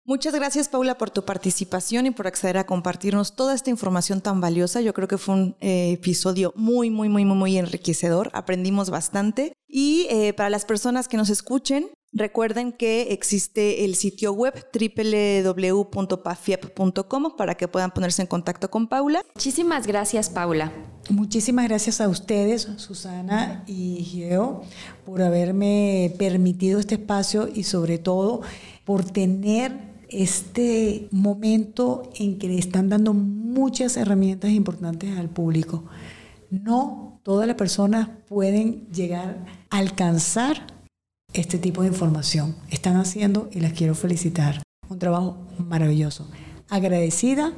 Muchas 0.07 0.35
gracias 0.35 0.69
Paula 0.69 0.99
por 0.99 1.09
tu 1.09 1.25
participación 1.25 2.05
y 2.05 2.11
por 2.11 2.27
acceder 2.27 2.59
a 2.59 2.67
compartirnos 2.67 3.35
toda 3.35 3.55
esta 3.55 3.71
información 3.71 4.21
tan 4.21 4.39
valiosa. 4.39 4.79
Yo 4.79 4.93
creo 4.93 5.07
que 5.07 5.17
fue 5.17 5.33
un 5.33 5.55
eh, 5.61 5.93
episodio 5.93 6.53
muy, 6.55 6.91
muy, 6.91 7.09
muy, 7.09 7.25
muy, 7.25 7.35
muy 7.35 7.57
enriquecedor. 7.57 8.29
Aprendimos 8.33 8.91
bastante. 8.91 9.53
Y 9.67 10.05
eh, 10.11 10.33
para 10.33 10.51
las 10.51 10.63
personas 10.63 11.07
que 11.07 11.17
nos 11.17 11.31
escuchen, 11.31 11.89
recuerden 12.13 12.71
que 12.71 13.13
existe 13.13 13.83
el 13.83 13.95
sitio 13.95 14.31
web 14.31 14.53
www.pafiep.com 14.71 17.35
para 17.35 17.55
que 17.55 17.67
puedan 17.67 17.89
ponerse 17.89 18.21
en 18.21 18.27
contacto 18.27 18.69
con 18.69 18.87
Paula. 18.87 19.23
Muchísimas 19.33 19.87
gracias, 19.87 20.29
Paula. 20.29 20.71
Muchísimas 21.09 21.67
gracias 21.67 21.99
a 21.99 22.09
ustedes, 22.09 22.69
Susana 22.77 23.63
y 23.65 24.03
Geo, 24.03 24.61
por 25.03 25.23
haberme 25.23 26.13
permitido 26.19 26.79
este 26.79 26.93
espacio 26.93 27.49
y 27.51 27.63
sobre 27.63 27.97
todo 27.97 28.41
por 28.83 29.03
tener 29.03 29.94
este 30.09 31.07
momento 31.11 32.11
en 32.15 32.37
que 32.37 32.47
le 32.47 32.57
están 32.57 32.89
dando 32.89 33.13
muchas 33.13 33.97
herramientas 33.97 34.51
importantes 34.51 35.17
al 35.17 35.29
público. 35.29 35.85
No 36.49 37.19
todas 37.23 37.47
las 37.47 37.55
personas 37.55 38.09
pueden 38.27 38.87
llegar 38.91 39.45
a 39.69 39.77
alcanzar 39.77 40.67
este 41.33 41.57
tipo 41.57 41.81
de 41.81 41.87
información. 41.87 42.55
Están 42.69 42.97
haciendo 42.97 43.49
y 43.51 43.59
las 43.59 43.73
quiero 43.73 43.95
felicitar. 43.95 44.61
Un 44.87 44.99
trabajo 44.99 45.37
maravilloso. 45.57 46.29
Agradecida 46.69 47.53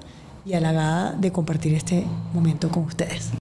y 0.46 0.54
halagada 0.54 1.14
de 1.14 1.32
compartir 1.32 1.74
este 1.74 2.06
momento 2.34 2.70
con 2.70 2.84
ustedes. 2.84 3.32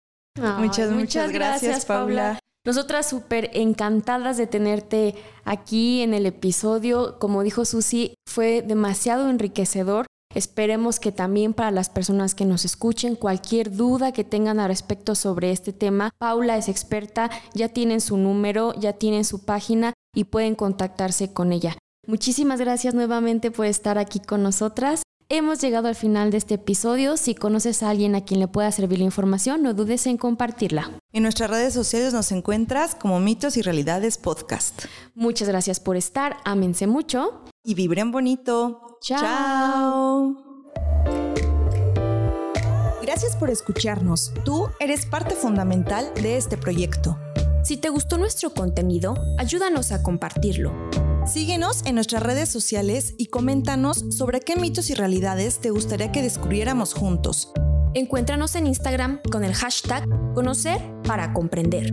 Muchas, 0.59 0.91
muchas, 0.91 1.31
gracias. 1.31 1.85
Paula. 1.85 2.39
Nosotras 2.67 3.09
súper 3.09 3.49
encantadas 3.55 4.37
de 4.37 4.49
tenerte 4.49 5.14
aquí 5.45 6.03
en 6.03 6.14
el 6.14 6.27
episodio. 6.27 7.17
Como 7.21 7.45
dijo 7.45 7.64
Susi, 7.64 8.17
fue 8.29 8.61
demasiado 8.61 9.31
enriquecedor. 9.31 10.07
Esperemos 10.35 10.99
que 10.99 11.12
también 11.12 11.55
para 11.55 11.71
las 11.71 11.89
personas 11.89 12.35
que 12.35 12.45
nos 12.45 12.64
escuchen, 12.64 13.14
cualquier 13.14 13.71
duda 13.71 14.11
que 14.11 14.25
tengan 14.25 14.59
al 14.59 14.67
respecto 14.69 15.14
sobre 15.14 15.53
este 15.53 15.73
tema, 15.73 16.11
Paula 16.19 16.57
es 16.59 16.69
experta, 16.69 17.31
ya 17.55 17.69
tienen 17.69 18.01
su 18.01 18.17
número, 18.17 18.75
ya 18.75 18.93
tienen 18.93 19.25
su 19.25 19.45
página 19.45 19.93
y 20.12 20.25
pueden 20.25 20.57
contactarse 20.57 21.33
con 21.33 21.53
ella. 21.53 21.79
Muchísimas 22.09 22.61
gracias 22.61 22.95
nuevamente 22.95 23.53
por 23.53 23.67
estar 23.67 23.97
aquí 23.97 24.19
con 24.19 24.43
nosotras. 24.43 25.03
Hemos 25.29 25.61
llegado 25.61 25.89
al 25.89 25.97
final 25.97 26.31
de 26.31 26.37
este 26.37 26.55
episodio. 26.55 27.16
Si 27.16 27.35
conoces 27.35 27.83
a 27.83 27.91
alguien 27.91 28.14
a 28.14 28.24
quien 28.24 28.39
le 28.39 28.47
pueda 28.47 28.70
servir 28.70 29.01
la 29.01 29.07
información, 29.07 29.61
no 29.61 29.74
dudes 29.74 30.07
en 30.07 30.18
compartirla. 30.18 30.93
En 31.12 31.24
nuestras 31.24 31.51
redes 31.51 31.74
sociales 31.74 32.12
nos 32.12 32.31
encuentras 32.31 32.95
como 32.95 33.18
Mitos 33.18 33.57
y 33.57 33.62
Realidades 33.62 34.18
Podcast. 34.18 34.85
Muchas 35.16 35.49
gracias 35.49 35.81
por 35.81 35.97
estar, 35.97 36.37
ámense 36.45 36.87
mucho. 36.87 37.43
Y 37.64 37.74
vibren 37.74 38.12
bonito. 38.12 38.99
Chao. 39.01 39.20
Chao. 39.20 40.37
Gracias 43.03 43.35
por 43.35 43.51
escucharnos. 43.51 44.33
Tú 44.45 44.68
eres 44.79 45.07
parte 45.07 45.35
fundamental 45.35 46.12
de 46.14 46.37
este 46.37 46.57
proyecto. 46.57 47.18
Si 47.64 47.77
te 47.77 47.89
gustó 47.89 48.16
nuestro 48.16 48.51
contenido, 48.51 49.16
ayúdanos 49.39 49.91
a 49.91 50.05
compartirlo. 50.05 50.72
Síguenos 51.27 51.85
en 51.85 51.97
nuestras 51.97 52.22
redes 52.22 52.49
sociales 52.49 53.14
y 53.18 53.27
coméntanos 53.27 54.05
sobre 54.11 54.41
qué 54.41 54.55
mitos 54.55 54.91
y 54.91 54.95
realidades 54.95 55.59
te 55.59 55.70
gustaría 55.70 56.12
que 56.12 56.22
descubriéramos 56.22 56.95
juntos. 56.95 57.53
Encuéntranos 57.95 58.55
en 58.55 58.68
Instagram 58.68 59.20
con 59.33 59.43
el 59.43 59.53
hashtag 59.53 60.07
Conocer 60.35 60.81
para 61.03 61.33
Comprender. 61.33 61.93